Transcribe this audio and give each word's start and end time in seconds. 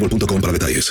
boostmobile.com 0.00 0.40
para 0.40 0.52
detalles. 0.52 0.90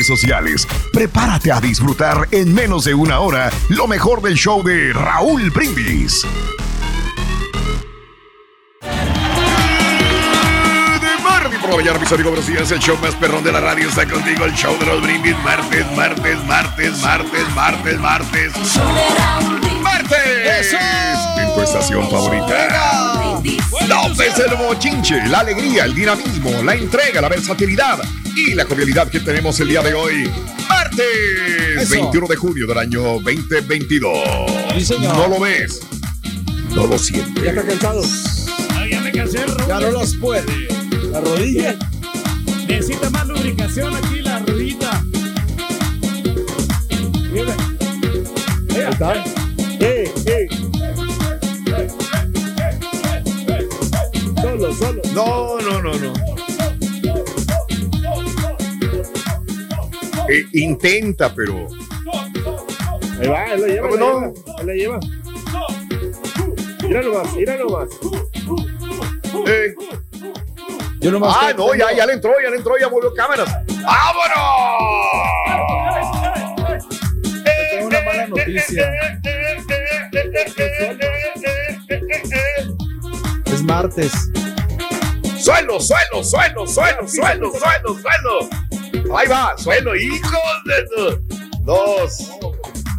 sociales. 0.07 0.67
Prepárate 0.93 1.51
a 1.51 1.61
disfrutar 1.61 2.27
en 2.31 2.53
menos 2.53 2.85
de 2.85 2.93
una 2.93 3.19
hora 3.19 3.51
lo 3.69 3.87
mejor 3.87 4.21
del 4.21 4.35
show 4.35 4.63
de 4.63 4.93
Raúl 4.93 5.49
Brindis. 5.51 6.25
Por 11.71 11.99
mis 11.99 12.11
amigos, 12.11 12.31
buenos 12.31 12.47
días. 12.47 12.71
El 12.71 12.79
show 12.79 12.97
más 13.01 13.15
perrón 13.15 13.43
de 13.43 13.51
la 13.51 13.61
radio 13.61 13.87
está 13.87 14.05
contigo. 14.05 14.45
El 14.45 14.53
show 14.53 14.77
de 14.77 14.85
Raúl 14.85 15.01
Brindis. 15.01 15.37
Martes, 15.43 15.85
martes, 15.95 16.37
martes, 16.45 17.01
martes, 17.01 17.49
martes, 17.55 17.99
martes. 17.99 18.53
¡Martes! 19.81 20.75
En 21.37 21.53
tu 21.53 21.61
estación 21.61 22.09
favorita. 22.09 23.10
López 23.87 24.33
el 24.39 24.55
bochinche, 24.55 25.27
la 25.27 25.39
alegría, 25.39 25.85
el 25.85 25.93
dinamismo, 25.93 26.61
la 26.63 26.75
entrega, 26.75 27.21
la 27.21 27.29
versatilidad 27.29 27.99
y 28.35 28.53
la 28.53 28.65
cordialidad 28.65 29.09
que 29.09 29.19
tenemos 29.19 29.59
el 29.59 29.69
día 29.69 29.81
de 29.81 29.93
hoy. 29.93 30.31
Martes 30.69 31.89
21 31.89 32.27
de 32.27 32.35
junio 32.35 32.67
del 32.67 32.77
año 32.77 33.01
2022. 33.19 34.13
¿No 35.01 35.27
lo 35.27 35.39
ves? 35.39 35.81
No 36.73 36.87
lo 36.87 36.97
sientes. 36.97 37.43
Ya 37.43 37.51
está 37.51 37.63
cansado. 37.63 38.01
ya 38.89 39.01
me 39.01 39.11
cansé. 39.11 39.39
Ya 39.67 39.79
no 39.79 39.91
las 39.91 40.13
puede. 40.15 40.67
La 41.11 41.19
rodilla. 41.19 41.75
Necesita 42.67 43.09
más 43.09 43.27
lubricación 43.27 43.95
aquí 43.95 44.21
la 44.21 44.39
rodilla. 44.39 45.03
Mira. 47.31 47.55
Ahí 48.69 48.91
está. 48.91 49.13
¡Ey, 49.13 49.40
Solo. 54.81 55.01
No, 55.13 55.59
no, 55.59 55.81
no, 55.81 55.93
no. 55.93 56.13
Eh, 60.27 60.45
intenta, 60.53 61.33
pero. 61.33 61.67
Ahí 63.19 63.27
va, 63.27 63.45
él 63.53 63.61
la 63.61 63.67
lleva. 63.67 63.89
No, 63.97 64.25
él 64.27 64.33
la 64.57 64.63
no. 64.63 64.73
lleva. 64.73 64.99
Mira 66.83 67.01
nomás, 67.03 67.33
mira 67.35 67.57
nomás. 67.57 67.89
eh. 69.47 69.75
Yo 70.99 71.11
nomás. 71.11 71.37
Ah, 71.39 71.53
no, 71.55 71.75
ya, 71.75 71.93
ya 71.95 72.05
le 72.05 72.13
entró, 72.13 72.31
ya 72.43 72.49
le 72.49 72.57
entró, 72.57 72.73
ya 72.79 72.89
movió 72.89 73.13
cámaras. 73.13 73.49
¡Vámonos! 73.83 74.81
Tengo 77.71 77.87
una 77.87 78.01
mala 78.01 78.27
noticia. 78.27 78.91
Es 83.45 83.63
martes. 83.63 84.11
Suelo, 85.41 85.79
suelo, 85.79 86.23
suelo, 86.23 86.67
suelo, 86.67 87.07
suelo, 87.07 87.51
suelo, 87.51 87.99
suelo. 87.99 89.17
Ahí 89.17 89.27
va, 89.27 89.57
suelo, 89.57 89.95
hijos 89.95 90.39
de. 90.65 91.19
Dos, 91.63 92.29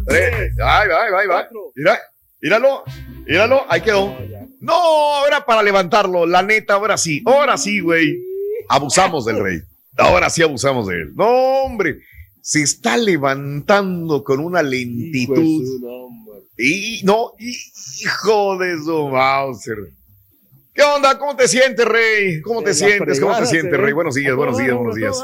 tres, 0.05 0.51
ahí 0.61 0.87
va, 0.89 1.03
ahí 1.03 1.11
va, 1.11 1.19
ahí 1.21 1.27
va. 1.27 1.47
Mira, 1.73 1.99
míralo, 2.41 2.83
míralo, 3.25 3.65
ahí 3.69 3.79
quedó. 3.79 4.13
No, 4.59 4.73
ahora 4.73 5.45
para 5.45 5.63
levantarlo, 5.63 6.25
la 6.25 6.43
neta, 6.43 6.73
ahora 6.73 6.97
sí, 6.97 7.23
ahora 7.25 7.57
sí, 7.57 7.79
güey. 7.79 8.19
Abusamos 8.67 9.23
del 9.23 9.41
rey. 9.41 9.61
Ahora 9.97 10.29
sí 10.29 10.41
abusamos 10.41 10.87
de 10.87 10.95
él. 10.95 11.15
No, 11.15 11.25
hombre, 11.63 11.99
se 12.41 12.61
está 12.61 12.97
levantando 12.97 14.21
con 14.21 14.41
una 14.41 14.61
lentitud. 14.61 15.63
Y 16.57 17.01
no, 17.05 17.31
hijo 17.39 18.57
de 18.57 18.77
su 18.79 19.07
Mauser. 19.07 19.77
¿Qué 20.73 20.81
onda? 20.81 21.17
¿Cómo 21.19 21.35
te 21.35 21.47
sientes, 21.47 21.85
Rey? 21.85 22.41
¿Cómo 22.41 22.63
te 22.63 22.73
sientes? 22.73 23.19
¿Cómo 23.19 23.37
te 23.37 23.45
sientes. 23.45 23.79
Rey? 23.79 23.93
Buenos 23.93 24.15
días, 24.15 24.35
buenos 24.35 24.57
días, 24.57 24.73
buenos 24.75 24.95
días. 24.95 25.23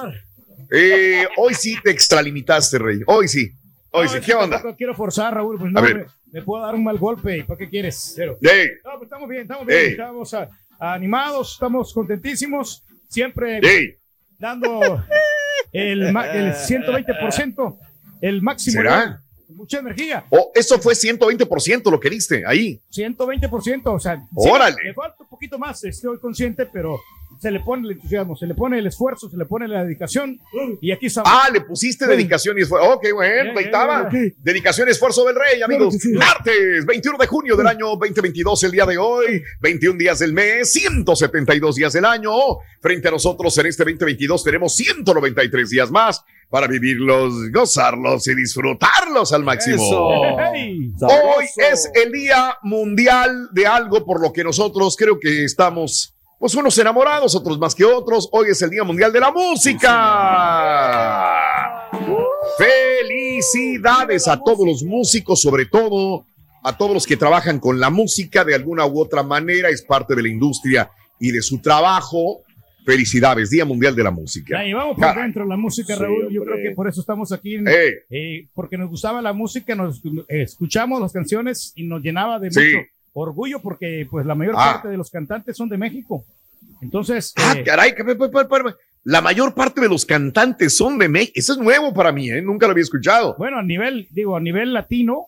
Eh, 0.72 1.28
hoy 1.38 1.54
sí 1.56 1.76
te 1.84 1.90
extralimitaste, 1.90 2.78
Rey. 2.78 3.00
Hoy 3.08 3.28
sí. 3.28 3.52
Hoy 3.92 4.06
No, 4.06 4.12
sí. 4.14 4.20
¿Qué 4.24 4.34
onda? 4.36 4.62
quiero 4.78 4.94
forzar, 4.94 5.34
Raúl, 5.34 5.58
pues 5.58 5.70
A 5.70 5.74
no, 5.74 5.82
ver. 5.82 5.96
me, 5.98 6.06
me 6.32 6.42
puedo 6.44 6.64
dar 6.64 6.76
un 6.76 6.84
mal 6.84 7.00
golpe. 7.00 7.44
¿Para 7.46 7.58
qué 7.58 7.68
quieres? 7.68 8.14
Cero. 8.16 8.38
Hey, 8.42 8.68
No, 8.86 8.92
pues 8.92 9.04
estamos 9.04 9.28
bien, 9.28 9.42
estamos 9.42 9.66
bien. 9.66 9.92
Estamos 9.92 10.36
animados, 10.80 11.54
estamos 11.54 11.94
contentísimos. 11.94 12.84
Siempre 13.08 13.60
hey. 13.64 13.96
dando 14.38 15.04
el, 15.72 16.04
el 16.04 16.54
120%, 16.54 17.78
el 18.22 18.42
máximo. 18.44 18.82
¿Será? 18.82 19.20
Mucha 19.50 19.80
energía. 19.80 20.26
Oh, 20.30 20.52
eso 20.54 20.78
fue 20.80 20.94
120% 20.94 21.90
lo 21.90 22.00
que 22.00 22.10
diste 22.10 22.44
ahí. 22.46 22.80
120%, 22.92 23.82
o 23.86 24.00
sea, 24.00 24.24
Órale. 24.36 24.78
me 24.84 24.94
falta 24.94 25.18
un 25.24 25.28
poquito 25.28 25.58
más, 25.58 25.84
estoy 25.84 26.20
consciente, 26.20 26.68
pero 26.68 27.00
se 27.40 27.52
le 27.52 27.62
pone 27.62 27.88
el 27.88 27.94
entusiasmo, 27.94 28.36
se 28.36 28.46
le 28.46 28.54
pone 28.54 28.80
el 28.80 28.88
esfuerzo, 28.88 29.30
se 29.30 29.38
le 29.38 29.46
pone 29.46 29.68
la 29.68 29.84
dedicación 29.84 30.40
y 30.82 30.92
aquí 30.92 31.06
estamos. 31.06 31.32
Ah, 31.34 31.50
le 31.52 31.62
pusiste 31.62 32.06
dedicación 32.06 32.58
y 32.58 32.62
esfuerzo. 32.62 32.90
Ok, 32.92 33.08
bueno, 33.14 33.54
ahí 33.58 33.66
estaba. 33.66 34.10
Dedicación 34.40 34.88
y 34.88 34.92
esfuerzo 34.92 35.26
del 35.26 35.36
rey, 35.36 35.62
amigos. 35.62 35.96
sí. 36.00 36.10
Martes, 36.14 36.86
21 36.86 37.18
de 37.18 37.28
junio 37.28 37.56
del 37.56 37.68
año 37.68 37.88
2022, 37.96 38.64
el 38.64 38.72
día 38.72 38.86
de 38.86 38.98
hoy. 38.98 39.42
21 39.62 39.98
días 39.98 40.20
del 40.20 40.34
mes, 40.34 40.72
172 40.72 41.76
días 41.76 41.94
del 41.94 42.06
año. 42.06 42.32
Frente 42.82 43.08
a 43.08 43.12
nosotros 43.12 43.58
en 43.58 43.66
este 43.68 43.84
2022 43.84 44.44
tenemos 44.44 44.76
193 44.76 45.70
días 45.70 45.92
más 45.92 46.24
para 46.50 46.68
vivirlos, 46.68 47.52
gozarlos 47.52 48.28
y 48.28 48.36
disfrutarlos 48.36 49.32
al 49.34 49.44
máximo. 49.44 49.88
Hoy 49.88 51.46
es 51.72 51.90
el 51.94 52.12
Día 52.12 52.58
Mundial 52.64 53.50
de 53.52 53.68
algo 53.68 54.04
por 54.04 54.22
lo 54.22 54.34
que 54.34 54.44
nosotros 54.44 54.96
creo 54.98 55.20
que 55.20 55.44
estamos, 55.44 56.16
pues 56.40 56.56
unos 56.56 56.78
enamorados, 56.78 57.36
otros 57.36 57.60
más 57.60 57.76
que 57.76 57.84
otros. 57.84 58.30
Hoy 58.32 58.48
es 58.52 58.62
el 58.62 58.70
Día 58.70 58.84
Mundial 58.86 59.12
de 59.12 59.20
la 59.20 59.30
Música. 59.32 59.90
Felicidades 62.58 64.28
a 64.28 64.40
todos 64.42 64.66
los 64.66 64.84
músicos, 64.84 65.42
sobre 65.42 65.66
todo 65.66 66.26
a 66.64 66.78
todos 66.78 66.94
los 66.94 67.08
que 67.08 67.16
trabajan 67.18 67.60
con 67.60 67.80
la 67.80 67.90
música 67.90 68.44
de 68.44 68.54
alguna 68.56 68.86
u 68.86 69.00
otra 69.00 69.24
manera, 69.24 69.70
es 69.70 69.82
parte 69.82 70.14
de 70.16 70.24
la 70.24 70.30
industria 70.30 70.90
y 71.20 71.32
de 71.32 71.42
su 71.42 71.60
trabajo. 71.60 72.42
Felicidades, 72.86 73.50
Día 73.50 73.66
Mundial 73.66 73.96
de 73.96 74.04
la 74.04 74.12
Música. 74.12 74.58
La 74.58 74.64
llevamos 74.64 74.96
por 74.96 75.04
Caray. 75.04 75.24
dentro 75.24 75.46
la 75.46 75.58
música, 75.58 75.94
Sí, 75.96 76.02
Raúl. 76.02 76.30
Yo 76.32 76.44
creo 76.44 76.56
que 76.58 76.72
por 76.72 76.88
eso 76.88 77.02
estamos 77.02 77.32
aquí. 77.32 77.56
Ey. 77.56 77.94
eh, 78.10 78.48
porque 78.54 78.78
nos 78.78 78.90
gustaba 78.90 79.22
la 79.22 79.32
música, 79.34 79.76
nos 79.76 80.02
eh, 80.28 80.42
escuchamos 80.44 81.00
las 81.02 81.12
canciones 81.14 81.72
y 81.76 81.84
nos 81.84 82.02
llenaba 82.02 82.40
de 82.40 82.50
Sí. 82.52 82.60
mucho 82.60 82.88
orgullo 83.14 83.62
porque 83.62 84.08
pues 84.10 84.26
la 84.26 84.36
mayor 84.36 84.56
Ah. 84.58 84.74
parte 84.74 84.88
de 84.90 84.98
los 84.98 85.10
cantantes 85.10 85.56
son 85.58 85.70
de 85.70 85.78
México. 85.78 86.24
Entonces, 86.82 87.34
Ah, 87.36 87.56
eh, 87.58 87.64
caray, 87.64 87.94
que- 87.96 88.04
la 89.04 89.22
mayor 89.22 89.54
parte 89.54 89.82
de 89.82 89.88
los 89.90 90.06
cantantes 90.06 90.76
son 90.76 90.98
de 90.98 91.08
México. 91.10 91.34
Eso 91.36 91.54
es 91.54 91.60
nuevo 91.60 91.94
para 91.94 92.12
mí, 92.12 92.30
¿eh? 92.30 92.42
Nunca 92.42 92.68
lo 92.68 92.72
había 92.72 92.84
escuchado. 92.84 93.36
bueno, 93.38 93.58
a 93.58 93.64
nivel, 93.64 94.08
digo, 94.12 94.36
a 94.36 94.40
nivel 94.42 94.74
latino, 94.74 95.28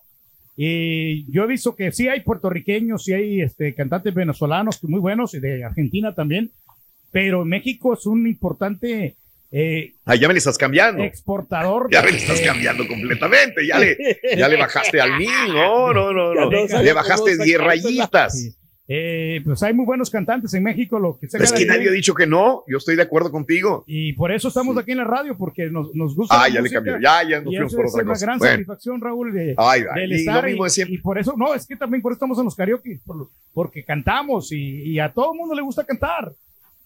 eh, 0.57 1.24
yo 1.30 1.44
he 1.44 1.48
visto 1.48 1.75
que 1.75 1.92
sí 1.92 2.07
hay 2.07 2.22
puertorriqueños, 2.22 3.04
sí 3.06 3.13
hay 3.13 3.42
este, 3.42 3.74
cantantes 3.74 4.13
venezolanos 4.13 4.84
muy 4.84 5.00
buenos 5.00 5.34
y 5.34 5.39
de 5.39 5.63
Argentina 5.63 6.13
también, 6.13 6.51
pero 7.12 7.45
México 7.45 7.94
es 7.94 8.06
un 8.06 8.27
importante 8.27 9.16
eh, 9.51 9.94
Ah, 10.06 10.15
ya 10.15 10.27
me 10.27 10.33
le 10.33 10.38
estás 10.39 10.57
cambiando. 10.57 11.03
exportador. 11.03 11.88
Ya 11.92 12.01
me 12.03 12.12
le 12.12 12.18
estás 12.18 12.39
cambiando 12.45 12.88
completamente. 12.88 13.65
Ya 13.68 13.80
le, 13.80 13.98
ya 14.38 14.48
le 14.48 14.57
bajaste 14.57 15.00
al 15.01 15.18
mil. 15.18 15.30
No, 15.53 15.94
no, 15.94 16.12
no, 16.13 16.33
no. 16.33 16.50
Le 16.50 16.94
bajaste 16.94 17.38
10 17.38 17.57
sacársela. 17.57 17.63
rayitas. 17.65 18.39
Sí. 18.42 18.56
Eh, 18.94 19.39
pues 19.45 19.63
hay 19.63 19.74
muy 19.74 19.86
buenos 19.86 20.09
cantantes 20.09 20.53
en 20.53 20.63
México, 20.63 21.00
lo 21.00 21.18
que 21.18 21.27
Es 21.27 21.53
que 21.53 21.65
nadie 21.65 21.88
ha 21.88 21.92
dicho 21.94 22.13
que 22.13 22.27
no. 22.27 22.63
Yo 22.68 22.77
estoy 22.77 22.98
de 22.98 23.03
acuerdo 23.03 23.31
contigo. 23.31 23.86
Y 23.88 24.12
por 24.13 24.33
eso 24.33 24.50
estamos 24.50 24.77
aquí 24.77 24.92
en 24.92 24.98
la 24.98 25.03
radio, 25.06 25.38
porque 25.38 25.68
nos, 25.69 25.95
nos 25.95 26.13
gusta. 26.13 26.36
Ah, 26.36 26.42
la 26.44 26.48
ya 26.50 26.53
le 26.56 26.62
música. 26.62 26.75
cambió. 26.83 27.00
Ya, 27.00 27.24
ya 27.24 27.39
nos 27.39 27.53
fuimos 27.56 27.74
por 27.75 27.86
es 27.86 27.92
otra 27.94 28.03
una 28.03 28.12
cosa. 28.13 28.25
gran 28.25 28.39
Bueno. 28.39 28.53
satisfacción, 28.53 29.00
Raúl, 29.01 29.33
de, 29.33 29.53
Ay, 29.57 29.83
del 29.95 30.12
y 30.12 30.13
lo 30.25 30.31
estar. 30.31 30.45
mismo 30.45 30.65
de 30.65 30.71
y, 30.89 30.94
y 30.95 30.98
por 30.98 31.18
eso, 31.19 31.36
no, 31.38 31.53
es 31.53 31.65
que 31.68 31.77
también 31.77 32.01
por 32.01 32.12
eso 32.12 32.15
estamos 32.18 32.38
en 32.39 32.45
los 32.45 32.56
karaoke, 32.56 33.00
por- 33.06 33.30
porque 33.53 33.86
cantamos 33.86 34.51
y, 34.51 34.81
y 34.92 35.00
a 35.00 35.09
todo 35.13 35.31
el 35.33 35.39
mundo 35.39 35.56
le 35.56 35.62
gusta 35.62 35.86
cantar. 35.86 36.33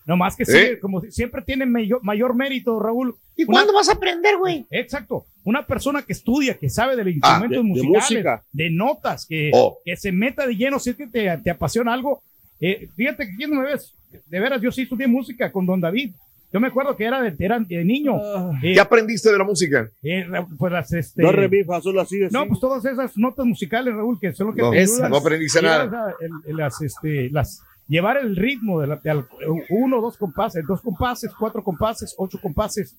No 0.05 0.15
más 0.17 0.35
que 0.35 0.43
¿Eh? 0.47 0.79
como 0.79 1.01
si- 1.01 1.11
siempre 1.11 1.41
tiene 1.41 1.65
mayor, 1.65 2.03
mayor 2.03 2.35
mérito, 2.35 2.79
Raúl. 2.79 3.15
¿Y 3.35 3.43
Una- 3.43 3.53
cuándo 3.53 3.73
vas 3.73 3.89
a 3.89 3.93
aprender, 3.93 4.37
güey? 4.37 4.65
Exacto. 4.69 5.25
Una 5.43 5.65
persona 5.65 6.01
que 6.03 6.13
estudia, 6.13 6.53
que 6.57 6.69
sabe 6.69 6.95
de 6.95 7.09
instrumentos 7.11 7.49
de- 7.49 7.57
de 7.57 7.63
musicales, 7.63 8.09
de, 8.09 8.23
música. 8.23 8.43
notas, 8.71 9.25
que, 9.25 9.51
Oh. 9.53 9.77
que 9.83 9.95
se 9.97 10.11
meta 10.11 10.45
de 10.45 10.55
lleno, 10.55 10.79
si 10.79 10.91
es 10.91 10.95
que 10.95 11.07
te, 11.07 11.35
te 11.43 11.49
apasiona 11.49 11.93
algo. 11.93 12.21
Eh, 12.61 12.87
fíjate 12.95 13.25
que 13.25 13.33
aquí 13.33 13.51
no 13.51 13.61
me 13.61 13.67
ves. 13.71 13.93
De 14.27 14.39
veras, 14.39 14.61
yo 14.61 14.71
sí 14.71 14.83
estudié 14.83 15.07
música 15.07 15.51
con 15.51 15.65
Don 15.65 15.81
David. 15.81 16.11
Yo 16.53 16.59
me 16.61 16.67
acuerdo 16.67 16.95
que 16.95 17.03
era 17.03 17.21
de, 17.21 17.35
era 17.43 17.59
de 17.59 17.83
niño. 17.83 18.15
Eh, 18.63 18.73
¿Qué 18.75 18.79
aprendiste 18.79 19.29
de 19.29 19.37
la 19.37 19.43
música? 19.43 19.89
eh, 20.03 20.25
pues 20.57 20.71
las, 20.71 20.93
este, 20.93 21.21
Do, 21.21 21.33
re, 21.33 21.49
mi, 21.49 21.63
fa, 21.65 21.81
sol, 21.81 21.99
así, 21.99 22.23
así. 22.23 22.33
no, 22.33 22.47
pues 22.47 22.61
todas 22.61 22.85
esas 22.85 23.17
notas 23.17 23.45
musicales, 23.45 23.93
Raúl, 23.93 24.17
que 24.19 24.31
son 24.31 24.47
lo 24.47 24.53
que 24.53 24.61
No, 24.61 24.71
te 24.71 24.85
no 25.09 25.17
aprendiste 25.17 25.61
nada. 25.61 26.15
las, 26.47 26.81
este, 26.81 27.29
las, 27.31 27.61
llevar 27.87 28.17
el 28.17 28.35
ritmo 28.35 28.79
de, 28.81 28.87
la, 28.87 28.95
de 28.97 29.09
al- 29.09 29.27
uno, 29.69 30.01
dos 30.01 30.17
compases, 30.17 30.65
dos 30.67 30.81
compases, 30.81 31.31
cuatro 31.37 31.63
compases, 31.63 32.13
ocho 32.17 32.39
compases. 32.41 32.95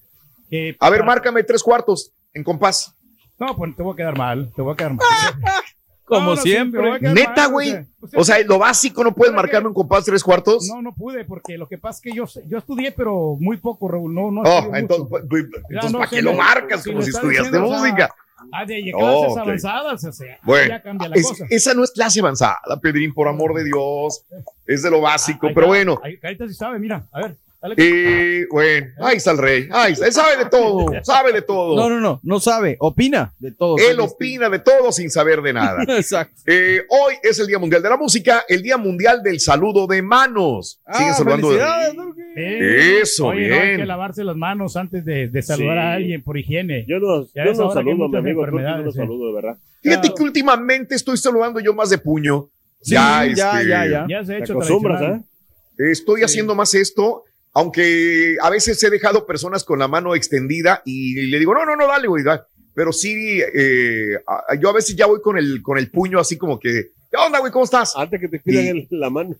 eh, 0.50 0.76
A 0.80 0.90
ver, 0.90 1.00
para- 1.00 1.12
márcame 1.12 1.42
tres 1.44 1.62
cuartos 1.62 2.12
en 2.34 2.44
compás. 2.44 2.94
No, 3.38 3.54
pues 3.56 3.76
te 3.76 3.82
voy 3.82 3.92
a 3.92 3.96
quedar 3.96 4.16
mal, 4.16 4.50
te 4.54 4.62
voy 4.62 4.72
a 4.72 4.76
quedar 4.76 4.94
mal. 4.94 5.06
Como 6.04 6.20
No, 6.20 6.26
no, 6.36 6.36
sí, 6.36 6.50
siempre. 6.50 7.00
Neta, 7.00 7.46
güey. 7.46 7.84
O 8.14 8.22
sea, 8.24 8.38
lo 8.44 8.60
básico 8.60 9.02
no 9.02 9.12
puedes 9.12 9.32
¿Sabes 9.32 9.42
marcarme 9.42 9.64
qué? 9.64 9.68
un 9.70 9.74
compás 9.74 10.04
tres 10.04 10.22
cuartos. 10.22 10.68
No, 10.72 10.80
no 10.80 10.94
pude, 10.94 11.24
porque 11.24 11.58
lo 11.58 11.66
que 11.66 11.78
pasa 11.78 11.96
es 11.98 12.02
que 12.02 12.12
yo, 12.16 12.26
yo 12.46 12.58
estudié, 12.58 12.92
pero 12.92 13.36
muy 13.40 13.56
poco, 13.56 13.88
Raúl. 13.88 14.14
No, 14.14 14.30
no 14.30 14.42
Oh, 14.42 14.70
entonces, 14.76 15.10
mucho. 15.10 15.26
pues, 15.28 15.44
Ya, 15.50 15.58
entonces, 15.68 15.92
no 15.92 15.98
¿para 15.98 16.10
qué 16.10 16.22
lo 16.22 16.34
marcas 16.34 16.84
si 16.84 16.90
como 16.92 17.02
si 17.02 17.10
estudiaste 17.10 17.42
diciendo, 17.50 17.66
o 17.66 17.70
sea, 17.70 17.78
música? 17.80 18.14
Ah, 18.52 18.64
de 18.64 18.92
clases 18.96 19.36
avanzadas, 19.36 20.04
o 20.04 20.12
sea, 20.12 20.38
Bueno, 20.42 20.68
ya 20.68 20.82
cambia 20.82 21.08
la 21.08 21.16
Es- 21.16 21.26
cosa. 21.26 21.46
esa 21.50 21.74
no 21.74 21.82
es 21.84 21.90
clase 21.90 22.20
avanzada, 22.20 22.60
Pedrín, 22.82 23.12
por 23.14 23.28
amor 23.28 23.54
de 23.54 23.64
Dios. 23.64 24.24
Es 24.66 24.82
de 24.82 24.90
lo 24.90 25.00
básico, 25.00 25.46
Ahí 25.46 25.54
pero 25.54 25.66
está, 25.66 25.68
bueno. 25.68 26.00
ahí- 26.04 26.18
ahorita 26.22 26.46
sí 26.48 26.54
sabe, 26.54 26.78
mira, 26.78 27.04
a 27.12 27.20
ver. 27.22 27.36
dale. 27.62 27.74
Eh, 27.78 28.46
bueno, 28.50 28.86
ahí 29.00 29.16
está 29.16 29.30
el 29.32 29.38
rey. 29.38 29.68
Ahí 29.72 29.94
está. 29.94 30.06
Él 30.06 30.12
sabe 30.12 30.36
de 30.36 30.44
todo, 30.50 30.86
sabe 31.02 31.32
de 31.32 31.42
todo. 31.42 31.74
No, 31.76 31.88
no, 31.88 31.98
no, 32.00 32.20
no 32.22 32.38
sabe, 32.40 32.76
opina 32.78 33.32
de 33.38 33.50
todo. 33.52 33.76
Él 33.78 33.98
opina 34.00 34.48
de 34.50 34.58
todo 34.60 34.92
sin 34.92 35.10
saber 35.10 35.40
de 35.42 35.52
nada. 35.54 35.82
Exacto. 35.96 36.34
Eh, 36.46 36.82
hoy 36.90 37.14
es 37.22 37.38
el 37.40 37.46
Día 37.46 37.58
Mundial 37.58 37.82
de 37.82 37.88
la 37.88 37.96
Música, 37.96 38.44
el 38.48 38.62
Día 38.62 38.76
Mundial 38.76 39.22
del 39.22 39.40
Saludo 39.40 39.86
de 39.86 40.02
Manos. 40.02 40.80
Siguen 40.92 41.10
Ah, 41.10 41.14
saludando 41.14 41.50
de... 41.52 41.58
Eh, 42.38 42.98
Eso, 43.02 43.28
oye, 43.28 43.48
no, 43.48 43.54
hay 43.56 43.62
bien. 43.68 43.76
que 43.80 43.86
lavarse 43.86 44.22
las 44.22 44.36
manos 44.36 44.76
antes 44.76 45.04
de, 45.04 45.28
de 45.28 45.42
saludar 45.42 45.74
Sí. 45.74 45.78
a 45.78 45.92
alguien 45.94 46.22
por 46.22 46.36
higiene. 46.38 46.84
Yo 46.86 46.98
no, 46.98 47.24
Ya 47.34 47.44
yo 47.44 47.50
hay 47.50 47.56
saludo 47.56 47.70
a 47.72 47.82
mi 47.82 47.90
amigo, 47.92 48.04
Turki, 48.10 48.16
no 48.16 48.22
lo 48.22 48.40
enfermedades, 48.40 48.86
eh. 48.88 48.92
saludo, 48.98 49.26
de 49.28 49.32
verdad. 49.34 49.58
Fíjate 49.82 50.00
Claro. 50.02 50.14
que 50.16 50.22
últimamente 50.22 50.94
estoy 50.94 51.16
saludando 51.16 51.60
yo 51.60 51.72
más 51.74 51.88
de 51.90 51.98
puño. 51.98 52.48
Sí, 52.82 52.92
ya, 52.94 53.24
ya, 53.34 53.52
este, 53.60 53.68
ya, 53.70 53.86
ya. 53.86 54.06
Ya 54.08 54.24
se 54.24 54.34
ha 54.34 54.38
hecho. 54.38 54.58
¿eh? 54.62 55.20
Estoy 55.78 56.22
haciendo 56.22 56.54
más 56.54 56.74
esto, 56.74 57.24
aunque 57.54 58.36
a 58.42 58.50
veces 58.50 58.82
he 58.82 58.90
dejado 58.90 59.26
personas 59.26 59.64
con 59.64 59.78
la 59.78 59.88
mano 59.88 60.14
extendida 60.14 60.82
y 60.84 61.26
le 61.30 61.38
digo, 61.38 61.54
no, 61.54 61.64
no, 61.64 61.74
no, 61.74 61.86
dale, 61.88 62.06
güey, 62.06 62.22
dale. 62.22 62.42
Pero 62.74 62.92
sí, 62.92 63.40
eh, 63.54 64.18
yo 64.60 64.68
a 64.68 64.72
veces 64.74 64.94
ya 64.94 65.06
voy 65.06 65.20
con 65.22 65.38
el, 65.38 65.62
con 65.62 65.78
el 65.78 65.90
puño 65.90 66.20
así 66.20 66.36
como 66.36 66.60
que, 66.60 66.88
¿qué 67.10 67.16
onda, 67.16 67.38
güey? 67.38 67.50
¿Cómo 67.50 67.64
estás? 67.64 67.94
Antes 67.96 68.20
que 68.20 68.28
te 68.28 68.38
pidan 68.40 68.86
la 68.90 69.08
mano. 69.08 69.34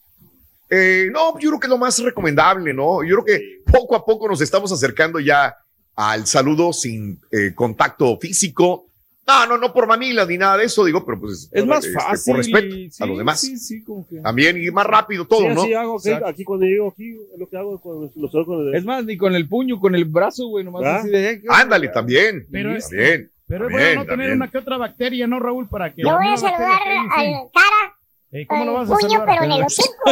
Eh, 0.71 1.09
no, 1.13 1.39
yo 1.39 1.51
creo 1.51 1.61
que 1.61 1.67
es 1.67 1.71
lo 1.71 1.79
más 1.79 1.99
recomendable, 1.99 2.73
¿no? 2.75 3.05
Yo 3.05 3.23
creo 3.23 3.25
que 3.25 3.63
poco 3.71 3.95
a 3.97 4.05
poco 4.05 4.29
nos 4.29 4.41
estamos 4.41 4.73
acercando 4.73 5.21
ya 5.21 5.55
al 5.95 6.27
saludo 6.27 6.73
sin 6.73 7.21
eh, 7.31 7.53
contacto 7.55 8.19
físico. 8.19 8.85
No, 9.29 9.45
no, 9.47 9.59
no 9.59 9.73
por 9.73 9.89
mamilas 9.89 10.29
ni 10.29 10.39
nada 10.39 10.57
de 10.57 10.67
eso, 10.67 10.85
digo, 10.85 11.05
pero 11.05 11.19
pues 11.19 11.49
Es 11.51 11.67
más 11.67 11.85
este, 11.85 11.99
fácil. 11.99 12.33
por 12.33 12.37
respeto 12.39 12.77
y- 12.77 12.87
a 12.87 12.91
sí, 12.91 13.07
los 13.09 13.19
demás. 13.19 13.41
Sí, 13.41 13.59
sí, 13.59 13.83
como 13.83 14.07
que. 14.07 14.21
También 14.21 14.57
y 14.63 14.71
más 14.71 14.87
rápido 14.87 15.27
todo, 15.27 15.41
sí, 15.41 15.49
¿no? 15.49 15.63
así 15.63 15.75
hago 15.75 15.97
aquí, 15.99 16.09
Exacto. 16.11 16.29
aquí 16.29 16.45
cuando 16.45 16.67
llego 16.67 16.89
aquí, 16.89 17.11
es 17.33 17.39
lo 17.39 17.49
que 17.49 17.57
hago 17.57 17.81
con 17.81 18.05
el 18.05 18.75
Es 18.75 18.85
más, 18.85 19.05
ni 19.05 19.17
con 19.17 19.35
el 19.35 19.49
puño, 19.49 19.81
con 19.81 19.97
el 19.97 20.05
brazo, 20.05 20.47
güey, 20.47 20.65
nomás 20.65 20.85
¿Ah? 20.85 20.97
así 20.99 21.09
de. 21.11 21.31
eh, 21.31 21.43
Ándale, 21.49 21.89
también. 21.89 22.47
Pero 22.53 22.71
Sí, 22.73 22.77
es- 22.79 22.89
también. 22.89 23.31
Pero 23.49 23.67
es 23.69 23.73
bueno 23.73 24.01
no 24.03 24.07
tener 24.07 24.33
una 24.33 24.51
que 24.51 24.59
otra 24.59 24.77
bacteria, 24.77 25.27
¿no, 25.29 25.39
Raúl? 25.41 25.69
Para 25.69 25.93
que 25.95 26.03
Yo 26.03 26.17
voy 26.17 26.27
a 26.33 26.37
saludar 26.37 26.79
sí. 26.85 26.89
al 27.17 27.51
cara, 27.53 27.96
Eh, 28.37 28.47
¿Cómo 28.47 28.65
lo 28.67 28.73
vas 28.75 28.91
a 28.91 28.95
puño, 28.97 29.23
pero 29.25 29.45
en 29.45 29.53
el 29.53 29.63
hocico. 29.63 30.11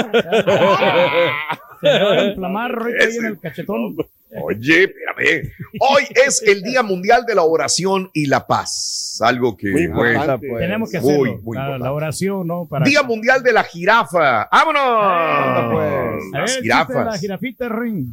Se 1.81 1.89
va 2.03 2.13
a 2.13 2.25
inflamar 2.25 2.71
ahorita 2.73 3.05
ahí 3.05 3.17
en 3.17 3.25
el 3.27 3.39
cachetón. 3.41 3.97
Oye, 4.43 4.85
espérame. 4.85 5.53
Hoy 5.79 6.05
es 6.27 6.43
el 6.43 6.63
Día 6.63 6.83
Mundial 6.83 7.25
de 7.27 7.35
la 7.35 7.43
Oración 7.45 8.11
y 8.15 8.27
la 8.27 8.47
Paz. 8.47 9.21
Algo 9.23 9.57
que, 9.57 9.71
Muy 9.71 9.89
pues. 9.89 10.19
Tenemos 10.59 10.91
que 10.91 11.01
muy 11.01 11.39
la, 11.55 11.79
la 11.79 11.93
oración, 11.93 12.47
¿no? 12.47 12.67
Para 12.67 12.85
Día 12.85 13.03
Mundial 13.03 13.43
de 13.43 13.53
la 13.53 13.63
Jirafa. 13.63 14.49
¡Vámonos! 14.51 15.73
Pues. 15.73 16.25
Las 16.33 16.57
el 16.57 16.63
chiste 16.63 16.63
de 16.63 16.69
la 16.69 16.85
jirafas. 16.87 17.21
jirafita, 17.21 17.69
Ring. 17.69 18.07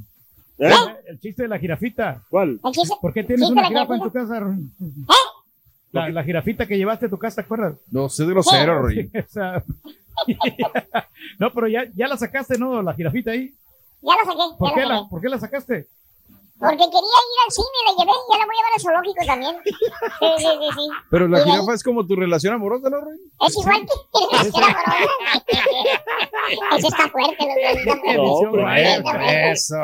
¿Eh? 0.60 0.72
El 1.08 1.20
chiste 1.20 1.42
de 1.44 1.48
la 1.48 1.58
jirafita. 1.58 2.22
¿Cuál? 2.30 2.60
Chiste- 2.72 2.96
¿Por 3.02 3.14
qué 3.14 3.24
tienes 3.24 3.50
una 3.50 3.68
jirafa 3.68 3.96
en 3.96 4.02
tu 4.02 4.12
casa, 4.12 4.40
Ring? 4.42 4.70
La, 5.92 6.08
la 6.10 6.24
jirafita 6.24 6.68
que 6.68 6.78
llevaste 6.78 7.08
a 7.08 7.10
tu 7.10 7.18
casa, 7.18 7.38
¿te 7.38 7.42
acuerdas? 7.46 7.74
No, 7.90 8.08
sé 8.10 8.26
grosero, 8.26 8.84
Rey. 8.84 9.10
No, 11.40 11.52
pero 11.54 11.68
ya, 11.68 11.86
ya 11.96 12.08
la 12.08 12.18
sacaste, 12.18 12.58
¿no? 12.58 12.82
La 12.82 12.94
jirafita 12.94 13.32
ahí. 13.32 13.54
Ya 14.02 14.14
lo 14.24 14.26
saqué, 14.32 14.56
¿Por 14.58 14.70
ya 14.70 14.76
qué 14.76 14.82
lo 14.82 14.88
la, 14.90 14.96
saqué. 14.98 15.10
¿por 15.10 15.22
qué 15.22 15.30
la 15.30 15.40
sacaste? 15.40 15.88
Porque 16.60 16.76
quería 16.78 16.92
ir 16.92 17.40
al 17.48 17.52
cine, 17.52 17.68
la 17.88 17.92
llevé, 17.98 18.12
ya 18.32 18.38
la 18.38 18.46
voy 18.46 18.54
a 18.54 18.60
llevar 18.60 18.74
al 18.76 18.82
zoológico 18.82 19.26
también. 19.26 19.56
Sí, 19.66 19.74
sí, 20.38 20.46
sí, 20.46 20.70
sí. 20.76 20.88
Pero 21.10 21.28
la 21.28 21.40
Y 21.40 21.42
ahí- 21.42 21.50
jirafa 21.50 21.74
es 21.74 21.84
como 21.84 22.06
tu 22.06 22.16
relación 22.16 22.54
amorosa, 22.54 22.88
¿no, 22.92 22.98
Rey? 23.02 23.18
Es 23.48 23.58
igual 23.58 23.82
que 23.82 23.88
la 24.38 24.52
corona. 24.52 24.78
Ese 26.78 26.88
está 26.88 27.08
fuerte, 27.10 27.46
dos. 28.16 28.44
está 28.44 28.58
No, 28.58 28.70
Eh, 29.24 29.52
Eso. 29.52 29.76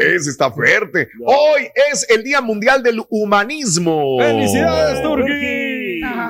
Ese 0.00 0.30
está 0.30 0.50
fuerte. 0.50 1.08
Hoy 1.24 1.70
es 1.90 2.08
el 2.10 2.22
Día 2.22 2.40
Mundial 2.40 2.82
del 2.82 3.02
Humanismo. 3.08 4.18
¡Felicidades, 4.18 5.02
Turki! 5.02 5.65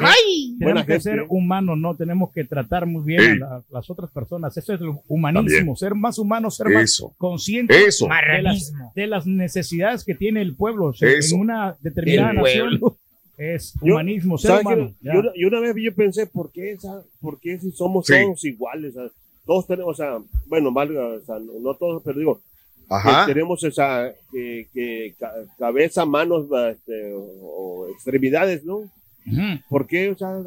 Ay. 0.02 0.54
Buena 0.58 0.84
Tenemos 0.84 0.86
que 0.86 1.00
ser 1.00 1.24
humanos, 1.28 1.78
¿no? 1.78 1.94
Tenemos 1.96 2.32
que 2.32 2.44
tratar 2.44 2.86
muy 2.86 3.02
bien 3.04 3.20
Sí. 3.20 3.26
a 3.42 3.46
la- 3.46 3.62
las 3.70 3.90
otras 3.90 4.10
personas. 4.10 4.56
Eso 4.56 4.74
es 4.74 4.80
el 4.80 4.88
humanismo, 5.08 5.48
También. 5.56 5.76
ser 5.76 5.94
más 5.94 6.18
humanos, 6.18 6.56
ser 6.56 6.68
más 6.70 6.84
Eso. 6.84 7.14
conscientes 7.18 7.76
Eso. 7.76 8.06
de 8.06 8.42
las, 8.42 8.72
de 8.94 9.06
las 9.06 9.26
necesidades 9.26 10.04
que 10.04 10.14
tiene 10.14 10.42
el 10.42 10.54
pueblo. 10.56 10.86
O 10.86 10.92
sea, 10.94 11.10
Eso. 11.10 11.34
En 11.34 11.40
una 11.42 11.76
determinada 11.80 12.30
El 12.30 12.36
nación 12.36 12.80
es 13.38 13.74
Yo- 13.82 13.94
humanismo, 13.94 14.38
ser 14.38 14.50
¿Sabes 14.52 14.66
humano. 14.66 14.94
ya. 15.00 15.12
Yo, 15.14 15.20
una- 15.20 15.32
yo 15.34 15.48
una 15.48 15.60
vez 15.60 15.74
yo 15.82 15.94
pensé, 15.94 16.26
¿por 16.26 16.50
qué, 16.52 16.72
esa- 16.72 17.02
por 17.20 17.38
qué 17.40 17.58
si 17.58 17.70
somos 17.72 18.06
Sí. 18.06 18.14
todos 18.24 18.44
iguales? 18.44 18.94
Sea, 18.94 19.04
todos 19.44 19.66
tenemos, 19.66 19.92
o 19.92 19.94
sea, 19.94 20.18
bueno, 20.46 20.72
valga, 20.72 21.06
o 21.06 21.20
sea, 21.20 21.38
no, 21.38 21.52
no 21.60 21.74
todos, 21.74 22.02
pero 22.04 22.18
digo, 22.18 22.40
Ajá. 22.88 23.26
que 23.26 23.32
tenemos 23.34 23.62
esa 23.64 24.12
que, 24.32 24.66
que 24.72 25.14
ca- 25.18 25.32
cabeza, 25.58 26.04
manos 26.06 26.46
este, 26.70 27.12
o, 27.14 27.20
o 27.20 27.88
extremidades, 27.90 28.64
¿no? 28.64 28.90
Ujú. 29.26 29.60
¿Por 29.68 29.86
qué, 29.86 30.10
o 30.10 30.16
sea, 30.16 30.38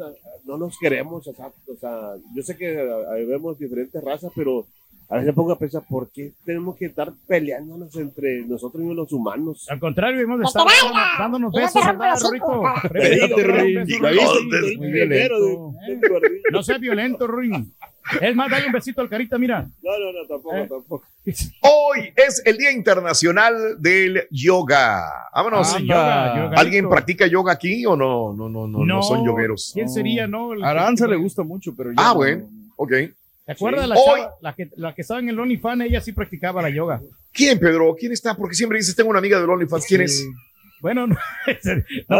no 0.44 0.56
nos 0.56 0.78
queremos? 0.78 1.26
O 1.26 1.34
sea, 1.34 1.46
o 1.46 1.76
sea, 1.76 2.14
yo 2.34 2.42
sé 2.42 2.56
que 2.56 2.74
vemos 3.26 3.58
diferentes 3.58 4.02
razas, 4.02 4.32
pero 4.34 4.66
a 5.10 5.14
veces 5.16 5.26
me 5.26 5.32
pongo 5.32 5.52
a 5.52 5.58
pensar, 5.58 5.82
¿por 5.88 6.08
qué 6.10 6.32
tenemos 6.44 6.76
que 6.76 6.86
estar 6.86 7.12
peleándonos 7.26 7.94
entre 7.96 8.42
nosotros 8.46 8.84
y 8.84 8.94
los 8.94 9.12
humanos? 9.12 9.66
Al 9.68 9.80
contrario, 9.80 10.20
hemos 10.20 10.38
de 10.38 10.44
¡Que 10.44 10.48
estar 10.48 10.66
dándonos, 11.18 11.52
besos. 11.52 11.82
No 16.52 16.62
seas 16.62 16.80
violento, 16.80 17.26
Ruin. 17.26 17.72
Es 18.20 18.34
más, 18.34 18.50
dale 18.50 18.66
un 18.66 18.72
besito 18.72 19.00
al 19.00 19.08
carita, 19.08 19.38
mira. 19.38 19.62
No, 19.82 19.90
no, 19.98 20.12
no, 20.12 20.26
tampoco, 20.28 20.56
Eh. 20.56 20.66
tampoco. 20.68 21.04
Hoy 21.62 22.12
es 22.16 22.42
el 22.44 22.56
Día 22.56 22.72
Internacional 22.72 23.80
del 23.80 24.26
Yoga. 24.30 25.02
Vámonos. 25.34 25.74
Ah, 25.74 25.78
yoga, 25.80 26.36
yoga. 26.44 26.56
¿Alguien 26.56 26.88
practica 26.88 27.26
yoga 27.26 27.52
aquí 27.52 27.84
o 27.86 27.94
no? 27.96 28.32
No, 28.34 28.48
no, 28.48 28.66
no, 28.66 28.84
no, 28.84 29.02
son 29.02 29.24
yogueros. 29.24 29.70
¿Quién 29.74 29.88
sería, 29.88 30.26
no? 30.26 30.52
El- 30.54 30.64
Aranza 30.64 31.06
le 31.06 31.16
gusta 31.16 31.42
mucho, 31.42 31.74
pero 31.76 31.90
yo 31.90 31.96
Ah, 31.98 32.08
no. 32.08 32.14
bueno, 32.16 32.48
ok. 32.76 32.90
¿Te 33.46 33.52
acuerdas 33.52 33.82
Sí. 33.84 33.88
la, 33.88 33.94
Hoy- 33.96 34.20
chava, 34.20 34.34
la, 34.40 34.52
que, 34.54 34.68
la 34.76 34.94
que 34.94 35.02
estaba 35.02 35.20
en 35.20 35.28
el 35.28 35.38
OnlyFans? 35.40 35.82
Ella 35.84 36.00
sí 36.00 36.12
practicaba 36.12 36.62
la 36.62 36.70
yoga. 36.70 37.00
¿Quién, 37.32 37.58
Pedro? 37.58 37.94
¿Quién 37.98 38.12
está? 38.12 38.34
Porque 38.36 38.54
siempre 38.54 38.78
dices, 38.78 38.94
tengo 38.96 39.10
una 39.10 39.18
amiga 39.18 39.40
del 39.40 39.50
OnlyFans. 39.50 39.86
¿Quién 39.86 40.02
es? 40.02 40.24
Bueno, 40.80 41.06
no, 41.06 41.14
no, 41.14 41.20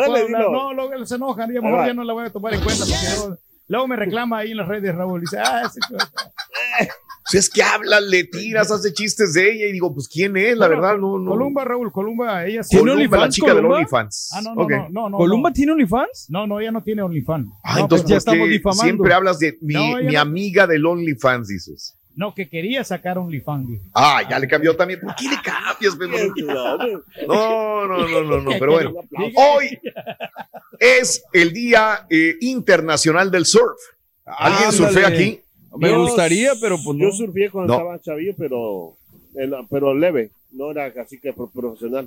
Dale, 0.00 0.04
hablar, 0.22 0.26
dilo. 0.26 0.52
no, 0.52 0.72
luego 0.74 1.06
se 1.06 1.14
enojan, 1.14 1.50
ya 1.52 1.60
Ahí 1.60 1.64
mejor 1.64 1.86
ya 1.86 1.94
no 1.94 2.04
la 2.04 2.12
voy 2.12 2.26
a 2.26 2.30
tomar 2.30 2.52
en 2.54 2.60
cuenta. 2.60 2.84
porque 2.84 3.40
luego, 3.70 3.88
me 3.88 3.96
reclama 3.96 4.38
ahí 4.38 4.50
en 4.50 4.58
las 4.58 4.68
redes, 4.68 4.94
Raúl. 4.94 5.22
Dice, 5.22 5.38
ah, 5.38 5.62
ese 5.66 5.80
Si 7.26 7.38
es 7.38 7.48
que 7.48 7.62
hablas, 7.62 8.02
le 8.02 8.24
tiras, 8.24 8.70
hace 8.72 8.92
chistes 8.92 9.34
de 9.34 9.52
ella 9.52 9.66
y 9.66 9.72
digo, 9.72 9.94
pues 9.94 10.08
¿quién 10.08 10.36
es? 10.36 10.56
La 10.56 10.66
Bueno, 10.66 10.82
verdad, 10.82 10.98
no, 10.98 11.18
no. 11.18 11.30
Columba, 11.30 11.64
Raúl, 11.64 11.92
Columba, 11.92 12.44
ella 12.44 12.62
sí. 12.64 12.70
¿Tiene 12.76 12.92
Columba, 12.92 13.18
la 13.18 13.28
chica 13.28 13.46
del 13.48 13.56
Columba? 13.56 13.76
OnlyFans. 13.76 14.30
Ah, 14.34 14.40
no, 14.42 14.54
no, 14.54 14.68
no, 14.68 14.88
no, 14.90 15.08
no. 15.10 15.16
¿Columba 15.18 15.50
no. 15.50 15.52
tiene 15.54 15.72
OnlyFans? 15.72 16.26
No, 16.28 16.46
no, 16.48 16.58
ella 16.58 16.72
no 16.72 16.82
tiene 16.82 17.02
OnlyFans. 17.02 17.48
Ah, 17.62 17.74
no, 17.76 17.80
entonces 17.82 18.06
ya 18.08 18.14
¿por 18.14 18.18
estamos 18.18 18.46
qué 18.46 18.52
difamando. 18.52 18.82
siempre 18.82 19.14
hablas 19.14 19.38
de 19.38 19.56
mi, 19.60 19.74
No, 19.74 19.98
ella 19.98 20.08
mi 20.08 20.14
no- 20.14 20.20
amiga 20.20 20.66
del 20.66 20.84
OnlyFans, 20.86 21.46
dices. 21.48 21.96
No, 22.20 22.34
que 22.34 22.48
quería 22.50 22.84
sacar 22.84 23.16
OnlyFans. 23.16 23.80
Ah, 23.94 24.20
ya 24.28 24.38
le 24.38 24.46
cambió 24.46 24.76
también. 24.76 25.00
¿Por 25.00 25.14
qué 25.16 25.24
le 25.28 25.36
cambias, 25.42 25.96
Pedro? 25.96 26.34
No, 27.26 27.86
no, 27.86 28.06
no, 28.08 28.22
no, 28.24 28.40
no, 28.42 28.50
pero 28.58 28.72
bueno. 28.72 28.92
Hoy 29.36 29.78
es 30.78 31.24
el 31.32 31.52
Día 31.52 32.06
eh, 32.10 32.36
Internacional 32.40 33.30
del 33.30 33.46
Surf. 33.46 33.78
¿Alguien 34.26 34.68
Ándale. 34.70 34.76
surfea 34.76 35.08
aquí? 35.08 35.40
Me 35.76 35.88
Yo- 35.88 36.02
gustaría, 36.02 36.52
pero 36.60 36.76
pues 36.84 36.96
no. 36.98 37.04
Yo 37.06 37.12
surfé 37.12 37.48
cuando 37.50 37.72
No. 37.72 37.78
estaba 37.78 38.00
chavillo, 38.00 38.34
pero, 38.36 38.96
pero 39.70 39.94
leve, 39.94 40.30
no 40.52 40.70
era 40.72 40.92
así 41.02 41.18
que 41.18 41.32
pro- 41.32 41.48
profesional. 41.50 42.06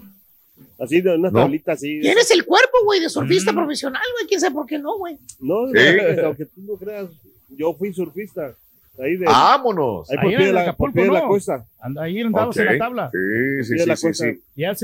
Así 0.79 1.01
de 1.01 1.15
una 1.15 1.31
¿No? 1.31 1.39
tablita 1.41 1.71
así. 1.71 1.99
Tienes 2.01 2.29
el 2.29 2.45
cuerpo, 2.45 2.77
güey, 2.85 2.99
de 2.99 3.09
surfista 3.09 3.51
Mm. 3.51 3.55
profesional, 3.55 4.03
güey. 4.15 4.27
¿Quién 4.27 4.39
sabe 4.39 4.53
por 4.53 4.67
qué 4.67 4.77
no, 4.77 4.97
güey? 4.97 5.17
No, 5.39 5.67
Sí. 5.67 5.73
no, 6.17 6.27
aunque 6.27 6.45
tú 6.45 6.61
no 6.61 6.75
creas, 6.75 7.07
yo 7.49 7.73
fui 7.73 7.91
surfista. 7.93 8.53
Ahí 8.99 9.15
de, 9.17 9.25
Vámonos. 9.25 10.07
ahí 10.11 10.17
por 10.17 10.25
Ahí 10.25 10.35
pie 10.35 10.43
de 10.43 10.49
en 10.49 10.55
la, 10.55 10.61
Acapulco, 10.61 10.77
por 10.77 10.93
pie 10.93 11.03
de 11.05 11.11
la 11.11 11.21
¿no? 11.21 11.27
costa. 11.27 11.65
Anda 11.81 12.03
ahí 12.03 12.21
andados 12.21 12.57
en 12.57 12.65
la 12.65 12.77
tabla. 12.77 13.09
Sí, 13.11 13.63
sí, 13.63 13.73
sí, 13.97 14.13
la. 14.13 14.41
Ya 14.55 14.75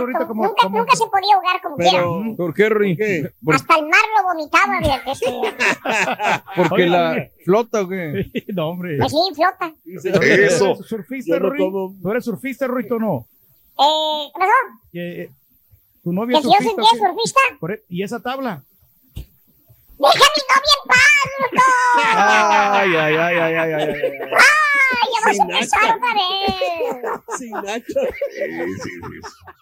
ahorita 0.00 0.26
como, 0.26 0.42
nunca, 0.46 0.62
como- 0.64 0.78
nunca 0.78 0.96
se 0.96 1.04
podía 1.06 1.34
ahogar 1.36 1.62
como 1.62 1.76
quiera. 1.76 1.98
Hasta 3.54 3.76
el 3.76 3.82
mar 3.86 4.00
lo 4.16 4.28
vomitaba. 4.28 4.78
Este, 5.12 5.26
porque 6.56 6.74
Oye, 6.74 6.86
la 6.88 7.28
flota 7.44 7.82
o 7.82 7.88
qué? 7.88 8.30
no, 8.52 8.68
hombre. 8.70 8.98
pues 8.98 9.12
sí, 9.12 9.18
flota. 9.34 9.72
Eso. 9.86 10.12
¿Tú 10.12 10.22
eres 10.22 10.58
surfista, 10.88 11.34
Yo 11.36 11.40
no 11.40 11.50
Rui? 11.50 11.58
como- 11.58 11.94
¿Tú 12.02 12.10
eres 12.10 12.24
surfista, 12.24 12.66
Ruito, 12.66 12.96
o 12.96 12.98
no? 12.98 13.26
Eh, 13.78 14.28
¿Qué 14.34 14.38
pasó? 14.40 14.52
Que, 14.92 15.22
eh, 15.22 15.30
¿Tu 16.02 16.12
novia 16.12 16.34
¿Que 16.34 16.38
es 16.38 16.44
si 16.44 16.50
yo 16.76 17.06
surfista? 17.06 17.40
e- 17.74 17.82
¿Y 17.88 18.02
esa 18.02 18.18
tabla? 18.20 18.64
¡Deja 20.02 20.24
a 20.24 20.30
mi 20.34 20.42
novia 20.50 20.74
en 20.76 20.82
paz! 20.88 21.20
Ay, 22.74 22.90
ay, 22.96 23.14
ay, 23.16 23.16
ay, 23.16 23.36
ay, 23.38 23.54
ay, 23.56 23.72
ay. 23.72 23.86
¡Ay, 24.34 25.06
ya 25.12 25.18
vas 25.24 25.38
a 25.38 25.42
empezar 25.42 25.84
otra 25.96 26.12
vez! 26.14 27.38
Sin 27.38 27.52
Nacho. 27.52 28.00
Sí, 28.34 28.46
sí, 28.82 28.90
sí. 29.00 29.61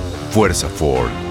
Fuerza 0.31 0.69
Ford. 0.69 1.30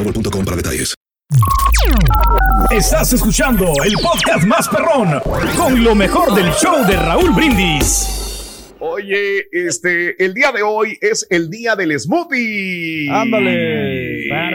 boostmobile.com 0.03 0.45
para 0.45 0.57
detalles. 0.57 0.93
Estás 2.71 3.13
escuchando 3.13 3.65
el 3.85 3.93
podcast 4.01 4.45
más 4.45 4.67
perrón 4.67 5.19
con 5.57 5.83
lo 5.83 5.95
mejor 5.95 6.33
del 6.35 6.51
show 6.53 6.85
de 6.85 6.95
Raúl 6.97 7.31
Brindis. 7.31 8.17
Oye, 8.83 9.45
este, 9.51 10.23
el 10.23 10.33
día 10.33 10.51
de 10.51 10.63
hoy 10.63 10.97
es 10.99 11.27
el 11.29 11.49
día 11.51 11.75
del 11.75 11.97
smoothie. 11.99 13.07
Ándale. 13.11 14.25
Para 14.27 14.51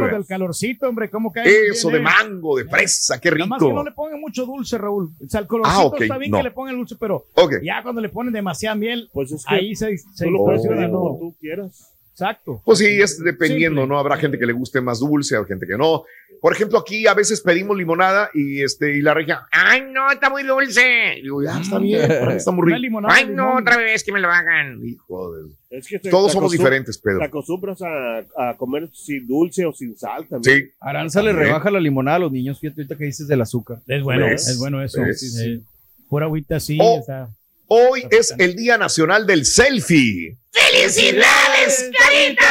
bien. 0.00 0.10
del 0.10 0.26
calorcito, 0.26 0.88
hombre, 0.88 1.08
¿cómo 1.10 1.30
cae? 1.32 1.44
Eso 1.70 1.88
bien, 1.88 2.02
de 2.02 2.10
eh? 2.10 2.12
mango, 2.12 2.56
de 2.56 2.64
fresa, 2.64 3.20
qué 3.20 3.30
Nada 3.30 3.46
más 3.46 3.58
que 3.60 3.66
no 3.66 3.70
rico. 3.70 3.84
le 3.84 3.92
pongan 3.92 4.20
mucho 4.20 4.44
dulce, 4.46 4.78
Raúl. 4.78 5.10
O 5.24 5.28
sea, 5.28 5.40
el 5.40 5.46
colorcito 5.46 5.80
Ah, 5.80 5.84
ok, 5.84 6.00
está 6.00 6.18
bien 6.18 6.32
no. 6.32 6.38
que 6.38 6.42
le 6.42 6.50
pongan 6.50 6.76
dulce, 6.76 6.96
pero 6.98 7.26
Ok. 7.34 7.54
ya 7.62 7.82
cuando 7.84 8.00
le 8.00 8.08
ponen 8.08 8.32
demasiada 8.32 8.74
miel, 8.74 9.08
Pues 9.12 9.30
es 9.30 9.44
que 9.46 9.54
ahí 9.54 9.76
se, 9.76 9.96
se 9.96 10.24
tú 10.24 10.30
lo 10.32 10.38
puedes 10.44 10.64
¿no? 10.64 11.16
tú 11.20 11.34
quieras. 11.40 11.88
Exacto. 12.12 12.62
Pues 12.64 12.78
sí, 12.78 12.86
es 13.00 13.18
dependiendo, 13.22 13.82
Simple. 13.82 13.94
¿no? 13.94 13.98
Habrá 13.98 14.16
gente 14.16 14.38
que 14.38 14.46
le 14.46 14.52
guste 14.52 14.80
más 14.80 15.00
dulce, 15.00 15.36
habrá 15.36 15.48
gente 15.48 15.66
que 15.66 15.76
no. 15.76 16.04
Por 16.40 16.52
ejemplo, 16.52 16.78
aquí 16.80 17.06
a 17.06 17.14
veces 17.14 17.40
pedimos 17.40 17.76
limonada 17.76 18.28
y 18.34 18.62
este 18.62 18.96
y 18.96 19.00
la 19.00 19.14
regia, 19.14 19.46
ay 19.52 19.84
no, 19.92 20.10
está 20.10 20.28
muy 20.28 20.42
dulce. 20.42 21.18
Y 21.18 21.22
digo, 21.22 21.40
ya 21.42 21.60
está 21.60 21.78
bien, 21.78 22.10
está 22.32 22.50
muy 22.50 22.66
rico. 22.66 22.78
limonada 22.80 23.14
Ay, 23.14 23.26
no, 23.26 23.30
limón. 23.46 23.62
otra 23.62 23.76
vez 23.76 24.02
que 24.02 24.10
me 24.12 24.18
lo 24.20 24.28
hagan. 24.28 24.84
Hijo 24.84 25.32
de- 25.36 25.50
Es 25.70 25.86
que 25.86 26.00
te- 26.00 26.10
Todos 26.10 26.26
te 26.26 26.32
somos 26.32 26.50
diferentes, 26.50 27.00
Te 27.00 27.08
Pedro. 27.10 27.22
acostumbras 27.24 27.80
a, 27.82 28.18
a 28.50 28.56
comer 28.56 28.90
sin 28.92 29.24
dulce 29.26 29.64
o 29.64 29.72
sin 29.72 29.96
sal 29.96 30.26
también. 30.28 30.64
Sí, 30.66 30.70
Aranza 30.80 31.22
le 31.22 31.32
rebaja 31.32 31.70
la 31.70 31.78
limonada 31.80 32.16
a 32.16 32.20
los 32.20 32.32
niños, 32.32 32.58
fíjate 32.58 32.80
ahorita 32.82 32.96
que 32.96 33.04
dices 33.04 33.28
del 33.28 33.40
azúcar. 33.40 33.78
Es 33.86 34.02
bueno, 34.02 34.26
¿Ves? 34.26 34.48
es 34.48 34.58
bueno 34.58 34.82
eso. 34.82 35.00
Sí, 35.14 35.28
sí. 35.30 35.62
Pura 36.08 36.26
agüita 36.26 36.56
así, 36.56 36.76
Oh. 36.80 36.98
o 37.00 37.02
sea, 37.04 37.28
hoy 37.72 38.06
es 38.10 38.34
el 38.38 38.54
Día 38.54 38.76
Nacional 38.76 39.26
del 39.26 39.46
Selfie. 39.46 40.36
¡Felicidades, 40.50 41.90
Carita! 41.98 42.44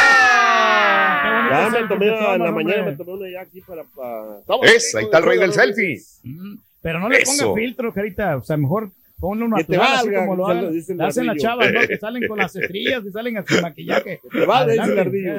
Ya 1.51 1.69
me 1.69 1.87
tomé 1.87 2.07
en 2.07 2.39
la 2.43 2.51
mañana, 2.51 2.83
me 2.85 2.95
tomé 2.95 3.13
una 3.13 3.29
ya 3.29 3.41
aquí 3.41 3.61
para. 3.61 3.83
para... 3.83 4.41
Es, 4.63 4.95
ahí 4.95 5.03
está 5.03 5.19
el 5.19 5.23
rey 5.25 5.37
del 5.37 5.53
selfie. 5.53 6.01
Mm, 6.23 6.55
Pero 6.81 6.99
no 6.99 7.09
le 7.09 7.17
Eso. 7.17 7.37
ponga 7.37 7.61
filtro, 7.61 7.93
carita. 7.93 8.37
O 8.37 8.41
sea, 8.41 8.57
mejor 8.57 8.89
ponle 9.19 9.45
te 9.45 9.73
natural, 9.73 9.81
así 9.81 10.07
valga, 10.07 10.19
como 10.21 10.35
lo 10.37 10.47
hacen, 10.47 10.83
el 10.89 10.97
lo 10.97 11.05
hacen 11.05 11.27
las 11.27 11.37
chavas, 11.37 11.71
¿no? 11.71 11.81
Que 11.81 11.97
salen 11.99 12.27
con 12.27 12.37
las 12.39 12.55
estrías 12.55 13.03
y 13.05 13.11
salen 13.11 13.45
sin 13.45 13.61
maquillaje. 13.61 14.19
te 14.31 14.45
valga, 14.45 14.85
el 14.85 14.99
ardillo. 14.99 15.33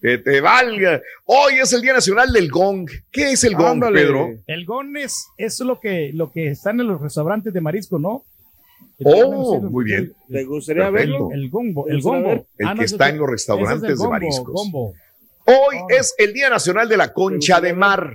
Que 0.00 0.18
te 0.18 0.40
valga. 0.40 1.02
Hoy 1.24 1.54
es 1.60 1.72
el 1.72 1.82
Día 1.82 1.94
Nacional 1.94 2.32
del 2.32 2.48
Gong. 2.48 2.88
¿Qué 3.10 3.32
es 3.32 3.44
el 3.44 3.54
Gong. 3.56 3.82
Pedro? 3.92 4.30
El 4.46 4.64
gon 4.64 4.96
es, 4.96 5.26
es 5.36 5.58
lo 5.60 5.80
que, 5.80 6.10
lo 6.14 6.30
que 6.30 6.48
están 6.48 6.80
en 6.80 6.86
los 6.86 7.00
restaurantes 7.00 7.52
de 7.52 7.60
marisco, 7.60 7.98
¿no? 7.98 8.24
Oh, 9.04 9.60
muy 9.60 9.84
bien. 9.84 10.12
¿Te 10.30 10.44
gustaría 10.44 10.90
Perfecto. 10.90 11.28
verlo? 11.28 11.32
El 11.32 11.50
gombo, 11.50 11.86
¿El 11.88 11.96
el 11.96 12.02
gombo. 12.02 12.30
El 12.58 12.66
Ah, 12.66 12.74
no, 12.74 12.78
que 12.80 12.84
está 12.86 13.08
es 13.08 13.12
en 13.14 13.18
los 13.18 13.28
ese 13.28 13.34
es 13.34 13.48
el 13.48 13.54
restaurantes 13.56 13.88
de 13.88 13.94
gombo, 13.94 14.10
mariscos. 14.10 14.52
gombo. 14.54 14.94
Hoy 15.44 15.76
Oh. 15.82 15.86
es 15.90 16.14
el 16.18 16.32
Día 16.32 16.48
Nacional 16.50 16.88
de 16.88 16.96
la 16.96 17.12
Concha 17.12 17.60
de 17.60 17.72
Mar. 17.72 18.10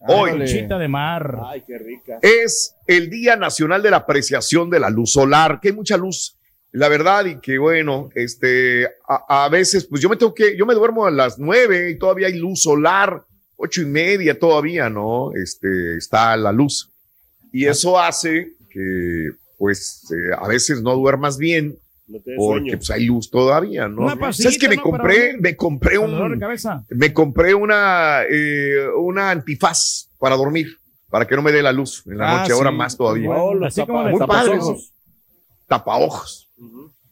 Hoy 0.00 0.30
Conchita 0.30 0.78
de 0.78 0.86
mar. 0.88 1.38
Ay, 1.46 1.62
qué 1.66 1.76
rica. 1.78 2.18
es 2.22 2.74
el 2.86 3.10
Día 3.10 3.36
Nacional 3.36 3.82
de 3.82 3.90
la 3.90 3.96
Apreciación 3.98 4.70
de 4.70 4.78
la 4.80 4.90
Luz 4.90 5.12
Solar, 5.12 5.58
que 5.60 5.68
hay 5.68 5.74
mucha 5.74 5.96
luz, 5.96 6.36
la 6.72 6.88
verdad, 6.88 7.24
y 7.26 7.40
que 7.40 7.58
bueno, 7.58 8.08
este, 8.14 8.86
a, 9.08 9.44
a 9.44 9.48
veces, 9.48 9.86
pues 9.86 10.00
yo 10.00 10.08
me 10.08 10.16
tengo 10.16 10.34
que, 10.34 10.56
yo 10.56 10.66
me 10.66 10.74
duermo 10.74 11.04
a 11.06 11.10
las 11.10 11.38
nueve 11.38 11.90
y 11.90 11.98
todavía 11.98 12.28
hay 12.28 12.38
luz 12.38 12.62
solar, 12.62 13.24
ocho 13.56 13.82
y 13.82 13.86
media 13.86 14.38
todavía, 14.38 14.88
¿no? 14.88 15.32
Este, 15.34 15.96
está 15.96 16.36
la 16.36 16.52
luz. 16.52 16.92
Y 17.52 17.64
eso 17.66 17.98
hace 17.98 18.52
que, 18.70 19.30
pues, 19.58 20.10
eh, 20.12 20.34
a 20.38 20.48
veces 20.48 20.80
no 20.82 20.94
duermas 20.96 21.36
bien. 21.36 21.76
No 22.06 22.20
Porque 22.38 22.78
pues 22.78 22.90
hay 22.90 23.04
luz 23.04 23.30
todavía, 23.30 23.86
¿no? 23.86 24.08
¿Sabes 24.32 24.56
que 24.58 24.66
me 24.70 24.76
¿no? 24.76 24.82
Compré, 24.82 25.36
me 25.38 25.54
compré 25.56 25.98
un, 25.98 26.40
me 26.88 27.12
compré 27.12 27.52
una, 27.54 28.22
eh, 28.30 28.86
una 28.96 29.30
antifaz 29.30 30.08
para 30.18 30.34
dormir, 30.34 30.68
para 31.10 31.26
que 31.26 31.36
no 31.36 31.42
me 31.42 31.52
dé 31.52 31.62
la 31.62 31.70
luz 31.70 32.02
en 32.06 32.16
la 32.16 32.30
Ah, 32.30 32.40
noche, 32.40 32.54
ahora 32.54 32.70
más 32.70 32.96
todavía. 32.96 33.28
No, 33.28 33.52
los 33.52 33.66
Así 33.68 33.82
tapa- 33.82 33.92
como 33.92 34.04
de 34.06 34.10
Muy 34.12 34.20
padre, 34.26 34.58
tapaojos. 35.66 36.48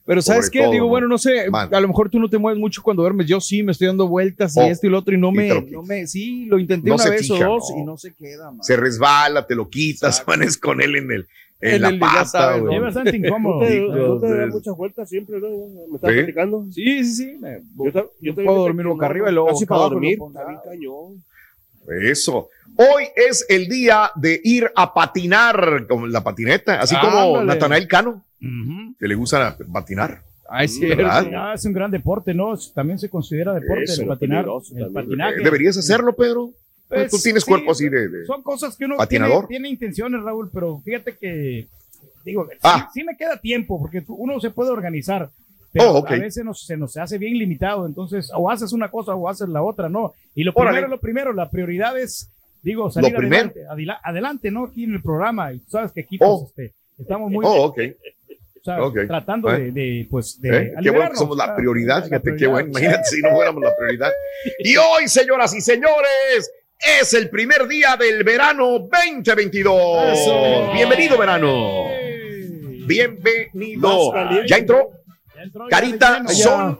Pero 0.06 0.22
¿sabes 0.22 0.46
Sobre 0.46 0.52
qué? 0.52 0.62
todo, 0.62 0.72
Digo, 0.72 0.84
¿no? 0.84 0.90
bueno, 0.90 1.08
no 1.08 1.18
sé, 1.18 1.50
Man. 1.50 1.68
a 1.74 1.80
lo 1.80 1.88
mejor 1.88 2.08
tú 2.08 2.20
no 2.20 2.30
te 2.30 2.38
mueves 2.38 2.60
mucho 2.60 2.80
cuando 2.80 3.02
duermes. 3.02 3.26
Yo 3.26 3.40
sí, 3.40 3.62
me 3.64 3.72
estoy 3.72 3.88
dando 3.88 4.06
vueltas 4.06 4.56
y 4.56 4.60
Oh, 4.60 4.62
esto 4.62 4.86
y 4.86 4.90
lo 4.90 4.98
otro 5.00 5.12
y 5.14 5.18
no 5.18 5.32
me, 5.32 5.48
no 5.70 5.82
me, 5.82 6.06
sí, 6.06 6.46
lo 6.46 6.60
intenté 6.60 6.88
No 6.88 6.94
una 6.94 7.10
vez 7.10 7.22
fija, 7.26 7.34
o 7.50 7.54
dos 7.54 7.70
no. 7.74 7.82
y 7.82 7.84
no 7.84 7.96
se 7.98 8.14
queda, 8.14 8.52
man. 8.52 8.62
Se 8.62 8.76
resbala, 8.76 9.46
te 9.46 9.56
lo 9.56 9.68
quitas, 9.68 10.22
manes 10.28 10.56
con 10.58 10.80
él 10.80 10.94
en 10.94 11.10
el, 11.10 11.28
en, 11.60 11.74
En 11.76 11.82
la 11.82 11.88
el- 11.88 11.98
pata, 11.98 12.24
sabes. 12.26 12.62
Es 12.72 12.80
bastante 12.80 13.18
¿No 13.18 13.26
incómodo. 13.26 13.60
te, 13.60 13.80
no 13.80 13.86
te 13.92 13.98
da 13.98 14.04
Entonces- 14.06 14.54
muchas 14.54 14.76
vueltas 14.76 15.08
siempre, 15.08 15.40
no? 15.40 15.48
¿Me 15.88 15.94
estás 15.96 16.10
¿Sí? 16.10 16.16
platicando? 16.18 16.66
Sí, 16.70 17.04
sí, 17.04 17.14
sí. 17.14 17.36
me- 17.40 17.62
Yo, 17.92 18.12
yo 18.20 18.34
puedo 18.34 18.54
dormir 18.58 18.86
boca 18.86 19.06
arriba 19.06 19.30
y 19.30 19.34
luego 19.34 19.48
Casi 19.48 19.64
para 19.66 19.80
dormir. 19.82 20.18
cañón. 20.64 21.22
Eso. 22.02 22.48
Hoy 22.76 23.04
es 23.14 23.46
el 23.48 23.68
día 23.68 24.10
de 24.16 24.40
ir 24.42 24.70
a 24.74 24.92
patinar 24.92 25.86
con 25.88 26.10
la 26.12 26.22
patineta, 26.22 26.80
así 26.80 26.96
como. 27.00 27.42
Natanael 27.42 27.86
Cano, 27.88 28.24
que 28.98 29.06
le 29.08 29.14
gusta 29.14 29.56
patinar. 29.72 30.22
Sí, 30.68 30.86
¿verdad? 30.86 31.26
Ah, 31.34 31.52
es 31.54 31.64
un 31.64 31.72
gran 31.72 31.90
deporte, 31.90 32.32
¿no? 32.34 32.54
También 32.74 32.98
se 32.98 33.08
considera 33.08 33.52
deporte 33.54 33.84
Eso, 33.84 34.02
el 34.02 34.08
patinar. 34.08 34.46
El 34.76 34.92
patinaje. 34.92 35.40
Deberías 35.42 35.76
hacerlo, 35.76 36.14
Pedro. 36.14 36.50
Pues, 36.88 37.10
Tú 37.10 37.18
tienes 37.18 37.42
sí, 37.42 37.48
cuerpo 37.50 37.72
así 37.72 37.88
de... 37.88 38.08
de- 38.08 38.26
Son 38.26 38.42
cosas 38.42 38.76
que 38.76 38.84
uno 38.84 38.96
Patinador. 38.96 39.46
tiene, 39.48 39.62
tiene 39.64 39.68
intenciones, 39.70 40.22
Raúl, 40.22 40.50
pero 40.52 40.78
fíjate 40.84 41.16
que, 41.16 41.66
digo, 42.24 42.46
sí- 42.50 42.58
Ah. 42.62 42.88
sí, 42.94 43.02
me 43.04 43.16
queda 43.16 43.36
tiempo, 43.38 43.78
porque 43.80 44.04
uno 44.08 44.38
se 44.40 44.50
puede 44.50 44.70
organizar, 44.70 45.30
pero 45.72 45.90
Oh, 45.92 45.98
ok. 45.98 46.12
a 46.12 46.16
veces 46.16 46.44
nos- 46.44 46.64
se 46.64 46.76
nos 46.76 46.96
hace 46.96 47.18
bien 47.18 47.36
limitado, 47.38 47.86
entonces 47.86 48.30
o 48.34 48.48
haces 48.50 48.72
una 48.72 48.90
cosa 48.90 49.14
o 49.14 49.28
haces 49.28 49.48
la 49.48 49.62
otra, 49.62 49.88
¿no? 49.88 50.14
Y 50.34 50.44
lo 50.44 50.52
Órale. 50.54 50.76
primero, 50.76 50.88
lo 50.88 51.00
primero, 51.00 51.32
la 51.32 51.50
prioridad 51.50 51.98
es, 51.98 52.30
digo, 52.62 52.90
salir 52.90 53.12
Lo 53.12 53.18
adelante, 53.18 53.60
adelante, 54.02 54.50
¿no? 54.52 54.64
Aquí 54.66 54.84
en 54.84 54.94
el 54.94 55.02
programa, 55.02 55.52
y 55.52 55.58
tú 55.58 55.70
sabes 55.70 55.90
que 55.92 56.00
aquí 56.02 56.18
pues, 56.18 56.30
Oh. 56.30 56.46
este, 56.48 56.72
estamos 56.98 57.30
muy, 57.30 57.44
Oh, 57.44 57.64
ok. 57.64 57.80
¿sabes? 58.64 58.84
ok. 58.84 58.98
tratando 59.06 59.50
Eh. 59.52 59.58
de, 59.58 59.72
de, 59.72 60.08
pues, 60.10 60.40
de 60.40 60.48
¿Eh? 60.56 60.72
Qué 60.82 60.90
bueno 60.90 61.10
que 61.10 61.16
somos 61.16 61.36
la 61.36 61.54
prioridad, 61.54 62.04
fíjate, 62.04 62.34
qué 62.36 62.46
bueno. 62.46 62.68
Imagínate 62.70 63.04
si 63.04 63.20
no 63.22 63.30
fuéramos 63.30 63.62
la 63.62 63.74
prioridad. 63.76 64.10
Y 64.60 64.76
hoy, 64.76 65.06
señoras 65.08 65.54
y 65.54 65.60
señores, 65.60 66.50
es 66.78 67.14
el 67.14 67.30
primer 67.30 67.66
día 67.66 67.96
del 67.96 68.22
verano 68.24 68.78
2022. 68.78 70.18
Eso. 70.18 70.72
Bienvenido, 70.72 71.18
verano. 71.18 71.86
Bienvenido. 72.86 74.12
¿Ya 74.46 74.56
entró? 74.56 74.90
Ya 75.34 75.42
entró, 75.42 75.64
ya 75.64 75.70
Carita, 75.70 76.28
son, 76.28 76.78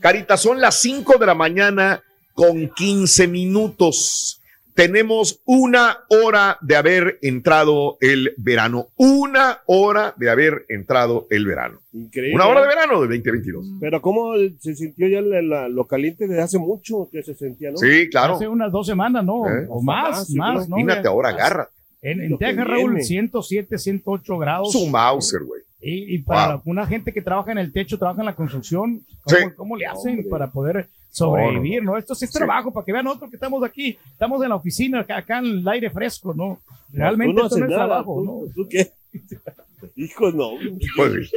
Carita, 0.00 0.36
son 0.36 0.60
las 0.60 0.80
5 0.80 1.18
de 1.18 1.26
la 1.26 1.34
mañana 1.34 2.02
con 2.34 2.68
15 2.68 3.26
minutos. 3.26 4.37
Tenemos 4.78 5.40
una 5.44 6.04
hora 6.08 6.56
de 6.60 6.76
haber 6.76 7.18
entrado 7.20 7.96
el 8.00 8.32
verano. 8.36 8.86
Una 8.94 9.58
hora 9.66 10.14
de 10.16 10.30
haber 10.30 10.66
entrado 10.68 11.26
el 11.30 11.46
verano. 11.46 11.80
Increíble. 11.92 12.36
Una 12.36 12.46
hora 12.46 12.60
de 12.62 12.68
verano 12.68 13.00
del 13.00 13.08
2022. 13.08 13.66
Pero 13.80 14.00
cómo 14.00 14.34
se 14.60 14.76
sintió 14.76 15.08
ya 15.08 15.20
la- 15.20 15.42
la- 15.42 15.68
lo 15.68 15.84
caliente 15.88 16.28
desde 16.28 16.42
hace 16.42 16.58
mucho 16.60 17.08
que 17.10 17.24
se 17.24 17.34
sentía, 17.34 17.72
¿no? 17.72 17.76
Sí, 17.76 18.08
claro. 18.08 18.34
Hace 18.36 18.46
unas 18.46 18.70
dos 18.70 18.86
semanas, 18.86 19.24
¿no? 19.24 19.48
¿Eh? 19.48 19.66
O 19.68 19.82
más, 19.82 20.10
más, 20.10 20.26
sí, 20.28 20.36
más, 20.36 20.52
claro. 20.52 20.68
¿no? 20.68 20.78
Imagínate 20.78 21.08
ahora, 21.08 21.30
agarra. 21.30 21.68
En, 22.00 22.20
en 22.22 22.38
Texas, 22.38 22.64
Raúl, 22.68 22.90
viene. 22.92 23.02
107, 23.04 23.78
108 23.78 24.38
grados. 24.38 24.70
Su 24.70 24.86
Mauser, 24.86 25.42
güey. 25.42 25.62
Y, 25.80 26.14
y 26.14 26.18
para 26.20 26.54
Wow. 26.54 26.62
una 26.66 26.86
gente 26.86 27.12
que 27.12 27.20
trabaja 27.20 27.50
en 27.50 27.58
el 27.58 27.72
techo, 27.72 27.98
trabaja 27.98 28.20
en 28.20 28.26
la 28.26 28.36
construcción, 28.36 29.00
¿cómo, 29.22 29.36
Sí. 29.38 29.44
cómo 29.56 29.76
le 29.76 29.86
hacen 29.86 30.12
Hombre. 30.18 30.28
para 30.30 30.52
poder 30.52 30.86
sobrevivir, 31.18 31.82
no? 31.82 31.96
Esto 31.96 32.14
sí 32.14 32.24
es 32.24 32.30
Sí. 32.30 32.38
trabajo, 32.38 32.72
para 32.72 32.84
que 32.86 32.92
vean 32.92 33.06
otros 33.06 33.30
que 33.30 33.36
estamos 33.36 33.62
aquí, 33.64 33.98
estamos 34.10 34.42
en 34.42 34.48
la 34.50 34.56
oficina, 34.56 35.00
acá, 35.00 35.18
acá 35.18 35.38
en 35.38 35.44
el 35.46 35.68
aire 35.68 35.90
fresco, 35.90 36.32
¿no? 36.34 36.60
Realmente 36.92 37.34
Tú 37.34 37.38
no 37.40 37.44
esto 37.46 37.58
no 37.58 37.64
es 37.64 37.70
nada, 37.70 37.86
trabajo, 37.86 38.14
¿tú, 38.22 38.24
¿no? 38.24 38.52
¿Tú 38.54 38.68
qué? 38.68 38.90
Hijo, 39.96 40.30
no. 40.32 40.50
Pues. 40.96 41.30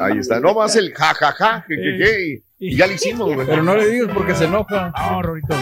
Ahí 0.00 0.18
está. 0.18 0.40
No 0.40 0.54
más 0.54 0.74
el 0.76 0.92
jajaja, 0.94 1.64
que, 1.68 1.74
que, 1.76 1.98
que, 1.98 2.42
y, 2.58 2.68
y 2.72 2.76
ya 2.76 2.86
lo 2.86 2.94
hicimos, 2.94 3.34
güey. 3.34 3.46
Pero 3.46 3.62
no 3.62 3.76
le 3.76 3.86
digas 3.88 4.10
porque 4.14 4.34
se 4.34 4.44
enoja. 4.46 4.92
No, 5.10 5.22
Rorito, 5.22 5.54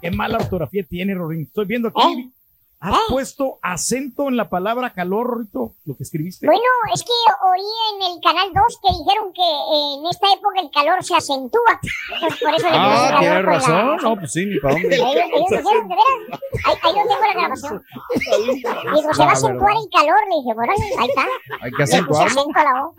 qué 0.00 0.10
mala 0.12 0.38
ortografía 0.38 0.84
tiene, 0.84 1.14
Rorito. 1.14 1.48
Estoy 1.48 1.66
viendo 1.66 1.88
aquí, 1.88 2.20
¿Eh? 2.20 2.30
Has 2.80 2.94
¿Eh? 2.94 3.00
puesto 3.08 3.58
acento 3.62 4.28
en 4.28 4.36
la 4.36 4.48
palabra 4.48 4.90
calor, 4.92 5.26
Rorito, 5.26 5.74
lo 5.86 5.96
que 5.96 6.02
escribiste. 6.02 6.46
Bueno, 6.46 6.62
es 6.94 7.02
que 7.02 7.10
oí 7.10 7.62
en 7.94 8.12
el 8.12 8.20
canal 8.20 8.48
2 8.52 8.62
que 8.82 8.88
dijeron 8.98 9.32
que 9.32 9.42
eh, 9.42 9.94
en 9.98 10.06
esta 10.06 10.32
época 10.32 10.60
el 10.60 10.70
calor 10.70 11.02
se 11.02 11.16
acentúa. 11.16 11.80
Entonces, 12.14 12.40
por 12.40 12.54
eso 12.54 12.68
le 12.68 12.76
Ah, 12.76 13.16
tienes 13.18 13.36
con 13.38 13.46
la- 13.46 13.52
razón. 13.58 13.96
No, 14.02 14.16
pues 14.16 14.32
sí, 14.32 14.46
ni 14.46 14.58
para 14.60 14.74
dónde. 14.74 14.94
Ellos, 14.94 15.08
ellos 15.10 15.50
dijeron, 15.50 15.88
de 15.88 15.94
veras, 15.96 16.40
ahí, 16.66 16.74
ahí 16.82 16.92
no 16.94 17.02
tengo 17.02 17.20
la 17.26 17.32
grabación. 17.32 17.82
Digo, 18.94 19.14
se 19.14 19.18
va 19.18 19.24
a 19.24 19.26
La 19.26 19.32
acentuar 19.32 19.72
el 19.76 19.88
calor, 19.90 20.18
le 20.30 20.36
dije, 20.36 20.54
bueno, 20.54 20.72
ahí 20.98 21.08
está. 21.08 21.22
Hay 21.62 21.70
que 21.70 21.76
Le 21.78 22.02
puse 22.02 22.22
acentuarlo. 22.22 22.40
acento 22.40 22.58
a 22.58 22.64
la 22.64 22.84
O. 22.86 22.94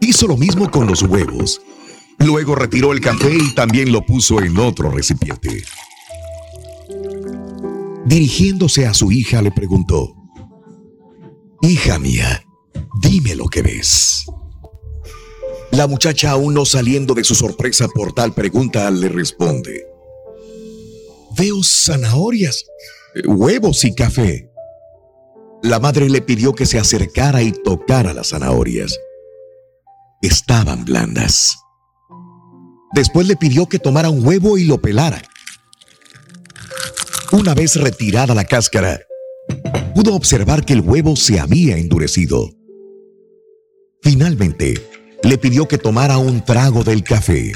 Hizo 0.00 0.26
lo 0.26 0.36
mismo 0.36 0.70
con 0.70 0.86
los 0.86 1.02
huevos. 1.02 1.60
Luego 2.24 2.54
retiró 2.54 2.92
el 2.92 3.00
café 3.00 3.34
y 3.34 3.54
también 3.54 3.90
lo 3.90 4.06
puso 4.06 4.40
en 4.40 4.56
otro 4.58 4.90
recipiente. 4.90 5.64
Dirigiéndose 8.04 8.86
a 8.86 8.94
su 8.94 9.10
hija 9.10 9.42
le 9.42 9.50
preguntó, 9.50 10.14
Hija 11.62 11.98
mía, 11.98 12.44
dime 13.00 13.34
lo 13.34 13.46
que 13.46 13.62
ves. 13.62 14.24
La 15.72 15.86
muchacha, 15.86 16.32
aún 16.32 16.54
no 16.54 16.64
saliendo 16.64 17.14
de 17.14 17.24
su 17.24 17.34
sorpresa 17.34 17.88
por 17.88 18.12
tal 18.12 18.34
pregunta, 18.34 18.90
le 18.90 19.08
responde, 19.08 19.86
Veo 21.36 21.62
zanahorias, 21.64 22.66
huevos 23.24 23.84
y 23.84 23.94
café. 23.94 24.50
La 25.62 25.80
madre 25.80 26.10
le 26.10 26.20
pidió 26.20 26.52
que 26.52 26.66
se 26.66 26.78
acercara 26.78 27.42
y 27.42 27.52
tocara 27.52 28.12
las 28.12 28.28
zanahorias. 28.30 28.98
Estaban 30.20 30.84
blandas. 30.84 31.56
Después 32.92 33.26
le 33.26 33.36
pidió 33.36 33.66
que 33.66 33.78
tomara 33.78 34.10
un 34.10 34.24
huevo 34.24 34.58
y 34.58 34.64
lo 34.64 34.80
pelara. 34.80 35.22
Una 37.32 37.54
vez 37.54 37.76
retirada 37.76 38.34
la 38.34 38.44
cáscara, 38.44 39.00
pudo 39.94 40.14
observar 40.14 40.64
que 40.64 40.74
el 40.74 40.82
huevo 40.82 41.16
se 41.16 41.40
había 41.40 41.78
endurecido. 41.78 42.50
Finalmente, 44.02 44.74
le 45.22 45.38
pidió 45.38 45.66
que 45.66 45.78
tomara 45.78 46.18
un 46.18 46.44
trago 46.44 46.84
del 46.84 47.02
café. 47.02 47.52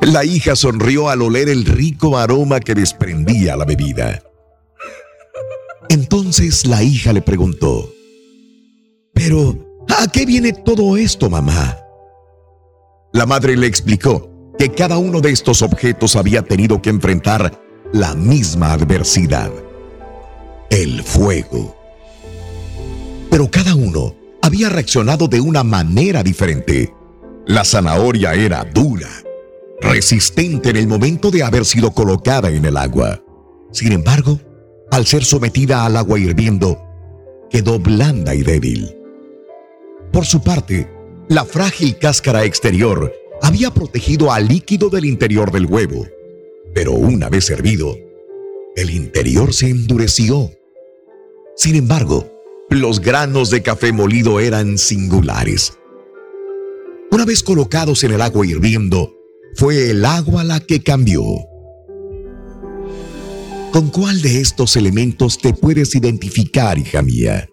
La 0.00 0.24
hija 0.24 0.56
sonrió 0.56 1.08
al 1.10 1.22
oler 1.22 1.48
el 1.48 1.64
rico 1.64 2.18
aroma 2.18 2.60
que 2.60 2.74
desprendía 2.74 3.56
la 3.56 3.64
bebida. 3.64 4.22
Entonces 5.88 6.66
la 6.66 6.82
hija 6.82 7.12
le 7.12 7.22
preguntó, 7.22 7.92
Pero, 9.12 9.84
¿a 9.88 10.10
qué 10.10 10.26
viene 10.26 10.52
todo 10.52 10.96
esto, 10.96 11.30
mamá? 11.30 11.76
La 13.12 13.24
madre 13.24 13.56
le 13.56 13.66
explicó 13.66 14.52
que 14.58 14.70
cada 14.70 14.98
uno 14.98 15.20
de 15.20 15.30
estos 15.30 15.62
objetos 15.62 16.14
había 16.14 16.42
tenido 16.42 16.82
que 16.82 16.90
enfrentar 16.90 17.58
la 17.92 18.14
misma 18.14 18.72
adversidad, 18.72 19.50
el 20.68 21.02
fuego. 21.02 21.74
Pero 23.30 23.50
cada 23.50 23.74
uno 23.74 24.14
había 24.42 24.68
reaccionado 24.68 25.26
de 25.26 25.40
una 25.40 25.64
manera 25.64 26.22
diferente. 26.22 26.92
La 27.46 27.64
zanahoria 27.64 28.34
era 28.34 28.64
dura, 28.64 29.08
resistente 29.80 30.68
en 30.68 30.76
el 30.76 30.86
momento 30.86 31.30
de 31.30 31.42
haber 31.42 31.64
sido 31.64 31.92
colocada 31.92 32.50
en 32.50 32.64
el 32.66 32.76
agua. 32.76 33.22
Sin 33.72 33.92
embargo, 33.92 34.38
al 34.90 35.06
ser 35.06 35.24
sometida 35.24 35.86
al 35.86 35.96
agua 35.96 36.18
hirviendo, 36.18 36.78
quedó 37.48 37.78
blanda 37.78 38.34
y 38.34 38.42
débil. 38.42 38.94
Por 40.12 40.26
su 40.26 40.42
parte, 40.42 40.97
la 41.28 41.44
frágil 41.44 41.98
cáscara 41.98 42.44
exterior 42.44 43.12
había 43.42 43.70
protegido 43.70 44.32
al 44.32 44.48
líquido 44.48 44.88
del 44.88 45.04
interior 45.04 45.52
del 45.52 45.66
huevo, 45.66 46.06
pero 46.74 46.92
una 46.92 47.28
vez 47.28 47.50
hervido, 47.50 47.96
el 48.76 48.90
interior 48.90 49.52
se 49.52 49.68
endureció. 49.68 50.50
Sin 51.56 51.74
embargo, 51.74 52.32
los 52.70 53.00
granos 53.00 53.50
de 53.50 53.62
café 53.62 53.92
molido 53.92 54.40
eran 54.40 54.78
singulares. 54.78 55.78
Una 57.10 57.24
vez 57.24 57.42
colocados 57.42 58.04
en 58.04 58.12
el 58.12 58.22
agua 58.22 58.46
hirviendo, 58.46 59.14
fue 59.54 59.90
el 59.90 60.04
agua 60.04 60.44
la 60.44 60.60
que 60.60 60.82
cambió. 60.82 61.22
¿Con 63.72 63.90
cuál 63.90 64.22
de 64.22 64.40
estos 64.40 64.76
elementos 64.76 65.38
te 65.38 65.52
puedes 65.52 65.94
identificar, 65.94 66.78
hija 66.78 67.02
mía? 67.02 67.48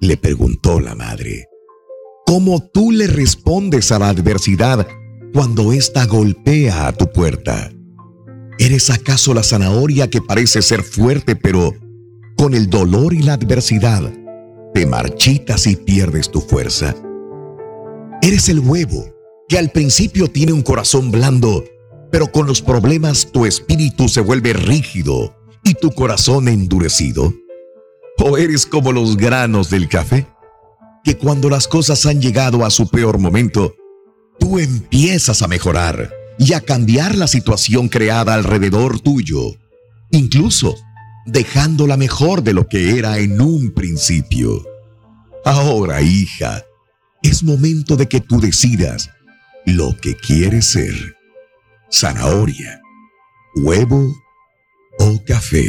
Le 0.00 0.16
preguntó 0.16 0.78
la 0.78 0.94
madre. 0.94 1.48
¿Cómo 2.26 2.60
tú 2.60 2.90
le 2.90 3.06
respondes 3.06 3.92
a 3.92 4.00
la 4.00 4.08
adversidad 4.08 4.84
cuando 5.32 5.72
ésta 5.72 6.06
golpea 6.06 6.88
a 6.88 6.92
tu 6.92 7.10
puerta? 7.12 7.70
¿Eres 8.58 8.90
acaso 8.90 9.32
la 9.32 9.44
zanahoria 9.44 10.10
que 10.10 10.20
parece 10.20 10.60
ser 10.60 10.82
fuerte, 10.82 11.36
pero 11.36 11.72
con 12.36 12.54
el 12.54 12.68
dolor 12.68 13.14
y 13.14 13.22
la 13.22 13.34
adversidad 13.34 14.12
te 14.74 14.86
marchitas 14.86 15.68
y 15.68 15.76
pierdes 15.76 16.28
tu 16.28 16.40
fuerza? 16.40 16.96
¿Eres 18.22 18.48
el 18.48 18.58
huevo 18.58 19.06
que 19.48 19.56
al 19.56 19.70
principio 19.70 20.26
tiene 20.26 20.52
un 20.52 20.62
corazón 20.62 21.12
blando, 21.12 21.62
pero 22.10 22.26
con 22.32 22.48
los 22.48 22.60
problemas 22.60 23.30
tu 23.30 23.46
espíritu 23.46 24.08
se 24.08 24.20
vuelve 24.20 24.52
rígido 24.52 25.32
y 25.62 25.74
tu 25.74 25.92
corazón 25.92 26.48
endurecido? 26.48 27.32
¿O 28.18 28.36
eres 28.36 28.66
como 28.66 28.90
los 28.90 29.16
granos 29.16 29.70
del 29.70 29.88
café? 29.88 30.26
Que 31.06 31.16
cuando 31.16 31.48
las 31.48 31.68
cosas 31.68 32.04
han 32.04 32.20
llegado 32.20 32.64
a 32.66 32.70
su 32.70 32.88
peor 32.88 33.20
momento, 33.20 33.76
tú 34.40 34.58
empiezas 34.58 35.40
a 35.40 35.46
mejorar 35.46 36.12
y 36.36 36.52
a 36.52 36.60
cambiar 36.60 37.14
la 37.14 37.28
situación 37.28 37.88
creada 37.88 38.34
alrededor 38.34 38.98
tuyo, 38.98 39.52
incluso 40.10 40.74
dejándola 41.24 41.96
mejor 41.96 42.42
de 42.42 42.54
lo 42.54 42.66
que 42.66 42.98
era 42.98 43.18
en 43.18 43.40
un 43.40 43.72
principio. 43.72 44.64
Ahora, 45.44 46.02
hija, 46.02 46.64
es 47.22 47.44
momento 47.44 47.94
de 47.94 48.08
que 48.08 48.20
tú 48.20 48.40
decidas 48.40 49.08
lo 49.64 49.96
que 49.96 50.16
quieres 50.16 50.66
ser 50.66 51.14
zanahoria, 51.88 52.80
huevo 53.54 54.12
o 54.98 55.22
café. 55.24 55.68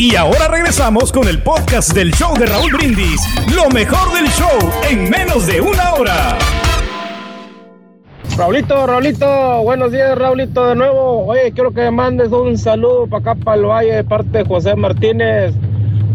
Y 0.00 0.16
ahora 0.16 0.48
regresamos 0.48 1.12
con 1.12 1.28
el 1.28 1.42
podcast 1.42 1.92
del 1.92 2.10
show 2.12 2.34
de 2.38 2.46
Raúl 2.46 2.72
Brindis. 2.72 3.20
Lo 3.54 3.68
mejor 3.68 4.10
del 4.14 4.26
show 4.30 4.58
en 4.88 5.10
menos 5.10 5.46
de 5.46 5.60
una 5.60 5.92
hora. 5.92 6.38
Raulito, 8.34 8.86
Raulito, 8.86 9.62
buenos 9.62 9.92
días, 9.92 10.16
Raulito, 10.16 10.68
de 10.68 10.74
nuevo. 10.74 11.26
Oye, 11.26 11.52
quiero 11.52 11.70
que 11.74 11.82
me 11.82 11.90
mandes 11.90 12.32
un 12.32 12.56
saludo 12.56 13.08
para 13.08 13.32
acá, 13.32 13.44
para 13.44 13.58
el 13.58 13.66
Valle, 13.66 13.92
de 13.96 14.04
parte 14.04 14.38
de 14.38 14.44
José 14.46 14.74
Martínez, 14.74 15.52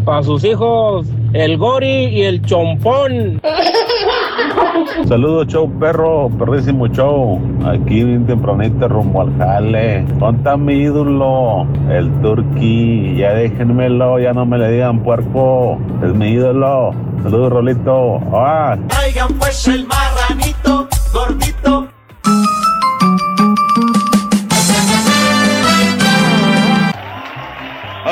para 0.04 0.24
sus 0.24 0.44
hijos, 0.44 1.06
el 1.34 1.56
Gori 1.56 2.06
y 2.08 2.24
el 2.24 2.42
Chompón. 2.42 3.40
Saludos, 5.08 5.48
show 5.48 5.70
perro, 5.80 6.30
perrísimo 6.38 6.88
show. 6.88 7.40
Aquí 7.66 8.04
bien 8.04 8.26
tempranito 8.26 8.88
rumbo 8.88 9.22
al 9.22 9.38
jale. 9.38 10.06
¿Dónde 10.20 10.38
está 10.38 10.58
mi 10.58 10.74
ídolo? 10.74 11.68
El 11.90 12.12
turqui. 12.22 13.16
Ya 13.18 13.34
déjenmelo, 13.34 14.20
ya 14.20 14.34
no 14.34 14.46
me 14.46 14.58
le 14.58 14.72
digan 14.72 15.00
puerco. 15.00 15.78
Es 16.04 16.14
mi 16.14 16.30
ídolo. 16.34 16.92
Saludos, 17.24 17.54
Rolito. 17.54 18.20
Ah. 18.34 18.78
Traigan 18.88 19.34
pues 19.34 19.68
el 19.68 19.88
marranito 19.88 20.88
gordito. 21.14 21.88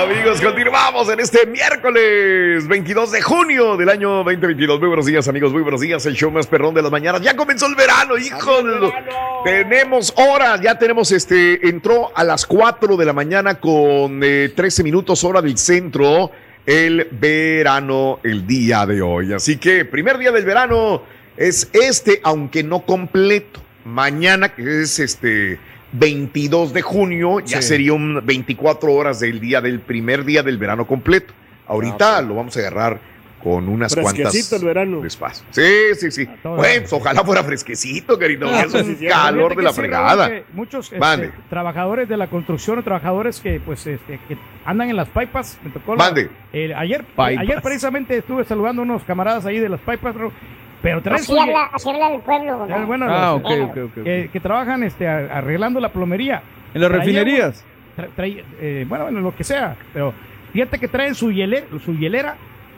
Amigos, 0.04 0.42
continuamos 0.42 1.08
en 1.08 1.22
este 1.22 1.46
miércoles 1.46 2.68
22 2.68 3.13
de 3.13 3.22
junio 3.22 3.78
del 3.78 3.88
año 3.88 4.24
2022. 4.26 4.78
Muy 4.80 4.88
buenos 4.89 5.06
días, 5.06 5.30
amigos. 5.30 5.54
Muy 5.54 5.62
buenos 5.62 5.80
días. 5.80 6.06
El 6.06 6.16
show 6.16 6.30
más 6.30 6.46
perrón 6.46 6.74
de 6.74 6.82
las 6.82 6.92
mañanas. 6.92 7.22
Ya 7.22 7.38
comenzó 7.38 7.68
el 7.68 7.76
verano, 7.76 8.18
hijo 8.18 8.52
Tenemos 9.46 10.13
horas. 10.18 10.60
Ya 10.60 10.78
tenemos 10.78 11.10
este. 11.13 11.70
Entró 11.70 12.12
a 12.18 12.26
las 12.26 12.46
4 12.46 12.98
de 12.98 13.06
la 13.06 13.13
mañana 13.13 13.62
con 13.62 14.20
eh, 14.22 14.52
13 14.54 14.84
minutos 14.84 15.24
hora 15.24 15.42
del 15.42 15.58
centro. 15.58 16.32
El 16.66 17.08
verano 17.12 18.20
el 18.24 18.46
día 18.46 18.86
de 18.86 19.02
hoy. 19.02 19.32
Así 19.32 19.56
que, 19.56 19.86
primer 19.86 20.18
día 20.18 20.34
del 20.34 20.44
verano 20.44 21.04
es 21.38 21.70
este, 21.72 22.20
aunque 22.24 22.62
no 22.62 22.82
completo. 22.82 23.62
Mañana, 23.86 24.50
que 24.50 24.82
es 24.82 25.00
este 25.00 25.60
22 25.94 26.74
de 26.74 26.82
junio, 26.82 27.40
ya 27.40 27.62
Sí. 27.62 27.70
sería 27.70 27.94
un 27.94 28.22
24 28.26 28.92
horas 28.94 29.20
del 29.20 29.40
día 29.40 29.62
del 29.62 29.80
primer 29.80 30.26
día 30.26 30.44
del 30.44 30.58
verano 30.58 30.86
completo. 30.86 31.34
Ahorita 31.68 32.22
lo 32.22 32.36
vamos 32.36 32.58
a 32.58 32.60
agarrar 32.60 33.00
con 33.42 33.68
unas 33.68 33.94
cuantas. 33.96 34.54
El 34.54 34.64
verano. 34.66 35.02
Despacio. 35.02 35.46
Sí, 35.52 35.62
sí, 36.00 36.12
sí. 36.12 36.26
Bueno, 36.44 36.56
pues, 36.80 36.94
ojalá 36.94 37.24
fuera 37.24 37.44
fresquecito, 37.44 38.18
querido. 38.18 38.48
Ah, 38.50 38.62
es 38.66 38.74
un 38.74 38.96
sí, 38.98 39.06
calor 39.06 39.56
de 39.56 39.64
la 39.64 39.72
sí, 39.72 39.76
fregada. 39.82 40.32
Muchos 40.54 40.86
este, 40.86 40.98
Mande. 41.00 41.32
trabajadores 41.50 42.08
de 42.08 42.16
la 42.18 42.28
construcción, 42.28 42.82
trabajadores 42.84 43.40
que 43.42 43.60
pues 43.60 43.86
este, 43.86 44.20
que 44.28 44.38
andan 44.66 44.90
en 44.90 44.96
las 44.96 45.10
pipas, 45.10 45.58
me 45.64 45.72
tocó 45.72 45.96
la- 45.96 46.14
eh, 46.54 46.74
ayer, 46.76 47.04
Pipas. 47.04 47.34
ayer 47.38 47.62
precisamente 47.62 48.18
estuve 48.18 48.46
saludando 48.46 48.82
a 48.82 48.86
unos 48.86 49.04
camaradas 49.04 49.46
ahí 49.46 49.60
de 49.60 49.68
las 49.70 49.82
pipas, 49.82 50.16
pero 50.84 51.02
traen 51.02 51.15
Así 51.22 51.32
su- 51.34 51.39
habla, 51.41 51.69
así 51.74 51.89
habla 51.89 52.13
el 52.13 52.22
pueblo. 52.22 52.67
bueno, 52.86 53.06
Ah, 53.10 53.39
los- 53.41 53.52
eh, 53.52 53.62
ok, 53.63 53.69
ok, 53.72 53.78
ok. 53.98 54.04
Que, 54.04 54.30
que 54.32 54.39
trabajan 54.39 54.84
este, 54.84 55.08
arreglando 55.08 55.80
la 55.80 55.89
plomería. 55.89 56.43
En 56.76 56.82
las 56.82 56.89
Traía, 56.91 57.04
refinerías. 57.06 57.65
eh, 58.60 58.86
bueno, 58.88 59.08
en 59.10 59.24
lo 59.24 59.36
que 59.36 59.43
sea, 59.43 59.76
pero 59.93 60.13
fíjate 60.52 60.78
que 60.80 60.88
traen 60.88 61.15
su, 61.15 61.32
hielera, 61.32 61.65
su 61.84 61.93
hielera 61.98 62.36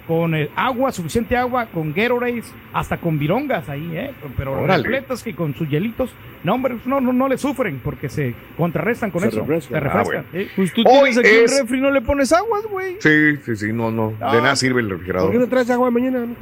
con 0.07 0.35
eh, 0.35 0.49
agua, 0.55 0.91
suficiente 0.91 1.35
agua, 1.35 1.65
con 1.73 1.91
Gatorades, 1.91 2.53
hasta 2.73 2.97
con 2.97 3.17
virongas 3.17 3.67
ahí, 3.69 3.89
¿eh? 3.95 4.11
Pero 4.37 4.53
Órale. 4.61 4.83
repletas 4.83 5.23
que 5.23 5.33
con 5.33 5.55
sus 5.55 5.67
hielitos, 5.67 6.11
no, 6.43 6.53
hombre, 6.53 6.75
no, 6.85 7.01
no, 7.01 7.11
no 7.11 7.27
le 7.27 7.39
sufren 7.39 7.79
porque 7.83 8.07
se 8.07 8.35
contrarrestan 8.55 9.09
con 9.09 9.21
Se 9.21 9.29
eso. 9.29 9.39
refrescan. 9.39 9.73
Se 9.73 9.79
refrescan. 9.79 10.17
Ah, 10.25 10.29
bueno. 10.31 10.45
¿sí? 10.45 10.51
Pues 10.55 10.73
tú 10.73 10.81
Hoy 10.85 11.09
tienes 11.11 11.17
aquí 11.17 11.27
es- 11.29 11.51
un 11.53 11.57
refri 11.59 11.77
y 11.79 11.81
no 11.81 11.89
le 11.89 12.01
pones 12.01 12.31
aguas, 12.33 12.63
güey. 12.69 12.97
Sí, 12.99 13.37
sí, 13.45 13.55
sí, 13.55 13.73
no, 13.73 13.89
no. 13.89 14.09
De 14.11 14.15
Ah. 14.21 14.33
nada 14.41 14.55
sirve 14.55 14.81
el 14.81 14.89
¿Por 14.89 14.99
qué 15.03 15.07
no 15.13 15.13
refrigerador. 15.13 15.49
traes 15.49 15.69
agua 15.71 15.89
mañana, 15.89 16.19
mijo? 16.19 16.41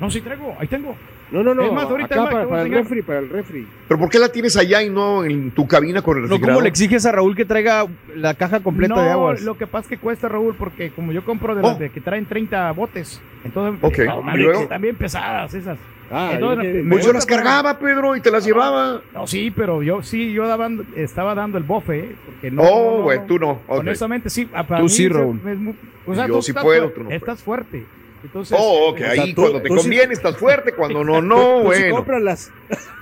No, 0.00 0.10
sí 0.10 0.20
traigo, 0.20 0.54
ahí 0.58 0.66
tengo. 0.68 0.94
No, 1.30 1.42
no, 1.42 1.54
no. 1.54 1.62
Es 1.62 1.72
más, 1.72 1.84
ahorita 1.84 2.14
acá 2.14 2.28
es 2.28 2.34
más, 2.34 2.46
para, 2.46 2.62
el 2.62 2.70
refri, 2.72 3.02
para 3.02 3.18
el 3.18 3.28
refri. 3.28 3.66
¿Pero 3.86 4.00
por 4.00 4.08
qué 4.08 4.18
la 4.18 4.30
tienes 4.30 4.56
allá 4.56 4.82
y 4.82 4.88
no 4.88 5.24
en 5.24 5.50
tu 5.50 5.66
cabina 5.66 6.00
con 6.00 6.16
el 6.16 6.22
No, 6.22 6.28
refrigerador? 6.28 6.54
¿cómo 6.54 6.62
le 6.62 6.68
exiges 6.70 7.04
a 7.04 7.12
Raúl 7.12 7.36
que 7.36 7.44
traiga 7.44 7.86
la 8.14 8.34
caja 8.34 8.60
completa 8.60 8.94
no, 8.94 9.02
de 9.02 9.10
aguas? 9.10 9.42
lo 9.42 9.58
que 9.58 9.66
pasa 9.66 9.82
es 9.86 9.88
que 9.88 9.98
cuesta, 9.98 10.28
Raúl, 10.28 10.54
porque 10.56 10.90
como 10.90 11.12
yo 11.12 11.24
compro 11.24 11.54
de 11.54 11.60
Oh. 11.62 11.68
las 11.68 11.78
de 11.78 11.90
que 11.90 12.00
traen 12.00 12.24
30 12.26 12.70
botes, 12.72 13.20
entonces 13.44 13.78
Ok, 13.82 13.98
no, 13.98 14.04
¿y 14.04 14.08
hombre, 14.08 14.42
luego? 14.42 14.68
bien 14.80 14.96
pesadas 14.96 15.52
esas. 15.52 15.76
Ah, 16.10 16.30
Entonces, 16.32 16.64
yo 16.64 16.70
dije, 16.72 16.82
me 16.84 16.90
Pues 16.92 17.04
yo 17.04 17.12
las 17.12 17.26
cargaba, 17.26 17.78
Pedro, 17.78 18.16
y 18.16 18.22
te 18.22 18.30
las 18.30 18.42
llevaba. 18.42 19.02
No, 19.12 19.26
sí, 19.26 19.50
pero 19.54 19.82
yo 19.82 20.02
sí, 20.02 20.32
yo 20.32 20.46
daban- 20.48 20.86
estaba 20.96 21.34
dando 21.34 21.58
el 21.58 21.64
bofe, 21.64 21.98
¿eh? 21.98 22.16
porque 22.24 22.50
no. 22.50 22.62
oh, 22.62 22.66
no, 22.92 22.96
no, 22.98 23.02
güey, 23.02 23.18
no. 23.18 23.24
tú 23.26 23.38
no. 23.38 23.60
Honestamente, 23.66 24.30
sí. 24.30 24.46
para 24.46 24.64
Tú 24.78 24.84
mí 24.84 24.88
sí, 24.88 25.06
Raúl. 25.08 25.38
es 25.46 25.58
muy- 25.58 25.74
o 26.06 26.14
sea, 26.14 26.26
Yo 26.26 26.36
tú 26.36 26.42
sí 26.42 26.52
estás 26.52 26.64
puedo, 26.64 26.88
tú 26.88 27.00
no 27.00 27.04
puedes. 27.06 27.20
Estás 27.20 27.42
fuerte. 27.42 27.84
Entonces, 28.22 28.56
Oh, 28.60 28.88
ok, 28.90 29.00
ahí 29.02 29.32
tú- 29.34 29.42
cuando 29.42 29.62
te 29.62 29.68
sí- 29.68 29.74
conviene 29.76 30.12
estás 30.12 30.36
fuerte, 30.36 30.72
cuando 30.72 31.04
no, 31.04 31.22
no, 31.22 31.36
tú 31.36 31.58
sí 31.60 31.64
bueno. 31.80 31.96
cómpralas. 31.96 32.50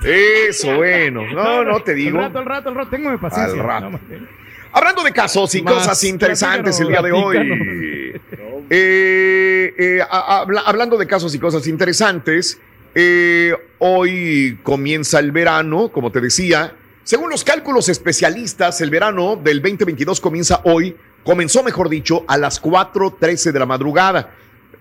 Eso, 0.05 0.77
bueno. 0.77 1.23
No, 1.33 1.65
no 1.65 1.81
te 1.83 1.95
digo. 1.95 2.19
El 2.19 2.25
rato, 2.27 2.39
el 2.41 2.45
rato, 2.47 2.69
el 2.71 2.75
rato, 2.75 2.91
tengo 2.91 3.19
paciencia. 3.21 3.61
Al 3.61 3.67
rato. 3.67 3.91
No, 3.91 4.01
Hablando 4.73 5.03
de 5.03 5.13
casos 5.13 5.55
y 5.55 5.63
Más, 5.63 5.73
cosas 5.75 6.05
interesantes 6.05 6.79
el 6.81 6.89
día 6.89 7.01
de 7.03 7.13
hoy. 7.13 7.37
Eh, 8.69 9.73
eh, 9.79 10.01
habla- 10.11 10.63
hablando 10.67 10.97
de 10.99 11.07
casos 11.07 11.33
y 11.35 11.39
cosas 11.39 11.67
interesantes, 11.69 12.59
eh, 12.97 13.55
hoy 13.79 14.59
comienza 14.65 15.21
el 15.21 15.31
verano, 15.31 15.91
como 15.93 16.11
te 16.11 16.21
decía. 16.21 16.73
Según 17.05 17.31
los 17.31 17.45
cálculos 17.45 17.89
especialistas, 17.89 18.81
el 18.81 18.91
verano 18.91 19.37
del 19.37 19.63
2022 19.63 20.21
comienza 20.21 20.63
hoy, 20.65 20.97
comenzó 21.23 21.63
mejor 21.63 21.89
dicho, 21.89 22.25
a 22.27 22.37
las 22.39 22.61
4.13 22.61 23.53
de 23.53 23.59
la 23.61 23.67
madrugada. 23.67 24.31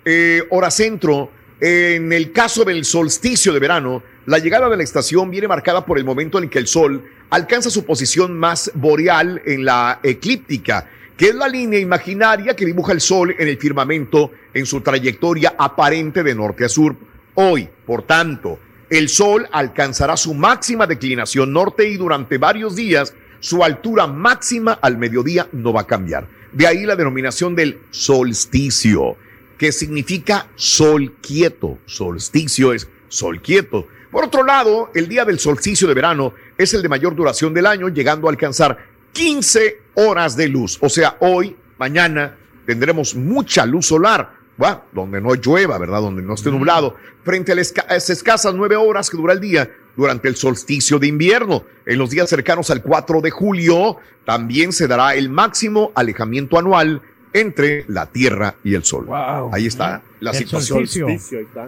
Eh, 0.03 0.43
hora 0.49 0.69
centro, 0.71 1.31
en 1.59 2.11
el 2.11 2.31
caso 2.31 2.65
del 2.65 2.83
solsticio 2.85 3.53
de 3.53 3.59
verano, 3.59 4.03
la 4.25 4.39
llegada 4.39 4.69
de 4.69 4.77
la 4.77 4.83
estación 4.83 5.29
viene 5.31 5.47
marcada 5.47 5.85
por 5.85 5.97
el 5.97 6.03
momento 6.03 6.39
en 6.39 6.49
que 6.49 6.59
el 6.59 6.67
sol 6.67 7.03
alcanza 7.29 7.69
su 7.69 7.85
posición 7.85 8.37
más 8.37 8.71
boreal 8.73 9.41
en 9.45 9.65
la 9.65 9.99
eclíptica, 10.03 10.89
que 11.15 11.29
es 11.29 11.35
la 11.35 11.47
línea 11.47 11.79
imaginaria 11.79 12.55
que 12.55 12.65
dibuja 12.65 12.91
el 12.91 13.01
sol 13.01 13.35
en 13.37 13.47
el 13.47 13.57
firmamento 13.57 14.31
en 14.53 14.65
su 14.65 14.81
trayectoria 14.81 15.55
aparente 15.57 16.23
de 16.23 16.35
norte 16.35 16.65
a 16.65 16.69
sur. 16.69 16.95
Hoy, 17.35 17.69
por 17.85 18.03
tanto, 18.03 18.59
el 18.89 19.09
sol 19.09 19.47
alcanzará 19.51 20.17
su 20.17 20.33
máxima 20.33 20.87
declinación 20.87 21.53
norte 21.53 21.89
y 21.89 21.97
durante 21.97 22.37
varios 22.37 22.75
días 22.75 23.13
su 23.39 23.63
altura 23.63 24.07
máxima 24.07 24.73
al 24.73 24.97
mediodía 24.97 25.47
no 25.51 25.71
va 25.73 25.81
a 25.81 25.87
cambiar. 25.87 26.27
De 26.51 26.67
ahí 26.67 26.85
la 26.85 26.95
denominación 26.95 27.55
del 27.55 27.79
solsticio 27.91 29.17
que 29.57 29.71
significa 29.71 30.47
sol 30.55 31.15
quieto. 31.21 31.79
Solsticio 31.85 32.73
es 32.73 32.87
sol 33.07 33.41
quieto. 33.41 33.87
Por 34.11 34.25
otro 34.25 34.43
lado, 34.43 34.91
el 34.95 35.07
día 35.07 35.25
del 35.25 35.39
solsticio 35.39 35.87
de 35.87 35.93
verano 35.93 36.33
es 36.57 36.73
el 36.73 36.81
de 36.81 36.89
mayor 36.89 37.15
duración 37.15 37.53
del 37.53 37.65
año, 37.65 37.89
llegando 37.89 38.27
a 38.27 38.31
alcanzar 38.31 38.77
15 39.13 39.81
horas 39.95 40.35
de 40.37 40.47
luz. 40.47 40.77
O 40.81 40.89
sea, 40.89 41.17
hoy, 41.19 41.55
mañana, 41.77 42.37
tendremos 42.65 43.15
mucha 43.15 43.65
luz 43.65 43.87
solar. 43.87 44.35
¿va? 44.61 44.85
Donde 44.93 45.19
no 45.19 45.35
llueva, 45.35 45.77
¿verdad? 45.77 45.99
Donde 45.99 46.21
no 46.21 46.33
esté 46.33 46.49
nublado. 46.49 46.95
Frente 47.25 47.51
a 47.51 47.55
las 47.55 47.73
esca- 47.73 47.85
a 47.89 47.95
las 47.95 48.09
escasas 48.09 48.53
nueve 48.55 48.77
horas 48.77 49.09
que 49.09 49.17
dura 49.17 49.33
el 49.33 49.41
día 49.41 49.69
durante 49.97 50.29
el 50.29 50.37
solsticio 50.37 50.97
de 50.97 51.07
invierno. 51.07 51.65
En 51.85 51.97
los 51.97 52.09
días 52.09 52.29
cercanos 52.29 52.69
al 52.71 52.81
4 52.81 53.19
de 53.19 53.31
julio 53.31 53.97
también 54.25 54.71
se 54.71 54.87
dará 54.87 55.13
el 55.15 55.29
máximo 55.29 55.91
alejamiento 55.93 56.57
anual 56.57 57.01
entre 57.39 57.85
la 57.87 58.05
Tierra 58.07 58.55
y 58.63 58.75
el 58.75 58.83
Sol. 58.83 59.07
Ahí 59.51 59.67
está 59.67 60.01
la 60.19 60.31
El 60.31 60.37
situación. 60.37 60.79
solsticio. 60.79 61.07
Solsticio, 61.07 61.37
ahí 61.39 61.43
está. 61.45 61.67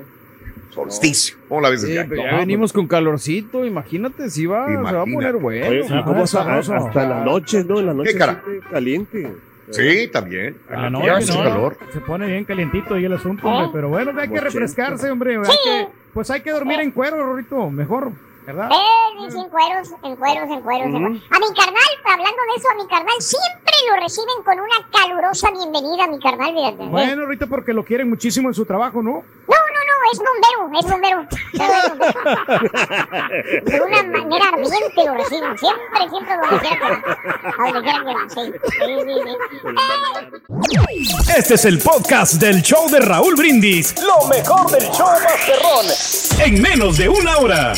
Solsticio. 0.71 1.37
¿Cómo 1.49 1.61
la 1.61 1.69
ves 1.69 1.81
Sí, 1.81 1.95
pero 2.07 2.23
ya 2.23 2.37
venimos 2.37 2.71
con 2.71 2.87
calorcito, 2.87 3.65
imagínate, 3.65 4.29
si 4.29 4.45
va, 4.45 4.67
se 4.67 4.75
va 4.75 5.01
a 5.01 5.05
poner 5.05 5.35
bueno. 5.37 5.67
Oye, 5.69 5.85
¿y 5.87 6.03
cómo 6.03 6.27
sabroso. 6.27 6.73
Hasta 6.75 7.07
las 7.07 7.25
noches, 7.25 7.65
¿no? 7.65 7.79
En 7.79 7.87
las 7.87 7.95
noches 7.95 8.15
cara? 8.15 8.41
siempre 8.45 8.69
caliente. 8.69 9.33
Sí, 9.71 10.07
también. 10.13 10.55
Ah, 10.69 10.89
no, 10.89 10.99
no, 10.99 11.05
calor. 11.43 11.77
Se 11.91 11.99
pone 11.99 12.27
bien 12.27 12.45
calientito 12.45 12.93
ahí 12.93 13.03
el 13.05 13.13
asunto, 13.13 13.47
hombre. 13.47 13.69
Pero 13.73 13.89
bueno, 13.89 14.11
hay 14.17 14.29
que 14.29 14.39
refrescarse, 14.39 15.09
hombre. 15.09 15.35
hay 15.37 15.41
que- 15.43 15.87
pues 16.13 16.29
hay 16.31 16.41
que 16.41 16.51
dormir 16.51 16.79
en 16.79 16.91
cuero, 16.91 17.17
Rorito. 17.23 17.69
Mejor, 17.69 18.11
¿verdad? 18.47 18.69
Eh, 18.71 19.29
sí, 19.29 19.37
en 19.37 19.49
cueros, 19.49 19.89
en 20.03 20.15
cueros, 20.15 20.49
en 20.49 20.61
cueros. 20.61 20.87
A 20.87 20.89
mi 20.89 21.21
carnal, 21.53 21.91
hablando 22.05 22.41
de 22.49 22.55
eso, 22.57 22.67
a 22.71 22.75
mi 22.81 22.87
carnal 22.87 23.15
siempre 23.19 23.73
lo 23.91 23.97
reciben 24.01 24.41
con 24.43 24.59
una 24.59 24.77
calurosa 24.91 25.51
bienvenida, 25.51 26.07
mi 26.07 26.19
carnal, 26.19 26.51
fíjate. 26.55 26.83
Eh, 26.83 26.87
Bueno, 26.89 27.25
Rorito, 27.25 27.45
porque 27.47 27.73
lo 27.73 27.83
quieren 27.83 28.09
muchísimo 28.09 28.47
en 28.47 28.55
su 28.55 28.65
trabajo, 28.65 29.03
¿no? 29.03 29.11
No, 29.11 29.19
no, 29.19 29.23
no, 29.87 29.93
es 30.13 30.19
bombero, 30.19 30.69
es 30.79 30.85
bombero. 30.89 31.27
De 33.65 33.81
una 33.81 34.03
manera 34.03 34.45
ardiente 34.49 35.03
lo 35.05 35.13
reciben, 35.13 35.57
siempre, 35.57 36.09
siempre 36.09 36.33
que 36.33 36.39
va. 36.39 36.47
A 36.47 36.51
donde 37.71 37.81
quiera 37.81 37.99
que 37.99 38.13
va, 38.13 38.29
sí. 38.29 38.53
Sí, 38.69 38.85
sí, 39.05 39.13
sí. 39.25 39.33
Este 41.37 41.53
es 41.55 41.65
el 41.65 41.79
podcast 41.79 42.35
del 42.35 42.61
show 42.61 42.89
de 42.89 42.99
Raúl 43.01 43.35
Brindis. 43.35 43.93
Lo 44.01 44.25
mejor 44.27 44.69
del 44.71 44.83
show 44.91 45.07
Masterrón. 45.07 45.85
En 46.45 46.61
menos 46.61 46.97
de 46.97 47.09
una 47.09 47.37
hora. 47.37 47.73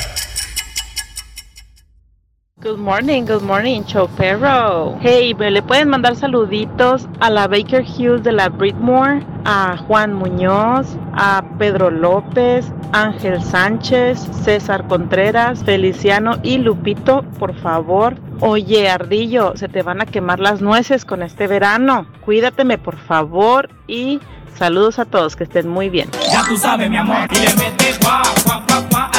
Good 2.62 2.78
morning, 2.78 3.24
good 3.24 3.44
morning, 3.44 3.84
show 3.86 4.10
perro. 4.18 4.98
Hey, 5.00 5.34
¿me 5.34 5.50
le 5.50 5.62
pueden 5.62 5.88
mandar 5.88 6.18
saluditos 6.18 7.08
a 7.22 7.30
la 7.30 7.48
Baker 7.48 7.86
Hughes 7.86 8.22
de 8.22 8.34
la 8.34 8.50
Britmore, 8.50 9.26
a 9.46 9.78
Juan 9.78 10.14
Muñoz, 10.14 10.98
a 11.14 11.42
Pedro 11.58 11.90
López, 11.90 12.70
Ángel 12.92 13.42
Sánchez, 13.42 14.20
César 14.44 14.86
Contreras, 14.88 15.64
Feliciano 15.64 16.38
y 16.44 16.58
Lupito, 16.58 17.24
por 17.40 17.56
favor. 17.56 18.18
Oye, 18.42 18.90
Ardillo, 18.90 19.54
se 19.56 19.70
te 19.70 19.82
van 19.82 20.02
a 20.02 20.06
quemar 20.06 20.42
las 20.42 20.62
nueces 20.62 21.06
con 21.06 21.24
este 21.24 21.48
verano. 21.48 22.08
Cuídateme, 22.26 22.78
por 22.78 22.98
favor, 22.98 23.70
y 23.88 24.20
saludos 24.58 25.00
a 25.00 25.06
todos, 25.06 25.38
que 25.38 25.46
estén 25.46 25.70
muy 25.70 25.88
bien. 25.90 26.10
Ya 26.30 26.44
tú 26.46 26.58
sabes, 26.58 26.90
mi 26.90 26.98
amor. 26.98 27.26
Y 27.32 27.36
le 27.36 27.56
metes 27.56 27.98
guau, 28.02 28.22
guau, 28.44 28.62
guau, 28.68 29.10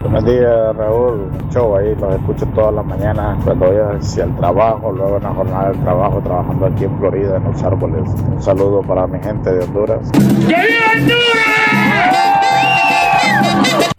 Buenos 0.00 0.24
días, 0.24 0.76
Raúl. 0.76 1.30
Show 1.50 1.76
ahí, 1.76 1.94
los 1.94 2.14
escucho 2.14 2.46
todas 2.54 2.74
las 2.74 2.86
mañanas 2.86 3.44
cuando 3.44 3.66
voy 3.66 3.76
hacia 3.76 4.24
el 4.24 4.34
trabajo, 4.34 4.92
luego 4.92 5.18
en 5.18 5.22
la 5.22 5.34
jornada 5.34 5.70
del 5.70 5.80
trabajo, 5.82 6.22
trabajando 6.22 6.66
aquí 6.66 6.84
en 6.84 6.98
Florida, 6.98 7.36
en 7.36 7.44
los 7.44 7.62
árboles. 7.62 8.08
Un 8.08 8.42
saludo 8.42 8.80
para 8.80 9.06
mi 9.06 9.22
gente 9.22 9.52
de 9.52 9.62
Honduras. 9.62 10.10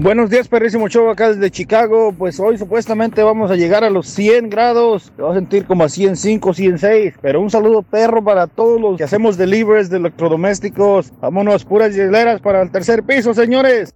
Buenos 0.02 0.32
días, 0.32 0.48
perrísimo 0.48 0.90
show 0.90 1.08
acá 1.12 1.30
desde 1.30 1.52
Chicago. 1.52 2.12
Pues 2.18 2.40
hoy 2.40 2.58
supuestamente 2.58 3.22
vamos 3.22 3.52
a 3.52 3.56
llegar 3.56 3.84
a 3.84 3.92
los 3.92 4.08
100 4.08 4.50
grados. 4.50 5.12
Te 5.16 5.22
vas 5.22 5.34
a 5.34 5.36
sentir 5.36 5.66
como 5.68 5.84
a 5.84 5.90
105, 5.90 6.56
106. 6.56 7.14
Pero 7.22 7.40
un 7.40 7.52
saludo 7.52 7.84
perro 7.84 8.24
para 8.24 8.48
todos 8.48 8.82
los 8.82 8.98
que 8.98 9.04
hacemos 9.04 9.38
deliveries 9.38 9.92
de 9.92 9.98
electrodomésticos. 9.98 11.14
Vámonos, 11.22 11.64
puras 11.64 11.96
hieleras 11.96 12.42
para 12.42 12.64
el 12.64 12.72
tercer 12.72 13.04
piso, 13.04 13.36
señores. 13.36 13.94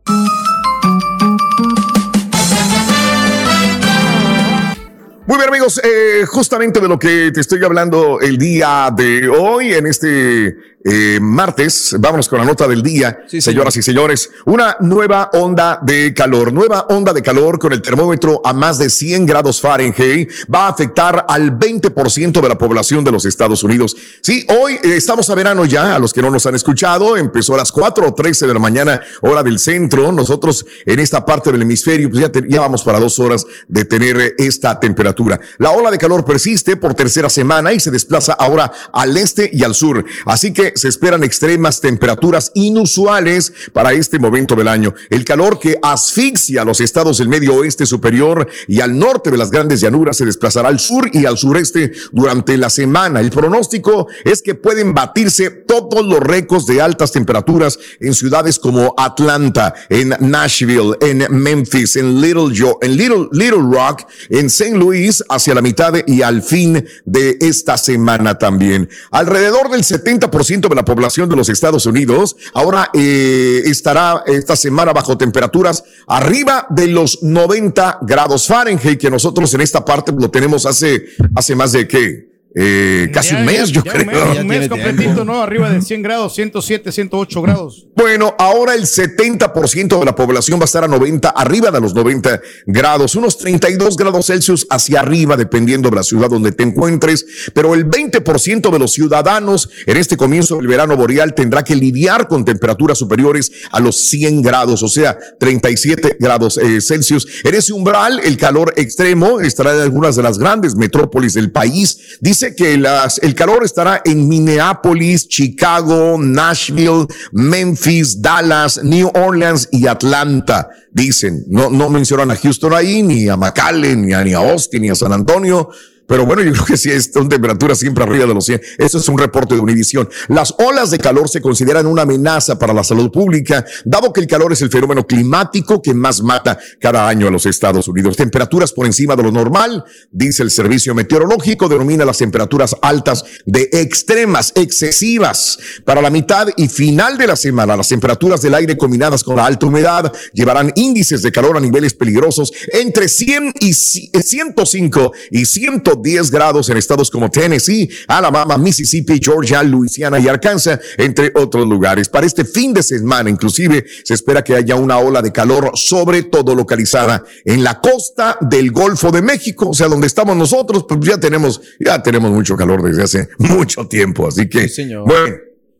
Muy 5.27 5.37
bien 5.37 5.49
amigos, 5.49 5.81
eh, 5.83 6.23
justamente 6.27 6.79
de 6.79 6.87
lo 6.87 6.99
que 6.99 7.31
te 7.31 7.41
estoy 7.41 7.63
hablando 7.63 8.19
el 8.21 8.37
día 8.37 8.93
de 8.95 9.27
hoy, 9.27 9.73
en 9.73 9.87
este 9.87 10.55
eh, 10.87 11.17
martes, 11.19 11.95
vámonos 11.99 12.29
con 12.29 12.37
la 12.37 12.45
nota 12.45 12.67
del 12.67 12.83
día, 12.83 13.19
señoras 13.41 13.75
y 13.75 13.81
señores, 13.81 14.29
una 14.45 14.77
nueva 14.81 15.31
onda 15.33 15.79
de 15.81 16.13
calor, 16.13 16.53
nueva 16.53 16.81
onda 16.89 17.11
de 17.11 17.23
calor 17.23 17.57
con 17.57 17.73
el 17.73 17.81
termómetro 17.81 18.39
a 18.45 18.53
más 18.53 18.77
de 18.77 18.91
100 18.91 19.25
grados 19.25 19.59
Fahrenheit, 19.59 20.29
va 20.53 20.67
a 20.67 20.69
afectar 20.69 21.25
al 21.27 21.57
20% 21.57 22.39
de 22.39 22.47
la 22.47 22.55
población 22.57 23.03
de 23.03 23.11
los 23.11 23.25
Estados 23.25 23.63
Unidos. 23.63 23.97
Sí, 24.21 24.45
hoy 24.61 24.73
eh, 24.75 24.95
estamos 24.95 25.27
a 25.31 25.35
verano 25.35 25.65
ya, 25.65 25.95
a 25.95 25.99
los 25.99 26.13
que 26.13 26.21
no 26.21 26.29
nos 26.29 26.45
han 26.45 26.53
escuchado, 26.53 27.17
empezó 27.17 27.55
a 27.55 27.57
las 27.57 27.71
4 27.71 28.07
o 28.07 28.13
13 28.13 28.45
de 28.45 28.53
la 28.53 28.59
mañana, 28.59 29.01
hora 29.21 29.41
del 29.41 29.57
centro, 29.57 30.11
nosotros 30.11 30.65
en 30.85 30.99
esta 30.99 31.25
parte 31.25 31.51
del 31.51 31.63
hemisferio, 31.63 32.09
pues 32.11 32.21
ya, 32.21 32.31
te- 32.31 32.45
ya 32.47 32.61
vamos 32.61 32.83
para 32.83 32.99
dos 32.99 33.17
horas 33.17 33.43
de 33.67 33.85
tener 33.85 34.21
eh, 34.21 34.35
esta 34.37 34.79
temperatura. 34.79 35.39
La 35.57 35.71
ola 35.71 35.89
de 35.89 35.97
calor 35.97 36.23
persiste 36.23 36.77
por 36.77 36.93
tercera 36.93 37.27
semana 37.27 37.73
y 37.73 37.79
se 37.79 37.89
desplaza 37.89 38.33
ahora 38.33 38.71
al 38.93 39.17
este 39.17 39.49
y 39.51 39.63
al 39.63 39.73
sur. 39.73 40.05
Así 40.25 40.53
que 40.53 40.73
se 40.75 40.87
esperan 40.89 41.23
extremas 41.23 41.81
temperaturas 41.81 42.51
inusuales 42.53 43.53
para 43.73 43.93
este 43.93 44.19
momento 44.19 44.55
del 44.55 44.67
año. 44.67 44.93
El 45.09 45.25
calor 45.25 45.59
que 45.59 45.77
asfixia 45.81 46.61
a 46.61 46.65
los 46.65 46.81
estados 46.81 47.17
del 47.17 47.29
medio 47.29 47.55
oeste 47.55 47.85
superior 47.85 48.47
y 48.67 48.81
al 48.81 48.97
norte 48.99 49.31
de 49.31 49.37
las 49.37 49.49
grandes 49.51 49.81
llanuras 49.81 50.17
se 50.17 50.25
desplazará 50.25 50.69
al 50.69 50.79
sur 50.79 51.09
y 51.13 51.25
al 51.25 51.37
sureste 51.37 51.91
durante 52.11 52.57
la 52.57 52.69
semana. 52.69 53.21
El 53.21 53.31
pronóstico 53.31 54.07
es 54.23 54.41
que 54.41 54.55
pueden 54.55 54.93
batirse 54.93 55.49
todos 55.49 56.05
los 56.05 56.19
récords 56.19 56.65
de 56.65 56.81
altas 56.81 57.11
temperaturas 57.11 57.79
en 57.99 58.13
ciudades 58.13 58.59
como 58.59 58.93
Atlanta, 58.97 59.73
en 59.89 60.15
Nashville, 60.19 60.97
en 61.01 61.25
Memphis, 61.29 61.95
en 61.95 62.21
Little, 62.21 62.53
Jo- 62.55 62.77
en 62.81 62.97
Little, 62.97 63.27
Little 63.31 63.61
Rock, 63.71 64.03
en 64.29 64.47
St. 64.47 64.75
Louis, 64.77 65.23
hacia 65.29 65.55
la 65.55 65.61
mitad 65.61 65.93
y 66.05 66.21
al 66.21 66.41
fin 66.41 66.85
de 67.05 67.37
esta 67.39 67.77
semana 67.77 68.37
también. 68.37 68.89
Alrededor 69.11 69.69
del 69.71 69.83
70% 69.83 70.64
de 70.69 70.75
la 70.75 70.85
población 70.85 71.29
de 71.29 71.35
los 71.35 71.49
Estados 71.49 71.85
Unidos 71.85 72.35
ahora 72.53 72.89
eh, 72.93 73.63
estará 73.65 74.23
esta 74.25 74.55
semana 74.55 74.93
bajo 74.93 75.17
temperaturas 75.17 75.83
arriba 76.07 76.67
de 76.69 76.87
los 76.87 77.23
90 77.23 77.99
grados 78.01 78.47
Fahrenheit, 78.47 78.99
que 78.99 79.09
nosotros 79.09 79.53
en 79.53 79.61
esta 79.61 79.83
parte 79.83 80.11
lo 80.11 80.29
tenemos 80.29 80.65
hace, 80.65 81.05
hace 81.35 81.55
más 81.55 81.71
de 81.71 81.87
qué? 81.87 82.34
Eh, 82.57 83.09
casi 83.13 83.31
Ya, 83.31 83.39
un 83.39 83.45
mes, 83.45 83.69
yo 83.69 83.83
ya 83.83 83.91
creo. 83.91 84.03
Un 84.03 84.07
mes, 84.07 84.39
un 84.39 84.47
mes 84.47 84.69
completito, 84.69 85.25
¿no? 85.25 85.41
Arriba 85.41 85.69
de 85.69 85.81
100 85.81 86.01
grados, 86.01 86.33
107, 86.35 86.91
108 86.91 87.41
grados. 87.41 87.87
Bueno, 87.95 88.33
ahora 88.37 88.75
el 88.75 88.83
70% 88.83 89.99
de 89.99 90.05
la 90.05 90.15
población 90.15 90.59
va 90.59 90.63
a 90.63 90.65
estar 90.65 90.83
a 90.85 90.87
90, 90.87 91.29
arriba 91.29 91.69
de 91.69 91.81
los 91.81 91.93
90 91.93 92.41
grados, 92.65 93.15
unos 93.15 93.37
32 93.37 93.97
grados 93.97 94.27
Celsius 94.27 94.67
hacia 94.69 95.01
arriba, 95.01 95.35
dependiendo 95.35 95.89
de 95.89 95.97
la 95.97 96.03
ciudad 96.03 96.29
donde 96.29 96.53
te 96.53 96.63
encuentres. 96.63 97.25
Pero 97.53 97.73
el 97.73 97.89
20% 97.89 98.71
de 98.71 98.79
los 98.79 98.93
ciudadanos 98.93 99.69
en 99.85 99.97
este 99.97 100.15
comienzo 100.15 100.55
del 100.57 100.67
verano 100.67 100.95
boreal 100.95 101.33
tendrá 101.33 101.63
que 101.63 101.75
lidiar 101.75 102.27
con 102.27 102.45
temperaturas 102.45 102.97
superiores 102.97 103.51
a 103.71 103.81
los 103.81 103.97
100 104.09 104.41
grados, 104.41 104.81
o 104.81 104.87
sea, 104.87 105.17
37 105.39 106.17
grados 106.19 106.57
eh, 106.57 106.79
Celsius. 106.79 107.27
En 107.43 107.53
ese 107.53 107.73
umbral, 107.73 108.21
el 108.23 108.37
calor 108.37 108.73
extremo 108.77 109.41
estará 109.41 109.73
en 109.75 109.81
algunas 109.81 110.15
de 110.15 110.23
las 110.23 110.37
grandes 110.37 110.75
metrópolis 110.75 111.33
del 111.33 111.51
país. 111.51 112.17
Dice 112.21 112.44
que 112.53 112.77
las, 112.77 113.17
el 113.19 113.33
calor 113.33 113.63
estará 113.63 114.01
en 114.03 114.27
Minneapolis, 114.27 115.27
Chicago, 115.27 116.17
Nashville, 116.19 117.07
Memphis, 117.31 118.21
Dallas, 118.21 118.83
New 118.83 119.09
Orleans 119.15 119.69
y 119.71 119.87
Atlanta. 119.87 120.69
Dicen, 120.91 121.45
no, 121.47 121.69
no 121.69 121.89
mencionan 121.89 122.29
a 122.31 122.35
Houston 122.35 122.73
ahí, 122.73 123.01
ni 123.01 123.27
a 123.29 123.37
McAllen, 123.37 124.05
ni 124.05 124.13
a, 124.13 124.23
ni 124.23 124.33
a 124.33 124.37
Austin, 124.39 124.81
ni 124.81 124.89
a 124.89 124.95
San 124.95 125.13
Antonio. 125.13 125.69
Pero 126.07 126.25
bueno, 126.25 126.41
yo 126.43 126.51
creo 126.53 126.65
que 126.65 126.77
sí, 126.77 126.89
son 127.01 127.27
temperaturas 127.29 127.79
siempre 127.79 128.03
arriba 128.03 128.25
de 128.25 128.33
los 128.33 128.45
100. 128.45 128.61
Eso 128.77 128.97
es 128.99 129.09
un 129.09 129.17
reporte 129.17 129.55
de 129.55 129.61
Univision. 129.61 130.07
Las 130.27 130.53
olas 130.59 130.91
de 130.91 130.97
calor 130.99 131.27
se 131.29 131.41
consideran 131.41 131.85
una 131.87 132.03
amenaza 132.03 132.59
para 132.59 132.73
la 132.73 132.83
salud 132.83 133.11
pública, 133.11 133.65
dado 133.85 134.13
que 134.13 134.21
el 134.21 134.27
calor 134.27 134.53
es 134.53 134.61
el 134.61 134.69
fenómeno 134.69 135.05
climático 135.05 135.81
que 135.81 135.93
más 135.93 136.21
mata 136.21 136.57
cada 136.79 137.07
año 137.07 137.27
a 137.27 137.31
los 137.31 137.45
Estados 137.45 137.87
Unidos. 137.87 138.15
Temperaturas 138.17 138.71
por 138.71 138.85
encima 138.85 139.15
de 139.15 139.23
lo 139.23 139.31
normal, 139.31 139.83
dice 140.11 140.43
el 140.43 140.51
servicio 140.51 140.93
meteorológico, 140.93 141.67
denomina 141.67 142.05
las 142.05 142.17
temperaturas 142.19 142.75
altas 142.81 143.23
de 143.45 143.69
extremas, 143.73 144.51
excesivas. 144.55 145.57
Para 145.85 146.01
la 146.01 146.09
mitad 146.09 146.47
y 146.57 146.67
final 146.67 147.17
de 147.17 147.27
la 147.27 147.35
semana, 147.35 147.75
las 147.75 147.87
temperaturas 147.89 148.41
del 148.41 148.53
aire 148.53 148.77
combinadas 148.77 149.23
con 149.23 149.35
la 149.35 149.45
alta 149.45 149.65
humedad 149.65 150.11
llevarán 150.33 150.71
índices 150.75 151.21
de 151.21 151.31
calor 151.31 151.57
a 151.57 151.59
niveles 151.59 151.93
peligrosos 151.93 152.51
entre 152.73 153.09
100 153.09 153.53
y 153.59 153.69
ci- 153.71 154.09
105 154.21 155.11
y 155.31 155.45
110 155.95 156.31
grados 156.31 156.69
en 156.69 156.77
estados 156.77 157.09
como 157.09 157.29
Tennessee, 157.29 157.89
Alabama, 158.07 158.57
Mississippi, 158.57 159.19
Georgia, 159.21 159.63
Luisiana 159.63 160.19
y 160.19 160.27
Arkansas, 160.27 160.79
entre 160.97 161.31
otros 161.35 161.67
lugares. 161.67 162.09
Para 162.09 162.25
este 162.25 162.45
fin 162.45 162.73
de 162.73 162.83
semana, 162.83 163.29
inclusive, 163.29 163.85
se 164.03 164.13
espera 164.13 164.43
que 164.43 164.55
haya 164.55 164.75
una 164.75 164.97
ola 164.97 165.21
de 165.21 165.31
calor, 165.31 165.71
sobre 165.75 166.23
todo 166.23 166.55
localizada 166.55 167.23
en 167.43 167.63
la 167.63 167.79
costa 167.79 168.37
del 168.41 168.71
Golfo 168.71 169.11
de 169.11 169.21
México, 169.21 169.69
o 169.69 169.73
sea, 169.73 169.87
donde 169.87 170.07
estamos 170.07 170.35
nosotros, 170.35 170.85
pues 170.87 170.99
ya 171.01 171.19
tenemos, 171.19 171.61
ya 171.79 172.01
tenemos 172.01 172.31
mucho 172.31 172.55
calor 172.55 172.83
desde 172.83 173.03
hace 173.03 173.29
mucho 173.37 173.87
tiempo, 173.87 174.27
así 174.27 174.47
que, 174.49 174.69
bueno, 175.05 175.35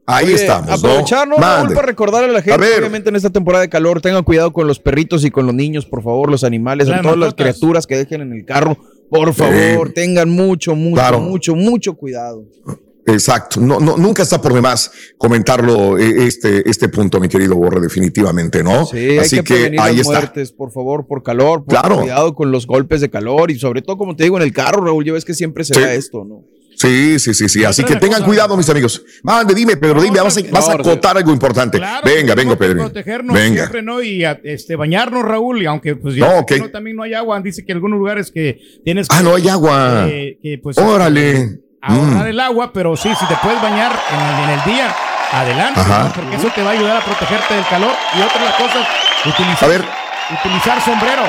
ahí 0.06 0.26
Oye, 0.26 0.36
estamos, 0.36 0.68
¿no? 0.68 0.74
Aprovecharnos, 0.76 1.40
Raúl, 1.40 1.58
Mande. 1.60 1.76
para 1.76 1.88
recordarle 1.88 2.30
a 2.30 2.34
la 2.34 2.40
A 2.40 2.42
gente, 2.42 2.60
ver. 2.60 2.80
obviamente 2.80 3.10
en 3.10 3.16
esta 3.16 3.30
temporada 3.30 3.64
de 3.64 3.70
calor, 3.70 4.02
tengan 4.02 4.24
cuidado 4.24 4.54
con 4.54 4.68
los 4.68 4.80
perritos 4.80 5.26
y 5.26 5.32
con 5.32 5.46
los 5.46 5.56
niños, 5.56 5.86
por 5.86 6.04
favor, 6.04 6.30
los 6.30 6.44
animales, 6.44 6.90
a 6.90 7.02
todas 7.02 7.18
las 7.18 7.34
criaturas 7.34 7.88
que 7.88 7.98
dejen 7.98 8.22
en 8.22 8.34
el 8.34 8.46
carro. 8.46 8.78
Por 9.10 9.34
favor, 9.34 9.92
tengan 9.94 10.30
mucho, 10.30 10.76
mucho, 10.76 10.96
Claro. 10.96 11.20
mucho, 11.20 11.56
mucho 11.56 11.94
cuidado. 11.96 12.44
Exacto. 13.08 13.62
No, 13.62 13.80
no, 13.80 13.98
nunca 13.98 14.24
está 14.24 14.42
por 14.42 14.52
demás 14.52 14.92
comentarlo 15.18 15.98
eh, 16.00 16.26
este, 16.26 16.68
este 16.68 16.90
punto, 16.90 17.20
mi 17.20 17.28
querido 17.28 17.56
Borre, 17.56 17.80
definitivamente, 17.80 18.64
¿no? 18.64 18.86
Sí, 18.88 18.98
hay 18.98 19.18
Así 19.20 19.36
que, 19.38 19.44
que, 19.44 19.54
prevenir 19.54 19.80
ahí 19.82 19.98
las 19.98 20.08
está. 20.08 20.20
muertes, 20.20 20.52
por 20.52 20.72
favor, 20.72 21.06
por 21.06 21.22
calor, 21.22 21.60
por 21.66 21.68
Claro. 21.80 22.00
cuidado 22.00 22.34
con 22.34 22.52
los 22.52 22.66
golpes 22.66 23.02
de 23.02 23.10
calor 23.12 23.52
y 23.52 23.60
sobre 23.60 23.84
todo, 23.84 23.98
como 23.98 24.16
te 24.16 24.24
digo, 24.24 24.38
en 24.38 24.44
el 24.44 24.52
carro, 24.54 24.84
Raúl, 24.84 25.06
ya 25.06 25.14
ves 25.14 25.24
que 25.24 25.36
siempre 25.36 25.64
se 25.64 25.76
Sí. 25.76 25.82
da 25.82 25.94
esto, 25.94 26.26
¿no? 26.26 26.46
Sí, 26.78 27.20
sí, 27.20 27.34
sí, 27.34 27.48
sí. 27.50 27.64
Así 27.66 27.84
que 27.84 27.96
tengan 27.96 28.20
cosa. 28.20 28.26
cuidado, 28.26 28.58
mis 28.58 28.70
amigos. 28.70 29.02
Mande, 29.24 29.54
dime, 29.54 29.78
Pedro, 29.78 30.02
dime, 30.02 30.20
vas 30.22 30.38
a, 30.38 30.42
vas 30.52 30.70
a 30.70 30.74
acotar 30.74 31.18
algo 31.18 31.32
importante. 31.32 31.78
Claro, 31.78 32.02
venga, 32.06 32.36
venga, 32.36 32.52
que 32.54 32.58
Pedro. 32.58 32.80
Protegernos 32.84 33.34
Venga. 33.36 33.56
siempre, 33.62 33.82
¿no? 33.82 34.02
Y 34.02 34.24
a- 34.26 34.40
este, 34.44 34.76
bañarnos, 34.76 35.24
Raúl, 35.24 35.62
y 35.62 35.66
aunque 35.66 35.96
pues 35.96 36.16
ya 36.16 36.46
que 36.46 36.60
no, 36.60 36.70
también 36.70 36.96
no 36.98 37.04
hay 37.04 37.14
agua, 37.14 37.40
dice 37.42 37.66
que 37.66 37.72
en 37.72 37.78
algunos 37.78 37.98
lugares 37.98 38.32
que 38.32 38.60
tienes 38.84 39.08
que, 39.08 39.16
Ah, 39.16 39.22
no 39.24 39.36
hay 39.36 39.48
agua. 39.48 40.06
eh, 40.10 40.38
que, 40.42 40.60
pues, 40.62 40.78
Órale. 40.78 41.60
ahorrar 41.82 42.26
Mm. 42.26 42.28
el 42.28 42.40
agua, 42.40 42.74
pero 42.74 42.96
sí, 42.98 43.10
si 43.20 43.26
te 43.28 43.36
puedes 43.42 43.62
bañar 43.62 43.92
en 44.12 44.20
el, 44.20 44.44
en 44.44 44.60
el 44.60 44.66
día, 44.66 44.96
adelante, 45.32 45.80
Ajá. 45.80 46.04
¿no? 46.06 46.14
porque 46.14 46.36
eso 46.36 46.50
te 46.54 46.62
va 46.64 46.72
a 46.72 46.74
ayudar 46.74 46.98
a 46.98 47.06
protegerte 47.06 47.54
del 47.54 47.66
calor. 47.68 47.92
Y 48.18 48.22
otra 48.22 48.40
de 48.40 48.46
las 48.46 48.56
cosas, 48.56 48.88
utilizar, 49.26 49.64
A 49.64 49.68
ver. 49.68 49.82
utilizar 50.40 50.82
sombrero, 50.84 51.24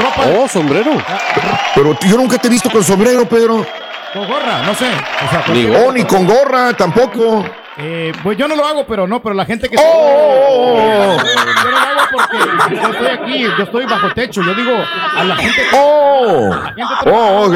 ropa 0.00 0.22
Oh, 0.38 0.48
sombrero. 0.48 0.90
Pero 1.74 1.98
yo 2.08 2.16
nunca 2.16 2.38
te 2.38 2.48
he 2.48 2.50
visto 2.50 2.68
con 2.70 2.82
sombrero, 2.84 3.28
Pedro. 3.28 3.64
Con 4.16 4.28
gorra, 4.28 4.62
no 4.64 4.74
sé. 4.74 4.86
O 5.24 5.30
sea, 5.30 5.44
Ni, 5.52 5.66
oh, 5.66 5.92
ni 5.92 6.04
con 6.04 6.26
gorra, 6.26 6.72
tampoco. 6.74 7.44
Eh, 7.78 8.10
pues 8.22 8.38
yo 8.38 8.48
no 8.48 8.56
lo 8.56 8.64
hago, 8.64 8.86
pero 8.86 9.06
no, 9.06 9.22
pero 9.22 9.34
la 9.34 9.44
gente 9.44 9.68
que... 9.68 9.76
Oh, 9.76 9.82
oh, 9.84 11.16
oh. 11.16 11.16
Yo 11.18 11.64
no 11.64 11.70
lo 11.70 11.76
hago 11.76 12.00
porque 12.10 12.74
yo 12.74 12.90
estoy 12.90 13.06
aquí, 13.08 13.42
yo 13.42 13.64
estoy 13.64 13.84
bajo 13.84 14.14
techo. 14.14 14.40
Yo 14.42 14.54
digo 14.54 14.72
a 14.72 15.24
la 15.24 15.36
gente... 15.36 15.60
Oh, 15.74 16.48
la 16.48 16.74
gente 16.74 17.10
oh, 17.10 17.46
ok. 17.46 17.54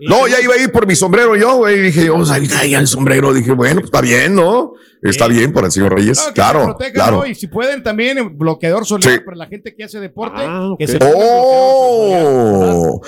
No, 0.00 0.28
ya 0.28 0.38
iba 0.42 0.52
a 0.52 0.58
ir 0.58 0.70
por 0.70 0.86
mi 0.86 0.94
sombrero 0.94 1.34
yo, 1.34 1.56
güey. 1.56 1.80
Dije, 1.80 2.10
oh, 2.10 2.22
ahí 2.30 2.44
está 2.44 2.66
ya 2.66 2.78
el 2.78 2.86
sombrero. 2.86 3.32
Dije, 3.32 3.52
bueno, 3.52 3.76
pues 3.76 3.86
está 3.86 4.02
bien, 4.02 4.34
¿no? 4.34 4.72
Está 5.00 5.28
bien 5.28 5.54
para 5.54 5.66
el 5.68 5.72
señor 5.72 5.94
Reyes. 5.94 6.20
Que 6.20 6.32
claro, 6.34 6.76
claro. 6.92 7.16
¿no? 7.18 7.26
Y 7.26 7.34
si 7.34 7.46
pueden 7.46 7.82
también 7.82 8.36
bloqueador 8.36 8.84
solar 8.84 9.02
Sí. 9.10 9.20
para 9.24 9.36
la 9.38 9.46
gente 9.46 9.74
que 9.74 9.84
hace 9.84 9.98
deporte. 9.98 10.42
Ah, 10.46 10.74
que 10.78 10.86
se 10.86 10.98
Oh, 11.02 13.00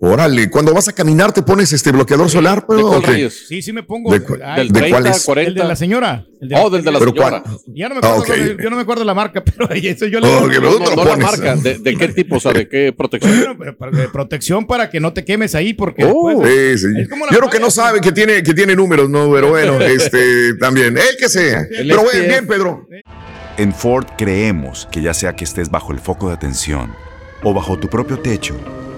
órale. 0.00 0.48
Cuando 0.50 0.72
vas 0.74 0.88
a 0.88 0.92
caminar 0.92 1.32
te 1.32 1.42
pones 1.42 1.72
este 1.72 1.90
bloqueador 1.92 2.28
solar, 2.30 2.64
pero. 2.68 3.00
¿De? 3.00 3.30
Sí, 3.30 3.62
sí 3.62 3.72
me 3.72 3.82
pongo. 3.82 4.12
¿De 4.12 4.20
cu- 4.22 4.36
Ay, 4.44 4.58
del 4.68 4.72
¿De 4.72 4.80
cuál 4.90 5.02
30, 5.02 5.10
es? 5.10 5.24
40. 5.24 5.48
El 5.48 5.54
de 5.54 5.64
la 5.64 5.76
señora. 5.76 6.24
El 6.40 6.48
de 6.50 6.56
Oh, 6.56 6.70
del 6.70 6.84
de 6.84 6.92
la 6.92 6.98
¿Pero 7.00 7.10
señora. 7.12 7.42
Ya 7.66 7.88
no 7.88 7.94
me 7.96 7.98
acuerdo, 8.06 8.22
ok. 8.54 8.60
yo 8.62 8.70
no 8.70 8.76
me 8.76 8.82
acuerdo 8.82 9.04
la 9.04 9.14
marca, 9.14 9.42
pero 9.56 9.70
eso 9.70 10.06
yo 10.06 10.20
le 10.20 10.28
que 10.28 10.60
No, 10.60 11.04
la 11.06 11.16
marca. 11.16 11.56
¿De, 11.56 11.78
de 11.78 11.96
qué 11.96 12.08
tipo? 12.14 12.36
O 12.36 12.40
sea, 12.40 12.52
¿de 12.52 12.68
qué 12.68 12.92
protección? 12.96 13.58
De 13.58 14.08
protección 14.08 14.66
para 14.66 14.88
que 14.90 15.00
no 15.00 15.12
te 15.12 15.24
quemes 15.24 15.54
ahí, 15.54 15.74
porque 15.74 16.04
Oh. 16.04 16.28
después- 16.28 16.80
Sí, 16.80 16.86
sí. 16.94 17.00
es 17.00 17.08
como 17.08 17.26
la 17.26 17.32
Yo 17.32 17.38
creo 17.38 17.50
que 17.50 17.60
no 17.60 17.70
sabe 17.70 18.00
que 18.00 18.12
tiene, 18.12 18.42
que 18.42 18.54
tiene 18.54 18.76
números, 18.76 19.10
¿no? 19.10 19.30
Pero 19.32 19.48
bueno, 19.50 19.78
este 19.80 20.54
también. 20.54 20.96
El 20.96 21.16
que 21.18 21.28
sea. 21.28 21.62
El 21.70 21.88
Pero 21.88 22.02
bueno, 22.02 22.20
SPF. 22.20 22.28
bien, 22.28 22.46
Pedro. 22.46 22.86
En 23.56 23.74
Ford 23.74 24.06
creemos 24.16 24.86
que 24.92 25.02
ya 25.02 25.12
sea 25.12 25.34
que 25.34 25.42
estés 25.42 25.68
bajo 25.70 25.92
el 25.92 25.98
foco 25.98 26.28
de 26.28 26.34
atención 26.34 26.94
o 27.42 27.52
bajo 27.52 27.76
tu 27.78 27.88
propio 27.88 28.18
techo, 28.20 28.54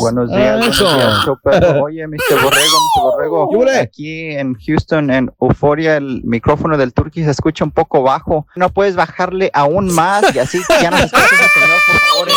Buenos 0.00 0.30
días, 0.30 0.56
buenos 0.58 0.74
Eso. 0.74 0.94
días. 0.94 1.26
Oye, 1.82 2.06
Mr. 2.06 2.16
Borrego, 2.42 2.76
Mr. 2.96 3.02
Borrego, 3.02 3.70
aquí 3.80 4.30
en 4.32 4.54
Houston, 4.54 5.10
en 5.10 5.32
Euforia, 5.40 5.96
el 5.96 6.22
micrófono 6.24 6.76
del 6.76 6.92
Turkey 6.92 7.24
se 7.24 7.30
escucha 7.30 7.64
un 7.64 7.70
poco 7.70 8.02
bajo. 8.02 8.46
¿No 8.56 8.70
puedes 8.70 8.96
bajarle 8.96 9.50
aún 9.54 9.92
más 9.92 10.34
y 10.34 10.38
así 10.38 10.60
ya 10.80 10.90
no 10.90 10.98
se 10.98 11.04
escucha 11.04 11.24
ese 11.24 11.48
señor, 11.60 11.78
por 11.86 12.00
favor? 12.00 12.28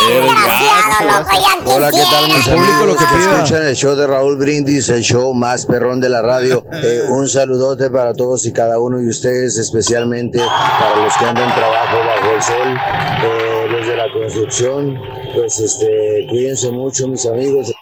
Hola, 1.66 1.90
¿qué 1.90 2.02
tal, 2.10 2.26
mis 2.26 2.48
público 2.48 2.86
lo 2.86 2.96
que 2.96 3.04
escuchan 3.04 3.66
el 3.66 3.76
show 3.76 3.96
de 3.96 4.06
Raúl 4.06 4.36
Brindis, 4.36 4.88
el 4.88 5.02
show 5.02 5.32
más 5.34 5.66
perrón 5.66 6.00
de 6.00 6.08
la 6.08 6.22
radio? 6.22 6.64
Eh, 6.82 7.02
un 7.10 7.28
saludote 7.28 7.90
para 7.90 8.14
todos 8.14 8.46
y 8.46 8.52
cada 8.52 8.78
uno 8.78 8.96
de 8.98 9.08
ustedes, 9.08 9.58
especialmente 9.58 10.38
para 10.38 10.96
los 11.04 11.14
que 11.16 11.24
andan 11.26 11.54
trabajo 11.54 11.98
bajo 11.98 12.34
el 12.34 12.42
sol, 12.42 12.76
eh, 13.22 13.66
desde 13.70 13.96
la 13.96 14.10
construcción. 14.12 14.98
Pues 15.34 15.58
este, 15.60 16.26
cuídense 16.30 16.59
mucho, 16.68 17.08
mis 17.08 17.24
amigos. 17.26 17.72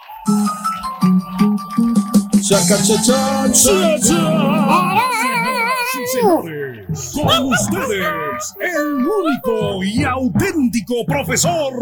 señores, 6.06 7.12
con 7.12 7.52
ustedes, 7.52 8.54
el 8.60 8.94
único 8.94 9.82
y 9.84 10.04
auténtico 10.04 11.04
profesor. 11.06 11.72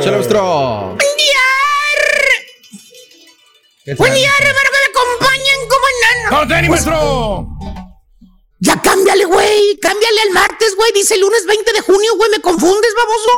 Chale, 0.00 0.16
maestro. 0.16 0.96
Buen 3.98 4.14
día, 4.14 4.30
hermano, 4.40 4.68
que 4.72 4.78
me 4.78 4.88
acompañen 4.90 5.60
como 5.68 5.84
enano. 5.88 6.38
¡Con 6.38 6.48
tenis, 6.48 6.70
maestro! 6.70 7.55
Ya 8.58 8.80
cámbiale, 8.80 9.24
güey. 9.26 9.78
Cámbiale 9.80 10.20
al 10.22 10.30
martes, 10.30 10.74
güey. 10.76 10.92
Dice 10.92 11.16
lunes 11.18 11.44
20 11.46 11.72
de 11.72 11.80
junio, 11.80 12.10
güey. 12.16 12.30
Me 12.30 12.40
confundes, 12.40 12.94
baboso. 12.96 13.30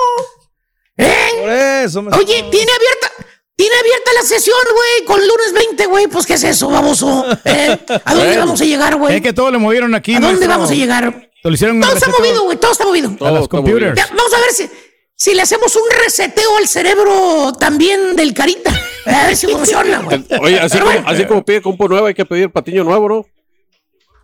¿Eh? 0.96 1.28
Por 1.40 1.50
eso, 1.50 2.02
maestro. 2.02 2.24
Oye, 2.24 2.44
tiene 2.50 2.70
abierta. 2.72 3.12
Tiene 3.56 3.74
abierta 3.74 4.12
la 4.14 4.22
sesión, 4.22 4.56
güey, 4.72 5.04
con 5.04 5.18
lunes 5.20 5.52
20, 5.52 5.86
güey. 5.86 6.06
Pues, 6.06 6.26
¿qué 6.26 6.34
es 6.34 6.44
eso, 6.44 6.68
baboso? 6.70 7.24
¿Eh? 7.44 7.76
¿A 8.04 8.14
dónde 8.14 8.28
Bueno. 8.28 8.40
vamos 8.42 8.60
a 8.60 8.64
llegar, 8.64 8.94
güey? 8.96 9.16
Es 9.16 9.20
que 9.22 9.32
todo 9.32 9.50
le 9.50 9.58
movieron 9.58 9.96
aquí, 9.96 10.12
¿A 10.14 10.20
dónde 10.20 10.46
maestro. 10.46 10.48
vamos 10.50 10.70
a 10.70 10.74
llegar? 10.74 11.30
Lo 11.42 11.52
hicieron 11.52 11.80
Todo 11.80 11.92
está 11.94 12.08
movido, 12.10 12.42
güey. 12.44 12.56
Todo 12.58 12.70
está 12.72 12.84
movido. 12.84 13.10
A 13.20 13.30
las 13.32 13.48
computers. 13.48 13.96
Ya, 13.96 14.06
vamos 14.14 14.32
a 14.32 14.40
ver 14.40 14.52
si, 14.52 14.70
si 15.16 15.34
le 15.34 15.42
hacemos 15.42 15.74
un 15.74 15.82
reseteo 16.04 16.56
al 16.56 16.68
cerebro 16.68 17.52
también 17.58 18.14
del 18.14 18.32
carita. 18.32 18.70
A 19.06 19.26
ver 19.26 19.36
si 19.36 19.48
funciona, 19.48 20.02
güey. 20.02 20.24
Oye, 20.40 20.60
así 20.60 20.74
Pero 20.74 20.84
como, 20.86 20.96
bueno, 21.02 21.10
así 21.10 21.24
como 21.26 21.44
pide 21.44 21.60
compo 21.62 21.88
nuevo, 21.88 22.06
hay 22.06 22.14
que 22.14 22.24
pedir 22.26 22.50
patiño 22.52 22.84
nuevo, 22.84 23.08
¿no? 23.08 23.26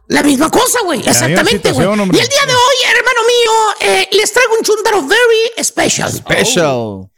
La 0.08 0.22
misma 0.22 0.50
cosa, 0.50 0.80
güey. 0.84 1.00
Exactamente, 1.00 1.72
güey. 1.72 1.88
Y 1.88 2.18
el 2.20 2.28
día 2.28 2.46
de 2.46 2.54
hoy, 2.54 2.74
hermano 2.88 3.20
mío, 3.26 3.52
eh, 3.80 4.08
les 4.12 4.32
traigo 4.32 4.54
un 4.54 4.62
chuntaro 4.62 5.02
very 5.06 5.64
special. 5.64 6.12
Special. 6.12 7.08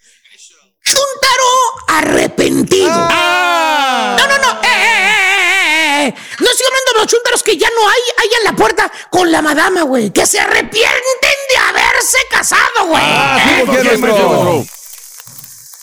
Chuntaro 0.84 1.50
arrepentido. 1.88 2.88
No, 2.88 4.26
no, 4.28 4.38
no. 4.38 4.52
Eh, 4.62 4.66
eh, 4.66 5.08
eh, 5.08 6.06
eh, 6.06 6.06
eh. 6.06 6.14
No 6.38 6.50
estoy 6.50 6.66
hablando 6.66 6.92
de 6.92 6.98
los 7.00 7.06
chúntaros 7.08 7.42
que 7.42 7.56
ya 7.56 7.68
no 7.70 7.88
hay 7.88 8.00
ahí 8.18 8.28
en 8.38 8.44
la 8.44 8.52
puerta 8.54 8.92
con 9.10 9.32
la 9.32 9.42
madama, 9.42 9.82
güey. 9.82 10.12
Que 10.12 10.24
se 10.26 10.38
arrepienten 10.38 11.36
de 11.50 11.56
haberse 11.56 12.18
casado, 12.30 12.86
güey. 12.86 13.02
Eh, 13.02 13.64
¿por 13.66 13.82
qué, 13.82 13.98
maestro? 13.98 14.64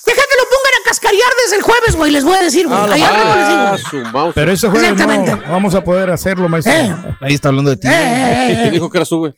Deja 0.06 0.22
que 0.22 0.36
lo 0.38 0.44
pongan 0.50 0.74
a 0.82 0.88
cascarear 0.90 1.32
desde 1.44 1.56
el 1.58 1.62
jueves, 1.62 1.96
güey. 1.96 2.12
Les 2.12 2.24
voy 2.24 2.36
a 2.38 2.42
decir, 2.44 2.68
güey. 2.68 2.80
Ahí 2.92 3.02
arriba 3.02 3.72
les 3.78 3.92
digo. 3.92 4.32
Pero 4.36 4.52
ese 4.52 4.68
jueves 4.70 4.90
no 4.90 4.94
Exactamente. 4.96 5.48
vamos 5.50 5.76
a 5.76 5.84
poder 5.84 6.10
hacerlo, 6.10 6.50
maestro. 6.50 6.74
Ahí 7.22 7.34
está 7.34 7.50
hablando 7.50 7.72
de 7.72 7.78
ti. 7.78 7.88
Eh, 7.88 7.92
eh, 7.94 8.48
eh. 8.52 8.58
¿Quién 8.64 8.72
dijo 8.74 8.90
que 8.90 8.98
era 8.98 9.06
su, 9.06 9.18
güey? 9.18 9.34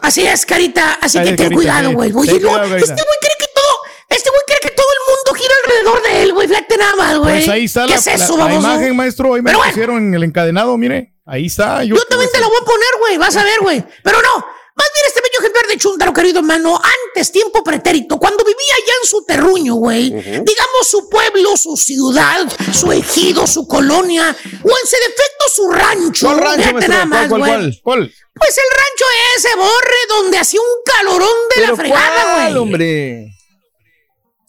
Así 0.00 0.26
es, 0.26 0.44
Carita. 0.44 0.98
Así 1.00 1.16
Ay, 1.18 1.24
que 1.24 1.30
ten 1.32 1.36
Carita, 1.46 1.54
cuidado, 1.54 1.92
güey. 1.92 2.12
Oye, 2.14 2.32
no, 2.40 2.48
cuidado, 2.48 2.76
este 2.76 2.92
güey 2.92 3.18
cree 3.20 3.36
que 3.38 3.46
todo, 3.54 3.78
este 4.10 4.28
güey 4.30 4.42
cree 4.46 4.58
que 4.60 4.70
todo 4.76 4.86
el 4.92 5.14
mundo 5.14 5.34
gira 5.42 5.54
alrededor 5.64 6.02
de 6.02 6.22
él, 6.22 6.32
güey. 6.34 6.48
Fíjate 6.48 6.76
nada 6.76 6.96
más, 6.96 7.18
güey. 7.18 7.32
Pues 7.34 7.48
ahí 7.48 7.64
está 7.64 7.82
¿Qué 7.86 7.90
la, 7.90 7.96
es 7.96 8.06
la- 8.06 8.12
eso, 8.12 8.36
la 8.36 8.44
baboso? 8.44 8.60
imagen, 8.68 8.96
maestro. 8.96 9.34
Ahí 9.34 9.40
me 9.40 9.44
Pero 9.50 9.52
la 9.52 9.58
bueno. 9.58 9.72
pusieron 9.72 9.96
en 10.08 10.14
el 10.14 10.22
encadenado, 10.24 10.76
mire. 10.76 11.14
Ahí 11.24 11.46
está. 11.46 11.82
Yo, 11.84 11.96
Yo 11.96 12.02
también 12.04 12.30
te 12.32 12.38
la 12.38 12.46
voy 12.46 12.56
a 12.60 12.64
poner, 12.64 12.88
güey. 13.00 13.16
Vas 13.18 13.36
a 13.36 13.42
ver, 13.42 13.60
güey. 13.60 13.84
Pero 14.02 14.18
no. 14.20 14.46
Más 14.76 14.88
bien 14.92 15.04
este 15.06 15.20
bello 15.22 15.38
ejemplar 15.40 15.66
de 15.66 15.76
Chuntaro, 15.78 16.12
querido 16.12 16.40
hermano, 16.40 16.78
antes, 17.06 17.32
tiempo 17.32 17.64
pretérito, 17.64 18.18
cuando 18.18 18.44
vivía 18.44 18.74
allá 18.74 18.92
en 19.02 19.08
su 19.08 19.24
terruño, 19.24 19.74
güey, 19.76 20.10
digamos 20.10 20.86
su 20.88 21.08
pueblo, 21.08 21.56
su 21.56 21.76
ciudad, 21.76 22.46
su 22.74 22.92
ejido, 22.92 23.46
su 23.46 23.66
colonia, 23.66 24.24
o 24.62 24.68
en 24.68 24.86
su 24.86 24.96
defecto 24.96 25.44
su 25.54 25.70
rancho. 25.70 26.26
¿Cuál 26.26 26.38
rancho, 26.38 26.72
maestro? 26.72 26.88
nada 26.94 27.06
más, 27.06 27.28
¿Cuál, 27.28 27.40
cuál, 27.40 27.60
güey. 27.60 27.80
cuál? 27.82 27.98
¿Cuál? 27.98 28.14
Pues 28.34 28.58
el 28.58 28.64
rancho 28.70 29.04
ese, 29.38 29.56
borre, 29.56 29.96
donde 30.08 30.38
hacía 30.38 30.60
un 30.60 30.66
calorón 30.84 31.36
de 31.54 31.60
la 31.62 31.66
¿Pero 31.68 31.76
fregada, 31.76 32.22
cuál, 32.22 32.50
güey. 32.50 32.56
hombre? 32.62 33.32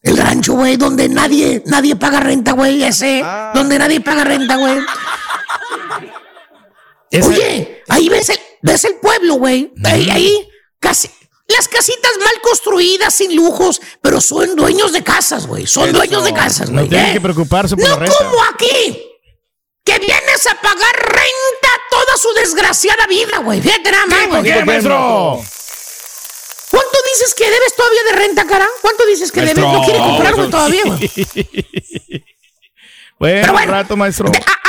El 0.03 0.17
rancho, 0.17 0.53
güey, 0.53 0.75
donde 0.75 1.07
nadie, 1.07 1.63
nadie 1.65 1.95
paga 1.95 2.19
renta, 2.19 2.51
güey, 2.51 2.84
ese. 2.84 3.21
Ah. 3.23 3.51
Donde 3.55 3.80
nadie 3.80 4.01
paga 4.01 4.25
renta, 4.25 4.57
güey. 4.57 4.78
Oye, 7.25 7.84
ahí 7.88 8.09
ves 8.09 8.30
el, 8.30 8.37
ves 8.68 8.84
el 8.86 8.95
pueblo, 8.95 9.36
güey. 9.36 9.74
Ahí, 9.84 10.09
ahí, 10.09 10.49
casi. 10.80 11.09
Las 11.47 11.68
casitas 11.70 12.11
mal 12.20 12.41
construidas, 12.41 13.13
sin 13.13 13.34
lujos, 13.36 13.80
pero 14.01 14.20
son 14.20 14.55
dueños 14.57 14.91
de 14.91 15.01
casas, 15.03 15.47
güey. 15.47 15.65
Son 15.65 15.88
Eso. 15.89 15.97
dueños 15.97 16.26
de 16.26 16.34
casas, 16.34 16.70
No 16.70 16.80
güey. 16.80 16.89
tienen 16.89 17.09
¿eh? 17.09 17.13
que 17.13 17.22
preocuparse 17.22 17.76
por 17.78 17.86
No 17.86 17.91
la 17.91 17.95
renta. 18.01 18.18
como 18.18 18.43
aquí, 18.53 19.01
que 19.86 19.99
vienes 19.99 20.45
a 20.47 20.61
pagar 20.61 20.93
renta 20.95 21.70
toda 21.89 22.18
su 22.18 22.34
desgraciada 22.34 23.07
vida, 23.07 23.38
güey. 23.39 23.61
Fíjate 23.61 23.91
nada 23.91 24.05
más, 24.07 24.28
¿Por 24.28 24.39
güey. 24.41 24.51
¿Cuánto 26.70 26.97
dices 27.13 27.34
que 27.34 27.49
debes 27.49 27.76
todavía 27.76 28.03
de 28.03 28.18
renta, 28.18 28.45
cara? 28.45 28.68
¿Cuánto 28.82 29.05
dices 29.05 29.32
que 29.32 29.39
debes? 29.41 29.57
No 29.57 29.82
quiere 29.84 29.99
comprar, 29.99 30.36
güey, 30.36 30.49
todavía, 30.49 30.84
güey. 30.86 31.11
Bueno, 33.20 33.39
Pero 33.41 33.53
bueno. 33.53 33.72
rato, 33.72 33.97
maestro. 33.97 34.32
Ah, 34.45 34.66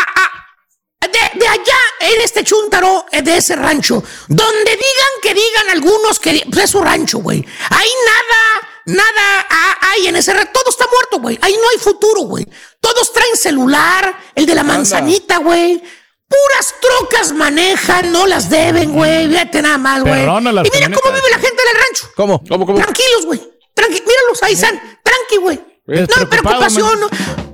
de, 1.13 1.39
de 1.41 1.47
allá, 1.49 1.79
en 2.01 2.21
este 2.23 2.45
chúntaro, 2.45 3.07
eh, 3.13 3.23
de 3.23 3.37
ese 3.39 3.57
rancho, 3.57 4.03
donde 4.29 4.71
digan 4.71 5.13
que 5.23 5.35
digan 5.35 5.69
algunos 5.71 6.19
que 6.19 6.43
pues, 6.51 6.65
es 6.65 6.71
su 6.71 6.81
rancho, 6.83 7.19
güey. 7.19 7.45
Ahí 7.71 7.89
nada, 8.07 9.03
nada 9.03 9.47
ha- 9.51 9.79
hay 9.91 10.07
en 10.09 10.17
ese 10.17 10.33
rancho. 10.35 10.51
Todo 10.53 10.71
está 10.71 10.87
muerto, 10.93 11.19
güey. 11.21 11.39
Ahí 11.43 11.55
no 11.61 11.69
hay 11.71 11.79
futuro, 11.79 12.23
güey. 12.23 12.47
Todos 12.81 13.13
traen 13.13 13.37
celular, 13.37 14.17
el 14.35 14.47
de 14.47 14.55
la 14.55 14.63
manzanita, 14.65 15.39
güey. 15.39 15.83
Puras 16.29 16.75
trocas 16.81 17.33
manejan, 17.33 18.13
no 18.13 18.27
las 18.27 18.51
deben, 18.51 18.93
güey. 18.93 19.29
Fíjate 19.29 19.63
nada 19.63 19.79
más, 19.79 20.03
güey. 20.03 20.13
Y 20.13 20.27
mira 20.27 20.27
cómo 20.29 20.43
camionetas. 20.43 21.13
vive 21.15 21.31
la 21.31 21.39
gente 21.39 21.63
del 21.65 21.75
rancho. 21.83 22.11
¿Cómo? 22.17 22.45
¿Cómo, 22.47 22.67
cómo? 22.67 22.79
Tranquilos, 22.79 23.25
güey. 23.27 23.41
Tranqui 23.75 24.01
míralos, 24.03 24.43
ahí 24.43 24.53
están. 24.55 25.01
Tranqui, 25.03 25.37
güey. 25.37 25.61
No 25.87 25.95
hay 26.19 26.27
preocupación. 26.27 27.01
Que 27.09 27.48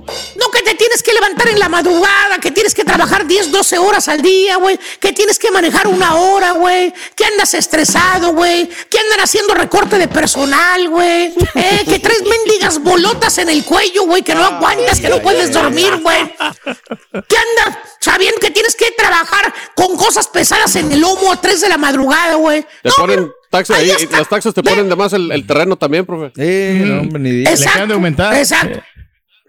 te 0.65 0.73
tienes 0.75 1.03
que 1.03 1.13
levantar 1.13 1.47
en 1.47 1.59
la 1.59 1.69
madrugada, 1.69 2.39
que 2.41 2.51
tienes 2.51 2.73
que 2.73 2.83
trabajar 2.83 3.27
10, 3.27 3.51
12 3.51 3.77
horas 3.77 4.07
al 4.07 4.21
día, 4.21 4.57
güey. 4.57 4.77
Que 4.99 5.13
tienes 5.13 5.37
que 5.37 5.51
manejar 5.51 5.87
una 5.87 6.15
hora, 6.15 6.51
güey. 6.51 6.91
Que 7.15 7.23
andas 7.25 7.53
estresado, 7.53 8.33
güey. 8.33 8.67
Que 8.89 8.99
andan 8.99 9.19
haciendo 9.21 9.53
recorte 9.53 9.97
de 9.97 10.07
personal, 10.07 10.89
güey. 10.89 11.33
Eh, 11.53 11.83
que 11.85 11.99
traes 11.99 12.23
mendigas 12.23 12.81
bolotas 12.81 13.37
en 13.37 13.49
el 13.49 13.63
cuello, 13.63 14.03
güey. 14.05 14.23
Que 14.23 14.33
no 14.33 14.43
aguantas, 14.43 14.99
que 14.99 15.07
no 15.07 15.21
puedes 15.21 15.53
dormir, 15.53 15.97
güey. 16.01 16.35
Que 17.27 17.37
andas 17.37 17.77
sabiendo 17.99 18.39
que 18.39 18.51
tienes 18.51 18.75
que 18.75 18.91
trabajar 18.91 19.53
con 19.75 19.95
cosas 19.95 20.27
pesadas 20.27 20.75
en 20.75 20.91
el 20.91 20.99
lomo 20.99 21.31
a 21.31 21.39
3 21.39 21.61
de 21.61 21.69
la 21.69 21.77
madrugada, 21.77 22.35
güey. 22.35 22.65
Taxas 23.51 23.77
ahí, 23.77 23.91
y 24.01 24.07
las 24.07 24.27
taxas 24.27 24.53
te 24.53 24.63
ponen 24.63 24.89
de 24.89 24.95
más 24.95 25.13
el, 25.13 25.31
el 25.31 25.45
terreno 25.47 25.77
también, 25.77 26.05
profe. 26.05 26.33
Eh, 26.37 26.83
no, 26.85 27.01
hombre, 27.01 27.19
ni. 27.19 27.41
Exacto, 27.41 27.59
Le 27.59 27.69
acaban 27.69 27.87
de 27.87 27.93
aumentar. 27.93 28.35
Exacto. 28.35 28.81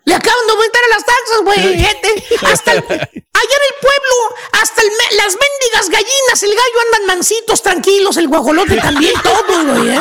Le 0.07 0.14
acaban 0.14 0.46
de 0.46 0.52
aumentar 0.52 0.82
a 0.84 0.88
las 0.94 1.04
taxas, 1.04 1.40
güey, 1.42 1.59
gente. 1.78 2.24
Hasta 2.46 2.72
el- 2.72 2.78
allá 2.78 2.94
en 2.94 3.00
el 3.02 3.74
pueblo, 3.80 4.14
hasta 4.52 4.80
el 4.82 4.88
las 5.16 5.36
mendigas 5.36 5.88
gallinas, 5.90 6.42
el 6.42 6.50
gallo 6.50 6.80
andan 6.86 7.07
mansitos, 7.16 7.61
tranquilos, 7.62 8.16
el 8.16 8.28
guajolote 8.28 8.76
también, 8.76 9.14
todo, 9.22 9.64
güey, 9.64 9.88
¿eh? 9.90 10.00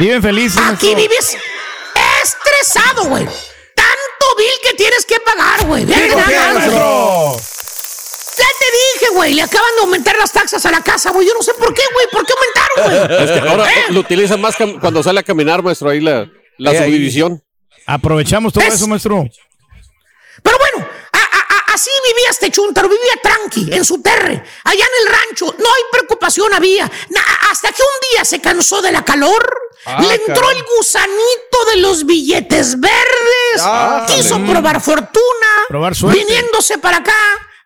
Viven 0.00 0.20
felices. 0.22 0.60
Aquí 0.66 0.94
vives 0.96 1.36
estresado, 2.24 3.04
güey. 3.04 3.24
Tanto 3.24 4.26
bill 4.36 4.50
que 4.64 4.74
tienes 4.74 5.06
que 5.06 5.20
pagar, 5.20 5.64
güey. 5.66 5.86
Ya 5.86 5.94
te 5.96 6.02
dije, 8.98 9.08
güey, 9.14 9.34
le 9.34 9.42
acaban 9.42 9.70
de 9.76 9.80
aumentar 9.82 10.16
las 10.16 10.32
taxas 10.32 10.64
a 10.66 10.70
la 10.70 10.82
casa, 10.82 11.10
güey. 11.10 11.26
Yo 11.26 11.34
no 11.34 11.42
sé 11.42 11.52
por 11.54 11.72
qué, 11.74 11.82
güey. 11.92 12.06
¿Por 12.10 12.24
qué 12.26 12.32
aumentaron, 12.32 13.08
güey? 13.08 13.24
Es 13.24 13.30
que 13.42 13.48
ahora 13.48 13.70
¿Eh? 13.72 13.84
lo 13.90 14.00
utilizan 14.00 14.40
más 14.40 14.56
cuando 14.80 15.02
sale 15.02 15.20
a 15.20 15.22
caminar, 15.22 15.62
maestro, 15.62 15.90
ahí 15.90 16.00
la, 16.00 16.28
la 16.58 16.72
Eh, 16.72 16.78
ahí. 16.78 16.90
subdivisión. 16.90 17.42
Aprovechamos 17.88 18.52
todo 18.52 18.64
Es- 18.64 18.74
eso, 18.74 18.86
maestro. 18.86 19.24
Pero 20.42 20.56
bueno, 20.58 20.86
a- 21.12 21.18
a- 21.18 21.54
a- 21.56 21.74
así 21.74 21.90
vivía 22.06 22.30
este 22.30 22.50
chuntaro, 22.50 22.88
vivía 22.88 23.14
tranqui, 23.22 23.72
en 23.72 23.84
su 23.84 24.00
terre, 24.02 24.44
allá 24.64 24.84
en 24.84 25.06
el 25.06 25.12
rancho, 25.12 25.46
no 25.58 25.66
hay 25.74 25.82
preocupación 25.90 26.52
había. 26.52 26.84
Na- 27.08 27.38
hasta 27.50 27.72
que 27.72 27.82
un 27.82 28.10
día 28.12 28.24
se 28.24 28.40
cansó 28.40 28.80
de 28.82 28.92
la 28.92 29.04
calor, 29.04 29.42
Ah, 29.86 30.02
le 30.02 30.14
entró 30.14 30.34
caray. 30.42 30.58
el 30.58 30.64
gusanito 30.76 31.64
de 31.70 31.76
los 31.80 32.04
billetes 32.06 32.78
verdes, 32.78 33.60
Ah, 33.62 34.04
quiso 34.06 34.34
caray. 34.36 34.50
probar 34.50 34.80
fortuna, 34.80 35.46
Probar 35.68 35.94
suerte. 35.96 36.18
viniéndose 36.20 36.78
para 36.78 36.98
acá 36.98 37.16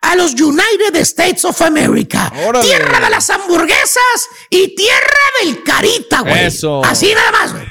a 0.01 0.15
los 0.15 0.31
United 0.33 0.95
States 1.01 1.45
of 1.45 1.61
America, 1.61 2.31
Órale. 2.47 2.65
tierra 2.65 2.99
de 3.01 3.09
las 3.09 3.29
hamburguesas 3.29 4.29
y 4.49 4.73
tierra 4.73 5.19
del 5.41 5.63
carita, 5.63 6.21
güey. 6.21 6.45
Eso. 6.45 6.81
Así 6.83 7.13
nada 7.13 7.31
más, 7.31 7.51
güey. 7.53 7.65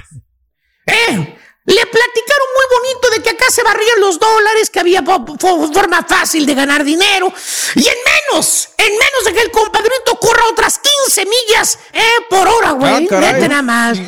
Eh, 0.86 1.38
le 1.64 1.86
platicaron 1.86 2.48
muy 2.56 2.78
bonito 2.78 3.10
de 3.10 3.22
que 3.22 3.30
acá 3.30 3.50
se 3.50 3.62
barrían 3.62 4.00
los 4.00 4.18
dólares, 4.18 4.68
que 4.70 4.80
había 4.80 5.02
forma 5.02 6.04
fácil 6.08 6.44
de 6.44 6.54
ganar 6.54 6.82
dinero. 6.84 7.32
Y 7.76 7.86
en 7.86 7.96
menos, 8.32 8.68
en 8.78 8.92
menos 8.92 9.24
de 9.24 9.32
que 9.32 9.42
el 9.42 9.50
compadrito 9.50 10.16
corra 10.18 10.46
otras 10.50 10.80
15 11.06 11.24
millas 11.26 11.78
eh, 11.92 12.02
por 12.28 12.48
hora, 12.48 12.72
güey. 12.72 12.92
Ah, 12.92 13.08
caray. 13.08 13.34
Vete 13.34 13.48
nada 13.48 13.62
más. 13.62 13.98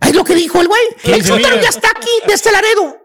Es 0.00 0.14
lo 0.14 0.24
que 0.24 0.34
dijo 0.34 0.60
el 0.60 0.68
güey. 0.68 0.82
El 1.04 1.14
15 1.16 1.28
chúntaro 1.28 1.56
millas. 1.56 1.74
ya 1.74 1.78
está 1.78 1.90
aquí, 1.90 2.10
de 2.26 2.32
este 2.32 2.50
Laredo. 2.52 2.96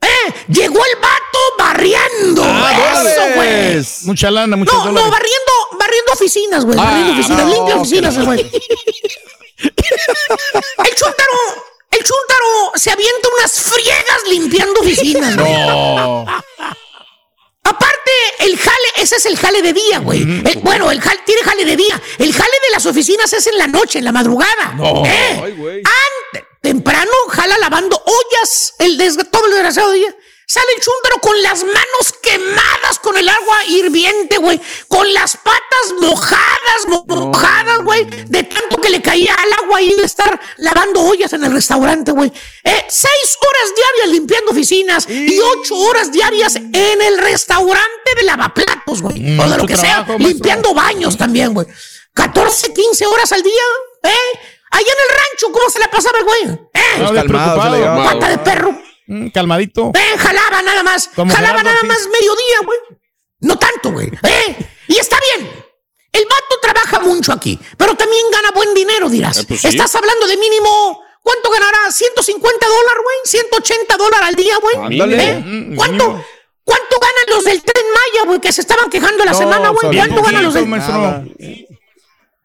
Eh, 0.00 0.32
llegó 0.48 0.78
el 0.84 0.96
vato 1.00 1.38
barriendo. 1.58 2.42
Ah, 2.44 3.02
Eso, 3.04 3.22
güey. 3.34 3.84
Mucha 4.04 4.30
lana, 4.30 4.56
muchos 4.56 4.72
No, 4.74 4.84
no, 4.84 4.92
dólares. 4.92 5.10
barriendo, 5.10 5.52
barriendo 5.76 6.12
oficinas, 6.12 6.64
güey. 6.64 6.78
Ah, 6.78 6.84
barriendo 6.84 7.12
oficinas, 7.14 7.44
no, 7.46 7.52
limpia 7.52 7.76
oficinas, 7.76 8.24
güey. 8.24 8.40
El 9.58 10.94
chúntaro, 10.94 11.32
el 11.90 11.98
chúntaro 12.04 12.72
se 12.76 12.90
avienta 12.90 13.28
unas 13.38 13.52
friegas 13.60 14.22
limpiando 14.30 14.80
oficinas, 14.80 15.36
güey. 15.36 15.52
No. 15.52 16.24
Aparte, 17.64 18.10
el 18.40 18.56
jale, 18.58 18.88
ese 18.96 19.16
es 19.16 19.26
el 19.26 19.36
jale 19.36 19.60
de 19.60 19.72
día, 19.74 19.98
güey. 19.98 20.22
El- 20.22 20.60
bueno, 20.62 20.90
el 20.90 21.00
jale, 21.00 21.20
tiene 21.26 21.42
jale 21.42 21.64
de 21.64 21.76
día. 21.76 22.00
El 22.18 22.32
jale 22.32 22.52
de 22.66 22.70
las 22.72 22.86
oficinas 22.86 23.30
es 23.32 23.46
en 23.46 23.58
la 23.58 23.66
noche, 23.66 23.98
en 23.98 24.04
la 24.06 24.12
madrugada. 24.12 24.72
No. 24.74 25.04
¿Eh? 25.04 25.40
Ay, 25.44 25.52
güey. 25.52 25.76
Antes, 26.32 26.48
temprano, 26.62 27.10
jala 27.30 27.58
lavando 27.58 28.02
ollas 28.04 28.74
el 28.78 28.96
des- 28.96 29.18
todo 29.30 29.44
el 29.46 29.52
desgraciado 29.52 29.92
día. 29.92 30.14
Sale 30.50 30.66
el 30.76 30.82
chúntaro 30.82 31.20
con 31.20 31.42
las 31.42 31.62
manos 31.62 32.14
quemadas 32.22 32.98
con 33.02 33.14
el 33.18 33.28
agua 33.28 33.66
hirviente, 33.66 34.38
güey. 34.38 34.58
Con 34.88 35.12
las 35.12 35.36
patas 35.36 35.92
mojadas, 36.00 36.86
mo- 36.88 37.04
mojadas, 37.06 37.80
güey. 37.84 38.04
De 38.06 38.44
tanto 38.44 38.78
que 38.80 38.88
le 38.88 39.02
caía 39.02 39.34
al 39.34 39.52
agua 39.64 39.82
y 39.82 39.94
de 39.94 40.04
estar 40.04 40.40
lavando 40.56 41.02
ollas 41.02 41.34
en 41.34 41.44
el 41.44 41.52
restaurante, 41.52 42.12
güey. 42.12 42.32
Eh, 42.64 42.86
seis 42.88 43.36
horas 43.46 43.74
diarias 43.76 44.08
limpiando 44.08 44.52
oficinas 44.52 45.06
y 45.10 45.38
ocho 45.38 45.76
horas 45.76 46.10
diarias 46.12 46.56
en 46.56 47.02
el 47.02 47.18
restaurante 47.18 48.14
de 48.16 48.22
lavaplatos, 48.22 49.02
güey. 49.02 49.38
o 49.38 49.48
de 49.50 49.58
lo 49.58 49.66
que 49.66 49.76
sea. 49.76 49.96
maestro. 49.98 50.18
Limpiando 50.18 50.72
baños 50.72 51.18
también, 51.18 51.52
güey. 51.52 51.66
14, 52.14 52.72
15 52.72 53.04
horas 53.04 53.30
al 53.32 53.42
día, 53.42 53.62
¿eh? 54.04 54.38
Allá 54.70 54.86
en 54.86 55.10
el 55.10 55.16
rancho, 55.16 55.52
¿cómo 55.52 55.68
se 55.68 55.78
la 55.78 55.90
pasaba 55.90 56.18
el 56.18 56.24
güey? 56.24 56.42
¿Eh? 56.72 56.80
No, 57.00 57.12
Pues. 57.96 58.14
Pata 58.14 58.28
de 58.30 58.38
perro. 58.38 58.82
Mm, 59.08 59.28
calmadito. 59.30 59.90
Eh, 59.94 60.18
jalaba 60.18 60.62
nada 60.62 60.82
más. 60.82 61.08
Como 61.08 61.34
Jalaba 61.34 61.62
nada 61.62 61.82
más 61.84 61.98
mediodía, 62.12 62.58
güey. 62.64 62.78
No 63.40 63.58
tanto, 63.58 63.90
güey. 63.90 64.08
¿Eh? 64.22 64.56
Y 64.88 64.98
está 64.98 65.16
bien. 65.20 65.50
El 66.12 66.24
vato 66.24 66.60
trabaja 66.60 67.00
mucho 67.00 67.32
aquí, 67.32 67.58
pero 67.76 67.94
también 67.94 68.26
gana 68.30 68.50
buen 68.50 68.74
dinero, 68.74 69.08
dirás. 69.08 69.38
Eh, 69.38 69.44
pues 69.48 69.60
sí. 69.62 69.68
Estás 69.68 69.94
hablando 69.94 70.26
de 70.26 70.36
mínimo. 70.36 71.02
¿Cuánto 71.22 71.50
ganará? 71.50 71.78
¿150 71.88 72.40
dólares, 72.40 73.02
güey? 73.02 73.16
¿180 73.24 73.96
dólares 73.96 74.28
al 74.28 74.34
día, 74.34 74.56
güey? 74.58 75.00
¿Eh? 75.12 75.42
Mm, 75.44 75.76
¿Cuánto? 75.76 76.24
¿Cuánto 76.64 76.96
ganan 77.00 77.24
los 77.36 77.44
del 77.44 77.62
Tren 77.62 77.84
Maya, 77.86 78.26
güey? 78.26 78.40
Que 78.40 78.52
se 78.52 78.60
estaban 78.60 78.90
quejando 78.90 79.24
la 79.24 79.32
No, 79.32 79.38
semana, 79.38 79.68
güey. 79.70 79.96
¿Cuánto 79.96 80.22
ganan 80.22 80.44
los 80.44 80.54
del 80.54 80.66
maestro. 80.66 80.94
Nada. 80.98 81.24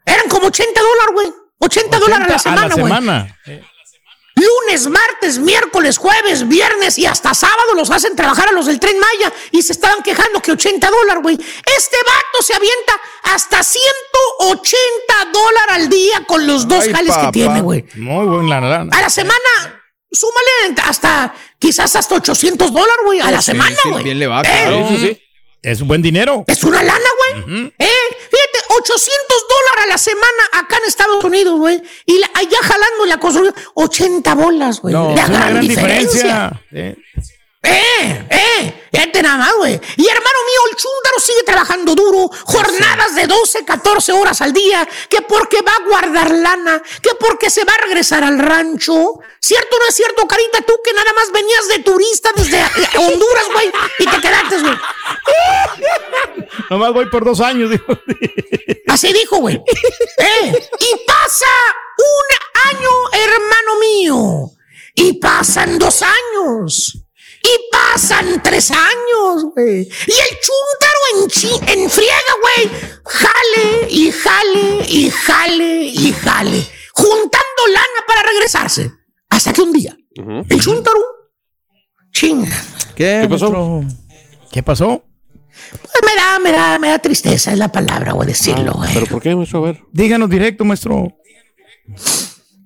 Eran 0.05 0.29
como 0.29 0.47
80 0.47 0.81
dólares, 0.81 1.13
güey. 1.13 1.33
80 1.59 1.99
dólares 1.99 2.45
a 2.45 2.55
la 2.55 2.61
80 2.65 2.75
semana, 2.75 3.37
güey. 3.45 3.63
Lunes, 4.43 4.87
martes, 4.87 5.39
miércoles, 5.39 5.97
jueves, 5.97 6.47
viernes 6.47 6.97
y 6.97 7.05
hasta 7.05 7.33
sábado 7.33 7.73
los 7.75 7.89
hacen 7.91 8.15
trabajar 8.15 8.49
a 8.49 8.51
los 8.51 8.65
del 8.65 8.79
tren 8.79 8.97
Maya 8.99 9.31
y 9.51 9.61
se 9.61 9.73
estaban 9.73 10.01
quejando 10.03 10.41
que 10.41 10.51
80 10.51 10.89
dólares, 10.89 11.21
güey. 11.23 11.35
Este 11.35 11.97
vato 12.05 12.41
se 12.43 12.53
avienta 12.53 12.99
hasta 13.23 13.63
180 13.63 14.71
dólares 15.31 15.69
al 15.75 15.89
día 15.89 16.23
con 16.27 16.45
los 16.47 16.67
dos 16.67 16.83
Ay, 16.85 16.93
jales 16.93 17.15
papá. 17.15 17.25
que 17.27 17.31
tiene, 17.31 17.61
güey. 17.61 17.85
Muy 17.95 18.25
buena 18.25 18.61
lana. 18.61 18.89
A 18.97 19.01
la 19.01 19.09
semana, 19.09 19.83
súmale 20.11 20.75
hasta, 20.83 21.33
quizás 21.59 21.95
hasta 21.95 22.15
800 22.15 22.71
dólares, 22.71 22.95
güey, 23.05 23.19
a 23.21 23.31
la 23.31 23.41
Sí, 23.41 23.51
semana, 23.51 23.75
sí, 23.81 23.89
güey. 23.89 24.03
bien 24.03 24.19
le 24.19 24.27
va, 24.27 24.41
¿Eh? 24.41 24.43
claro. 24.43 24.87
Sí, 24.89 24.97
sí, 24.97 25.07
sí. 25.07 25.19
Es 25.61 25.79
un 25.79 25.87
buen 25.87 26.01
dinero. 26.01 26.43
Es 26.47 26.63
una 26.65 26.83
lana, 26.83 26.99
güey. 26.99 27.22
¿Eh? 27.37 27.71
Fíjate, 27.79 28.59
800 28.69 29.47
dólares 29.49 29.83
a 29.83 29.87
la 29.87 29.97
semana 29.97 30.43
acá 30.53 30.77
en 30.77 30.83
Estados 30.87 31.23
Unidos, 31.23 31.57
güey. 31.59 31.81
Y 32.05 32.17
la- 32.19 32.29
allá 32.33 32.57
jalando 32.61 33.05
la 33.05 33.19
construcción, 33.19 33.55
80 33.75 34.35
bolas, 34.35 34.81
güey. 34.81 34.93
No, 34.93 35.13
La 35.15 35.23
es 35.23 35.29
una 35.29 35.37
gran 35.39 35.49
gran 35.53 35.61
diferencia. 35.67 36.23
diferencia. 36.23 36.61
Eh, 36.71 36.95
¡Eh! 37.63 38.27
¡Eh! 38.29 38.83
Fíjate 38.91 39.23
nada 39.23 39.37
más, 39.37 39.55
güey. 39.55 39.73
Y 39.73 40.07
hermano 40.07 40.39
mío, 40.45 40.61
el 40.69 40.75
chúndaro 40.77 41.19
sigue 41.19 41.43
trabajando 41.43 41.95
duro, 41.95 42.29
jornadas 42.45 43.15
de 43.15 43.25
12, 43.25 43.65
14 43.65 44.11
horas 44.11 44.41
al 44.41 44.53
día, 44.53 44.87
que 45.09 45.21
porque 45.21 45.61
va 45.61 45.71
a 45.71 45.83
guardar 45.83 46.29
lana, 46.29 46.81
que 47.01 47.09
porque 47.19 47.49
se 47.49 47.65
va 47.65 47.73
a 47.73 47.85
regresar 47.85 48.23
al 48.23 48.37
rancho. 48.37 49.19
¿Cierto 49.39 49.75
o 49.75 49.79
no 49.79 49.87
es 49.87 49.95
cierto, 49.95 50.27
Carita? 50.27 50.61
Tú 50.61 50.73
que 50.83 50.93
nada 50.93 51.11
más 51.13 51.31
venías 51.31 51.67
de 51.69 51.79
turista 51.79 52.29
desde 52.35 52.63
Honduras, 52.99 53.45
güey, 53.51 53.71
y 53.99 54.05
te 54.05 54.21
quedaste, 54.21 54.59
güey. 54.59 54.77
Nomás 56.69 56.93
voy 56.93 57.09
por 57.09 57.25
dos 57.25 57.39
años, 57.39 57.71
dijo. 57.71 57.97
Así 58.87 59.11
dijo, 59.11 59.37
güey. 59.37 59.55
¿Eh? 59.55 60.69
Y 60.79 61.05
pasa 61.07 61.47
un 61.97 62.77
año, 62.77 62.89
hermano 63.11 63.79
mío. 63.79 64.51
Y 64.95 65.13
pasan 65.13 65.79
dos 65.79 66.03
años. 66.03 67.02
Y 67.45 67.69
pasan 67.71 68.41
tres 68.41 68.71
años, 68.71 69.45
güey. 69.53 69.81
Y 69.81 70.11
el 70.11 70.39
chúntaro 70.39 70.99
en, 71.21 71.27
chi- 71.27 71.59
en 71.73 71.89
friega, 71.89 72.33
güey. 72.41 72.71
Jale 73.05 73.87
y 73.89 74.11
jale 74.11 74.85
y 74.87 75.09
jale 75.09 75.83
y 75.83 76.13
jale. 76.13 76.65
Juntando 76.93 77.67
lana 77.73 78.05
para 78.07 78.23
regresarse. 78.23 78.91
Hasta 79.29 79.51
que 79.51 79.61
un 79.61 79.73
día, 79.73 79.95
el 80.49 80.61
chúntaro, 80.61 80.99
chinga, 82.11 82.55
¿Qué, 82.95 83.19
¿Qué 83.23 83.27
pasó? 83.29 83.81
¿Qué 84.51 84.61
pasó? 84.63 85.03
Pues 85.71 86.03
me 86.05 86.15
da, 86.15 86.39
me 86.39 86.51
da, 86.51 86.77
me 86.79 86.89
da 86.89 86.99
tristeza, 86.99 87.51
es 87.51 87.57
la 87.57 87.71
palabra, 87.71 88.13
voy 88.13 88.25
a 88.25 88.27
decirlo, 88.27 88.73
güey. 88.73 88.93
¿Pero 88.93 89.07
por 89.07 89.21
qué, 89.23 89.35
maestro? 89.35 89.59
A 89.59 89.61
ver. 89.71 89.81
Díganos 89.91 90.29
directo, 90.29 90.63
maestro. 90.65 91.17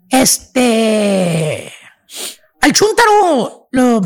Este. 0.09 1.71
Al 2.61 2.73
chúntaro 2.73 3.69
lo, 3.71 4.01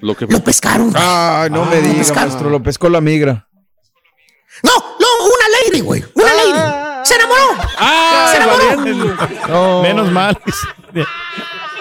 Lo 0.00 0.14
que... 0.16 0.26
lo 0.26 0.40
pescaron. 0.44 0.90
güey. 0.90 1.02
Ay, 1.04 1.50
no 1.50 1.64
me 1.64 1.76
lo 1.76 1.82
diga, 1.82 1.98
pescaron. 1.98 2.28
maestro, 2.28 2.50
lo 2.50 2.62
pescó 2.62 2.88
la 2.88 3.00
migra. 3.00 3.48
No, 4.62 4.72
no, 5.00 5.06
una 5.26 5.44
lady, 5.64 5.80
güey. 5.80 6.04
Una 6.14 6.32
lady. 6.34 7.06
Se 7.06 7.14
enamoró. 7.14 7.56
¡Ah! 7.78 8.28
Se 8.30 8.36
enamoró. 8.36 9.16
No. 9.48 9.82
Menos 9.82 10.10
mal. 10.12 10.38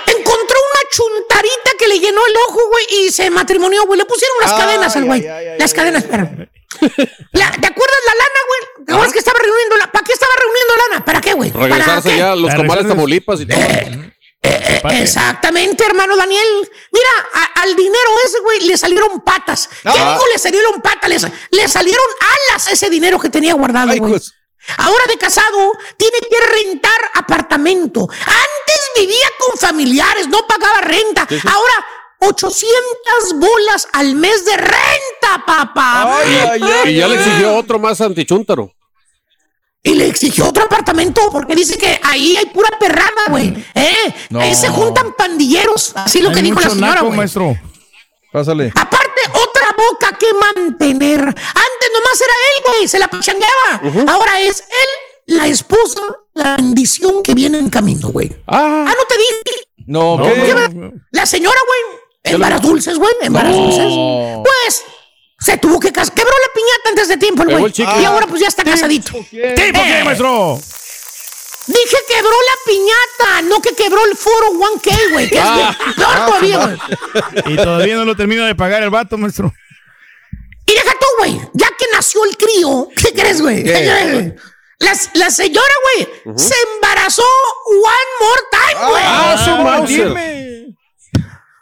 Encontró 0.07 0.57
una 0.59 0.81
chuntarita 0.91 1.71
que 1.79 1.87
le 1.87 1.99
llenó 1.99 2.21
el 2.25 2.33
ojo, 2.49 2.59
güey, 2.69 2.85
y 3.05 3.11
se 3.11 3.29
matrimonió, 3.29 3.85
güey. 3.85 3.99
Le 3.99 4.05
pusieron 4.05 4.35
las 4.41 4.51
Ay, 4.53 4.59
cadenas 4.59 4.95
al 4.95 5.05
güey. 5.05 5.21
ay, 5.21 5.27
ay, 5.27 5.47
ay, 5.47 5.59
Las 5.59 5.71
ay, 5.71 5.75
cadenas, 5.77 6.03
espera. 6.03 6.23
La- 6.23 7.51
¿Te 7.51 7.67
acuerdas 7.67 8.01
la 8.07 8.13
lana, 8.13 8.39
güey? 8.47 8.85
¿Te 8.85 8.91
acuerdas 8.93 9.13
que 9.13 9.19
estaba 9.19 9.39
reuniendo 9.39 9.77
la... 9.77 9.91
¿Para 9.91 10.03
qué 10.05 10.11
estaba 10.13 10.31
reuniendo 10.39 10.73
lana? 10.89 11.05
¿Para 11.05 11.21
qué, 11.21 11.33
güey? 11.33 11.51
¿Para 11.51 11.65
Regresarse 11.67 12.09
qué? 12.09 12.17
ya 12.17 12.31
a 12.33 12.35
los 12.35 12.45
Para 12.51 12.57
comales 12.57 12.83
regresarse- 12.85 12.89
Tamaulipas 12.89 13.41
y 13.41 13.45
todo. 13.45 13.59
Eh, 13.59 14.13
Exactamente, 14.91 15.83
hermano 15.85 16.15
Daniel. 16.15 16.69
Mira, 16.91 17.09
a- 17.33 17.61
al 17.61 17.75
dinero 17.75 18.09
ese, 18.25 18.39
güey, 18.41 18.61
le 18.61 18.77
salieron 18.77 19.21
patas. 19.21 19.67
¿Qué 19.67 19.89
Ah. 19.89 20.13
digo 20.13 20.23
le 20.31 20.39
salieron 20.39 20.81
patas? 20.81 21.09
Le, 21.09 21.19
sa- 21.19 21.31
le 21.51 21.67
salieron 21.67 22.05
alas 22.51 22.67
ese 22.71 22.89
dinero 22.89 23.19
que 23.19 23.29
tenía 23.29 23.53
guardado, 23.53 23.91
Ay, 23.91 23.99
güey. 23.99 24.11
pues. 24.11 24.33
Ahora 24.77 25.05
de 25.07 25.17
casado, 25.17 25.71
tiene 25.97 26.17
que 26.19 26.39
rentar 26.39 26.99
apartamento. 27.13 28.07
Antes 28.09 28.81
vivía 28.97 29.27
con 29.39 29.57
familiares, 29.59 30.27
no 30.27 30.45
pagaba 30.47 30.81
renta. 30.81 31.27
Ahora, 31.51 31.85
800 32.19 33.33
bolas 33.39 33.87
al 33.93 34.15
mes 34.15 34.43
de 34.45 34.57
renta, 34.57 35.43
papá. 35.45 36.17
Ay, 36.19 36.39
ay, 36.51 36.61
ay. 36.83 36.93
Y 36.93 36.97
ya 36.97 37.07
le 37.07 37.15
exigió 37.15 37.55
otro 37.55 37.77
más 37.77 38.01
antichúntaro. 38.01 38.71
Y 39.85 39.93
le 39.93 40.07
exigió 40.07 40.49
otro 40.49 40.63
apartamento 40.63 41.21
porque 41.31 41.55
dice 41.55 41.77
que 41.77 41.99
ahí 42.03 42.35
hay 42.35 42.47
pura 42.47 42.69
perrada, 42.79 43.25
güey. 43.29 43.53
¿Eh? 43.75 44.13
No. 44.31 44.39
Ahí 44.41 44.55
se 44.55 44.67
juntan 44.67 45.13
pandilleros. 45.15 45.91
Así 45.95 46.21
lo 46.21 46.31
que 46.31 46.41
dijo 46.41 46.59
la 46.59 46.69
señora, 46.71 46.95
naco, 46.95 47.11
maestro. 47.11 47.55
Pásale. 48.33 48.71
Aparte, 48.75 49.21
otra 49.31 49.67
boca 49.77 50.17
que 50.17 50.25
mantener. 50.33 51.19
Antes 51.21 51.89
nomás 51.93 52.19
era 52.19 52.33
él, 52.57 52.63
güey, 52.67 52.87
se 52.87 52.97
la 52.99 53.07
pachangueaba. 53.07 54.11
Ahora 54.11 54.39
es 54.41 54.59
él, 54.61 55.35
la 55.37 55.45
esposa, 55.47 56.01
la 56.33 56.55
bendición 56.57 57.21
que 57.21 57.35
viene 57.35 57.59
en 57.59 57.69
camino, 57.69 58.09
güey. 58.09 58.29
Ah, 58.47 58.85
Ah, 58.87 58.93
no 58.97 59.05
te 59.07 59.17
dije. 59.17 59.67
No, 59.87 60.17
No, 60.17 60.25
¿qué? 60.25 60.53
no, 60.73 60.91
La 61.11 61.25
señora, 61.27 61.59
güey, 61.67 61.99
en 62.23 62.41
varas 62.41 62.61
dulces, 62.61 62.97
güey, 62.97 63.11
en 63.21 63.31
varas 63.33 63.55
dulces. 63.55 63.85
Pues 64.43 64.83
se 65.39 65.57
tuvo 65.57 65.79
que 65.79 65.91
casar. 65.91 66.13
Quebró 66.13 66.31
la 66.31 66.53
piñata 66.53 66.89
antes 66.89 67.07
de 67.09 67.17
tiempo, 67.17 67.43
el 67.43 67.57
güey. 67.59 67.73
Y 67.77 68.05
ahora 68.05 68.27
pues 68.27 68.41
ya 68.41 68.47
está 68.47 68.63
casadito. 68.63 69.11
¿Tipo 69.13 69.83
qué, 69.83 70.01
maestro? 70.03 70.59
Dije 71.67 71.97
quebró 72.07 72.29
la 72.29 72.71
piñata, 72.71 73.41
no 73.43 73.59
que 73.61 73.73
quebró 73.73 74.05
el 74.05 74.15
foro 74.15 74.51
1K, 74.51 75.11
güey. 75.11 75.27
Que 75.29 75.35
es 75.39 75.41
Ah. 75.43 75.75
peor 75.95 76.25
todavía, 76.27 76.57
güey. 76.57 77.53
Y 77.53 77.55
todavía 77.55 77.95
no 77.95 78.05
lo 78.05 78.15
termina 78.15 78.45
de 78.45 78.53
pagar 78.53 78.83
el 78.83 78.91
vato, 78.91 79.17
maestro. 79.17 79.51
Y 80.67 80.73
deja 80.73 80.91
tú, 80.99 81.05
güey. 81.19 81.41
Ya 81.53 81.67
que 81.77 81.85
nació 81.93 82.23
el 82.25 82.37
crío, 82.37 82.87
¿qué 82.95 83.13
crees, 83.13 83.41
güey? 83.41 83.63
La, 84.79 84.93
la 85.13 85.31
señora, 85.31 85.73
güey, 85.83 86.37
se 86.37 86.53
embarazó 86.75 87.23
one 87.67 88.11
more 88.19 88.41
time, 88.51 88.87
güey. 88.89 89.03
Ah, 89.05 89.41
su 89.43 89.51
Mauser. 89.63 90.44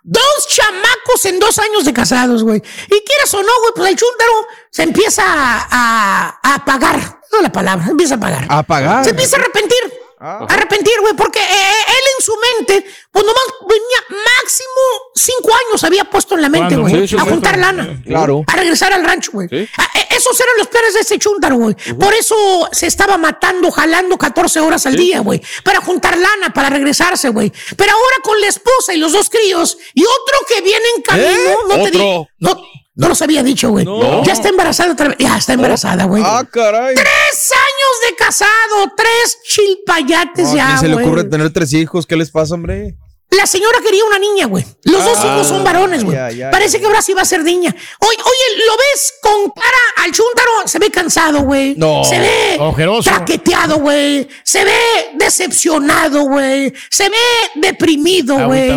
Dos 0.04 0.48
chamacos 0.50 1.26
en 1.26 1.40
dos 1.40 1.58
años 1.60 1.86
de 1.86 1.94
casados, 1.94 2.44
güey. 2.44 2.62
Y 2.88 3.04
quieras 3.06 3.34
o 3.34 3.42
no, 3.42 3.52
güey, 3.62 3.72
pues 3.76 3.90
el 3.92 3.96
chúntaro 3.98 4.48
se 4.70 4.84
empieza 4.84 5.24
a, 5.26 5.68
a, 5.72 6.56
a 6.56 6.66
pagar. 6.66 6.98
No 7.32 7.38
es 7.38 7.44
la 7.44 7.52
palabra, 7.52 7.86
empieza 7.90 8.16
a 8.16 8.20
pagar. 8.20 8.46
¿A 8.50 8.64
pagar? 8.64 9.04
Se 9.04 9.12
empieza 9.12 9.38
a 9.38 9.40
arrepentir. 9.40 9.94
Ah. 10.20 10.46
Arrepentir, 10.50 10.94
güey, 11.02 11.14
porque 11.16 11.40
eh, 11.40 11.44
él 11.88 12.03
en 12.18 12.24
su 12.26 12.34
mente, 12.58 12.86
pues 13.12 13.26
nomás 13.26 13.44
venía 13.68 14.20
máximo 14.42 15.12
cinco 15.16 15.50
años 15.68 15.84
había 15.84 16.04
puesto 16.06 16.36
en 16.36 16.42
la 16.42 16.50
mente, 16.50 16.76
güey, 16.76 17.16
a 17.18 17.22
juntar 17.24 17.58
lana. 17.58 18.02
Claro. 18.06 18.44
A 18.48 18.56
regresar 18.56 18.94
al 18.94 19.04
rancho, 19.04 19.32
güey. 19.34 19.48
Sí. 19.50 19.68
Ah, 19.78 19.88
eh, 19.96 20.08
Esos 20.12 20.40
eran 20.40 20.58
los 20.58 20.68
planes 20.68 20.94
de 20.94 21.00
ese 21.02 21.18
chúntaro, 21.20 21.56
güey. 21.56 21.76
Por 22.00 22.14
eso 22.14 22.36
se 22.72 22.88
estaba 22.88 23.18
matando, 23.18 23.72
jalando 23.72 24.18
14 24.18 24.60
horas 24.60 24.86
al 24.86 24.96
día, 24.96 25.20
güey. 25.22 25.42
Para 25.64 25.82
juntar 25.82 26.18
lana, 26.18 26.54
para 26.54 26.70
regresarse, 26.70 27.30
güey. 27.30 27.52
Pero 27.76 27.92
ahora 27.92 28.16
con 28.24 28.40
la 28.40 28.48
esposa 28.48 28.94
y 28.94 28.98
los 28.98 29.12
dos 29.12 29.30
críos 29.30 29.78
y 29.94 30.04
otro 30.04 30.38
que 30.48 30.62
viene 30.62 30.86
en 30.96 31.02
camino, 31.02 31.30
¿Eh? 31.30 31.58
no 31.68 31.76
te 31.76 31.82
Otro. 31.82 31.92
di- 31.92 32.28
No, 32.40 32.62
no 32.96 33.10
los 33.10 33.22
había 33.22 33.42
dicho, 33.44 33.70
güey. 33.70 33.86
No. 33.86 34.24
Ya 34.24 34.34
está 34.34 34.50
embarazada 34.50 34.94
otra 34.94 35.08
vez. 35.10 35.18
Ya 35.20 35.38
está 35.38 35.54
embarazada, 35.54 36.06
güey. 36.06 36.22
Ah, 36.26 36.44
caray. 36.50 36.94
Tres 36.96 37.52
años 37.52 38.10
de 38.10 38.16
casado, 38.16 38.94
tres 38.96 39.38
chilpayates 39.48 40.50
No, 40.50 40.56
ya, 40.56 40.68
¿quién 40.68 40.80
se 40.80 40.88
le 40.90 40.94
güey. 40.96 41.06
ocurre 41.06 41.24
tener 41.26 41.52
tres 41.52 41.74
hijos? 41.74 42.06
¿Qué 42.06 42.16
les 42.16 42.30
pasa, 42.32 42.54
hombre? 42.54 42.96
La 43.32 43.48
señora 43.48 43.80
quería 43.84 44.06
una 44.06 44.20
niña, 44.20 44.46
güey. 44.46 44.64
Los 44.84 45.04
dos 45.04 45.18
Ah, 45.20 45.26
hijos 45.34 45.48
son 45.48 45.64
varones, 45.64 46.04
güey. 46.04 46.16
Parece 46.52 46.80
que 46.80 46.86
ahora 46.86 47.02
sí 47.02 47.14
va 47.14 47.24
a 47.24 47.26
ser 47.26 47.44
niña. 47.44 47.72
Oye, 48.00 48.18
oye, 48.20 48.64
¿lo 48.68 48.74
ves 48.74 49.14
con 49.24 49.50
cara 49.50 49.78
al 50.04 50.12
chúntaro? 50.12 50.52
Se 50.68 50.78
ve 50.78 50.92
cansado, 50.92 51.42
güey. 51.42 51.74
No, 51.76 52.04
Se 52.04 52.20
ve 52.20 52.58
ojeroso. 52.60 53.10
traqueteado, 53.10 53.78
güey. 53.80 54.28
Se 54.44 54.64
ve 54.64 54.78
decepcionado, 55.16 56.26
güey. 56.26 56.74
Se 56.92 57.10
ve 57.10 57.16
deprimido, 57.56 58.38
güey. 58.46 58.70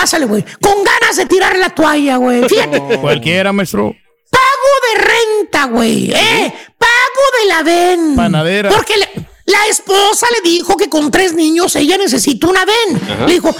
Eh, 0.00 0.02
Pásale, 0.02 0.24
güey. 0.26 0.44
Con 0.62 0.82
ganas 0.82 1.16
de 1.16 1.26
tirar 1.26 1.56
la 1.56 1.70
toalla, 1.70 2.16
güey. 2.16 2.48
Fíjate. 2.48 2.80
Cualquiera, 3.00 3.52
maestro. 3.52 3.94
Pago 4.30 4.72
de 4.94 5.00
renta, 5.02 5.64
güey. 5.66 6.10
¿Eh? 6.12 6.54
Pago 6.78 7.38
de 7.42 7.48
la 7.48 7.62
ven. 7.62 8.16
Panadera. 8.16 8.70
Porque 8.70 8.96
le- 8.96 9.26
la 9.46 9.66
esposa 9.66 10.26
le 10.32 10.48
dijo 10.48 10.76
que 10.76 10.88
con 10.88 11.10
tres 11.10 11.34
niños 11.34 11.74
ella 11.76 11.98
necesita 11.98 12.46
una 12.46 12.64
ven. 12.64 13.00
Le 13.26 13.32
dijo, 13.34 13.54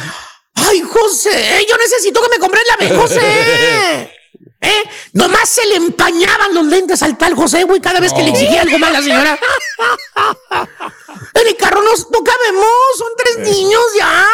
ay, 0.55 0.81
José, 0.81 1.67
yo 1.69 1.77
necesito 1.77 2.23
que 2.23 2.29
me 2.31 2.39
compres 2.39 2.63
la 2.69 2.77
ven, 2.87 2.99
José. 2.99 3.21
¿Eh? 4.63 4.83
Nomás 5.15 5.49
se 5.49 5.67
le 5.67 5.77
empañaban 5.77 6.55
los 6.55 6.67
lentes 6.67 7.03
al 7.03 7.17
tal 7.19 7.35
José, 7.35 7.65
güey, 7.65 7.81
cada 7.81 7.99
vez 7.99 8.13
que 8.13 8.23
le 8.23 8.31
exigía 8.31 8.61
algo 8.63 8.79
más 8.79 8.93
la 8.93 9.03
señora. 9.03 9.39
En 11.35 11.47
el 11.47 11.57
carro 11.57 11.83
nos 11.83 12.11
no 12.11 12.19
cabemos, 12.23 12.67
son 12.97 13.09
tres 13.17 13.39
niños 13.39 13.83
ya. 13.99 14.27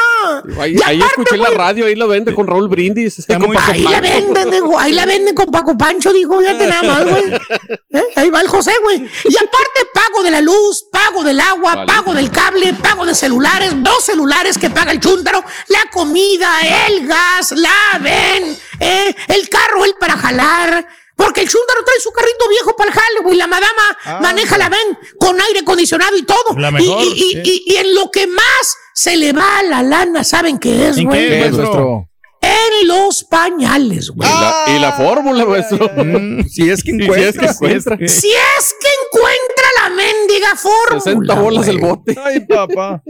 Ahí, 0.61 0.77
aparte, 0.77 1.05
escuché 1.07 1.37
la 1.37 1.51
radio, 1.51 1.87
ahí 1.87 1.95
lo 1.95 2.09
vende 2.09 2.35
con 2.35 2.47
Raúl 2.47 2.69
Brindis. 2.69 3.19
Está 3.19 3.39
con 3.39 3.49
muy- 3.49 3.57
Paco 3.57 3.73
Ahí 3.73 3.83
la 3.83 4.01
venden, 4.01 4.51
digo, 4.51 4.79
ahí 4.79 4.93
la 4.93 5.07
venden 5.07 5.35
con 5.35 5.47
Paco 5.47 5.77
Pancho, 5.77 6.13
dijo, 6.13 6.39
fíjate 6.39 6.67
nada 6.67 6.83
más, 6.83 7.05
güey. 7.05 7.25
¿Eh? 7.93 8.05
Ahí 8.17 8.31
va 8.31 8.41
el 8.41 8.49
José, 8.49 8.73
güey. 8.83 8.97
Y 9.25 9.37
aparte 9.37 9.87
pago 9.95 10.23
de 10.23 10.31
la 10.31 10.41
luz, 10.41 10.85
pago 10.91 11.23
del 11.25 11.41
agua, 11.41 11.75
Vale. 11.75 11.87
pago 11.87 12.15
del 12.15 12.31
cable, 12.31 12.75
pago 12.75 13.07
de 13.07 13.15
celulares, 13.15 13.73
dos 13.77 14.05
celulares 14.05 14.59
que 14.59 14.71
paga 14.71 14.93
el 14.93 15.01
chúntaro, 15.01 15.43
la 15.69 15.91
comida, 15.93 16.51
el 16.89 17.07
gas, 17.07 17.53
la 17.53 17.99
ven, 18.01 18.57
¿eh? 18.81 19.15
el 19.29 19.49
carro, 19.49 19.85
el 19.85 19.95
para 19.95 20.17
jalar. 20.17 20.87
Porque 21.17 21.41
el 21.41 21.49
chúntaro 21.49 21.83
trae 21.85 21.99
su 22.01 22.13
carrito 22.13 22.49
viejo 22.51 22.77
para 22.77 22.91
el 22.91 22.95
jale, 22.95 23.21
güey. 23.23 23.37
La 23.39 23.47
madama 23.47 24.21
maneja 24.21 24.59
la 24.59 24.69
ven 24.69 24.99
con 25.19 25.41
aire 25.41 25.61
acondicionado 25.61 26.17
y 26.17 26.23
todo. 26.25 26.57
La 26.59 26.69
Y- 26.69 26.73
mejor, 26.73 27.03
y, 27.05 27.07
y- 27.09 27.33
sí. 27.33 27.41
y- 27.45 27.73
y 27.73 27.77
en 27.77 27.95
lo 27.95 28.11
que 28.11 28.27
más 28.27 28.77
se 28.95 29.17
le 29.17 29.33
va 29.33 29.63
la 29.63 29.83
lana, 29.83 30.25
¿saben 30.25 30.59
qué 30.59 30.89
es, 30.89 30.99
¿En 30.99 31.05
güey? 31.07 31.51
nuestro? 31.51 32.09
En 32.43 32.87
los 32.87 33.25
pañales, 33.25 34.11
güey. 34.11 34.29
Y 34.29 34.33
la, 34.33 34.65
y 34.77 34.79
la 34.79 34.93
fórmula, 34.93 35.45
maestro. 35.47 35.91
Mm, 35.97 36.43
Si 36.49 36.71
es 36.71 36.83
que 36.85 36.93
Si 36.93 37.01
es 37.01 37.37
que 37.39 37.47
encuentra. 37.47 37.51
encuentra. 37.51 37.97
Si 38.09 38.29
es 38.31 38.75
que 38.79 38.89
encuentra 39.07 39.67
la 39.83 39.89
mendiga 39.91 40.55
fórmula. 40.55 41.01
60 41.03 41.35
bolas 41.35 41.65
güey. 41.67 41.77
el 41.77 41.83
bote. 41.83 42.17
Ay, 42.23 42.41
papá. 42.47 43.03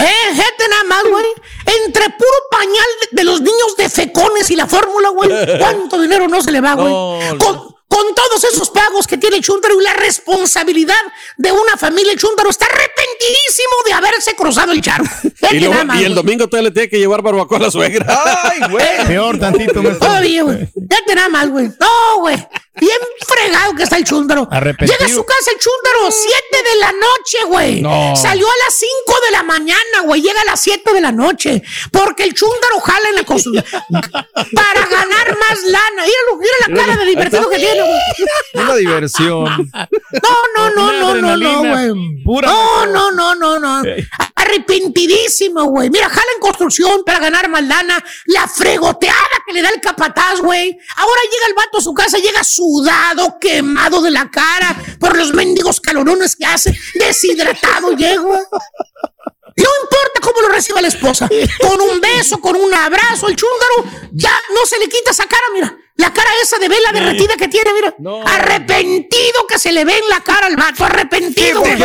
Eh, 0.00 0.34
gente 0.34 0.68
nada 0.68 0.84
más, 0.84 1.02
güey. 1.04 1.24
Entre 1.84 2.10
puro 2.10 2.30
pañal 2.50 2.86
de, 3.02 3.16
de 3.16 3.24
los 3.24 3.40
niños 3.40 3.76
de 3.76 3.88
fecones 3.88 4.50
y 4.50 4.56
la 4.56 4.66
fórmula, 4.66 5.08
güey. 5.10 5.30
¿Cuánto 5.58 6.00
dinero 6.00 6.28
no 6.28 6.42
se 6.42 6.50
le 6.52 6.60
va, 6.60 6.74
güey? 6.74 6.92
No, 6.92 7.18
con, 7.38 7.70
con 7.88 8.14
todos 8.14 8.44
esos 8.44 8.70
pagos 8.70 9.06
que 9.06 9.18
tiene 9.18 9.36
el 9.36 9.42
Chuntaro 9.42 9.80
y 9.80 9.84
la 9.84 9.94
responsabilidad 9.94 10.94
de 11.36 11.50
una 11.52 11.76
familia, 11.76 12.12
el 12.12 12.18
Chuntaro 12.18 12.48
está 12.50 12.66
arrepentidísimo 12.66 13.72
de 13.86 13.92
haberse 13.92 14.34
cruzado 14.34 14.72
el 14.72 14.80
charco. 14.80 15.08
Y, 15.52 15.58
luego- 15.58 15.72
nada 15.74 15.84
más, 15.84 15.96
y 16.00 16.04
el 16.04 16.12
güey. 16.12 16.14
domingo 16.22 16.46
todavía 16.48 16.68
le 16.68 16.72
tiene 16.74 16.88
que 16.88 16.98
llevar 16.98 17.22
barbacoa 17.22 17.56
a 17.58 17.60
la 17.62 17.70
suegra. 17.72 18.06
Ay, 18.44 18.60
güey. 18.70 18.84
Peor 19.08 19.36
tantito, 19.40 19.82
maestro. 19.82 20.06
Todavía, 20.06 20.42
güey. 20.44 20.58
Fíjate 20.88 21.14
nada 21.16 21.28
más, 21.28 21.48
güey. 21.48 21.66
No, 21.80 22.18
güey. 22.20 22.36
Bien 22.76 22.98
fregado 23.26 23.74
que 23.74 23.82
está 23.82 23.96
el 23.96 24.04
chúndaro. 24.04 24.48
Llega 24.48 25.06
a 25.06 25.08
su 25.08 25.24
casa 25.24 25.50
el 25.50 25.58
chúndaro, 25.58 26.10
7 26.10 26.70
de 26.70 26.76
la 26.78 26.92
noche, 26.92 27.38
güey. 27.48 27.80
No. 27.82 28.14
Salió 28.14 28.46
a 28.46 28.64
las 28.64 28.74
5 28.74 29.20
de 29.24 29.30
la 29.32 29.39
mañana, 29.50 30.02
güey. 30.04 30.22
Llega 30.22 30.40
a 30.40 30.44
las 30.44 30.60
7 30.60 30.92
de 30.92 31.00
la 31.00 31.12
noche. 31.12 31.62
Porque 31.90 32.24
el 32.24 32.34
chúndaro 32.34 32.80
jala 32.80 33.08
en 33.08 33.14
la 33.16 33.24
construcción. 33.24 33.64
para 33.90 34.86
ganar 34.86 35.36
más 35.38 35.62
lana. 35.64 36.02
Míralo, 36.04 36.36
mira 36.38 36.52
la 36.68 36.76
cara 36.76 36.96
de 36.96 37.06
divertido 37.06 37.50
que 37.50 37.56
tiene. 37.56 37.82
mira, 37.82 37.86
güey. 37.86 38.64
Una 38.64 38.74
diversión. 38.76 39.70
No, 40.24 40.34
no, 40.56 40.70
no, 40.74 40.92
no, 40.92 41.14
no, 41.14 41.36
no, 41.36 41.58
güey. 41.60 42.42
No, 42.42 42.86
no, 42.86 43.10
no, 43.12 43.34
no, 43.34 43.58
no. 43.58 43.82
Arrepentidísimo, 44.40 45.64
güey. 45.64 45.90
Mira, 45.90 46.08
jala 46.08 46.26
en 46.36 46.40
construcción 46.40 47.02
para 47.04 47.18
ganar 47.18 47.48
más 47.48 47.62
lana. 47.62 48.02
La 48.26 48.46
fregoteada 48.48 49.18
que 49.46 49.52
le 49.52 49.62
da 49.62 49.70
el 49.70 49.80
capataz, 49.80 50.40
güey. 50.40 50.78
Ahora 50.96 51.20
llega 51.30 51.46
el 51.48 51.54
vato 51.54 51.78
a 51.78 51.80
su 51.80 51.92
casa, 51.94 52.18
llega 52.18 52.42
sudado, 52.44 53.38
quemado 53.40 54.00
de 54.02 54.10
la 54.10 54.30
cara 54.30 54.76
por 54.98 55.16
los 55.16 55.32
mendigos 55.32 55.80
calorones 55.80 56.36
que 56.36 56.46
hace. 56.46 56.78
Deshidratado 56.94 57.92
llego. 57.96 58.32
No 59.56 59.68
importa 59.82 60.20
cómo 60.22 60.40
lo 60.42 60.48
reciba 60.48 60.80
la 60.80 60.88
esposa. 60.88 61.28
Con 61.60 61.80
un 61.80 62.00
beso, 62.00 62.40
con 62.40 62.56
un 62.56 62.72
abrazo, 62.72 63.28
el 63.28 63.36
chúndaro 63.36 64.08
ya 64.12 64.32
no 64.54 64.64
se 64.64 64.78
le 64.78 64.88
quita 64.88 65.10
esa 65.10 65.26
cara, 65.26 65.42
mira. 65.52 65.76
La 65.96 66.12
cara 66.14 66.30
esa 66.42 66.56
de 66.58 66.68
vela 66.68 66.92
derretida 66.92 67.36
que 67.36 67.48
tiene, 67.48 67.70
mira. 67.74 67.94
Arrepentido 68.26 69.46
que 69.46 69.58
se 69.58 69.70
le 69.72 69.84
ve 69.84 69.98
en 69.98 70.08
la 70.08 70.20
cara 70.22 70.46
al 70.46 70.56
vato. 70.56 70.84
Arrepentido. 70.84 71.60
güey. 71.60 71.76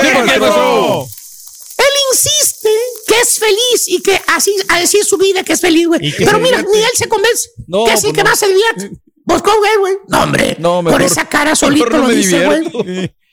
Él 1.78 1.86
insiste 2.12 2.70
que 3.08 3.20
es 3.20 3.38
feliz 3.40 3.88
y 3.88 4.02
que 4.02 4.22
así, 4.28 4.56
así 4.70 4.98
es 5.00 5.08
su 5.08 5.18
vida, 5.18 5.44
que 5.44 5.54
es 5.54 5.62
feliz, 5.62 5.88
güey. 5.88 6.00
que 6.16 6.26
Pero 6.26 6.40
mira, 6.40 6.62
ni 6.62 6.80
él 6.80 6.92
se 6.96 7.08
convence. 7.10 7.50
No, 7.68 7.86
que 7.86 7.94
es 7.94 8.04
el 8.04 8.12
pues 8.12 8.14
que 8.18 8.24
no. 8.24 8.30
más 8.30 8.40
se 8.40 8.48
divierte. 8.48 8.92
Pues 9.26 9.42
con 9.42 9.58
güey, 9.58 9.76
güey. 9.78 9.94
No, 10.08 10.24
hombre. 10.24 10.56
No, 10.60 10.76
Con 10.76 10.86
mejor- 10.86 11.02
esa 11.02 11.28
cara 11.28 11.56
solito 11.56 11.86
lo 11.90 12.08
dice, 12.10 12.46
güey. 12.46 12.62
divierto. 12.70 13.16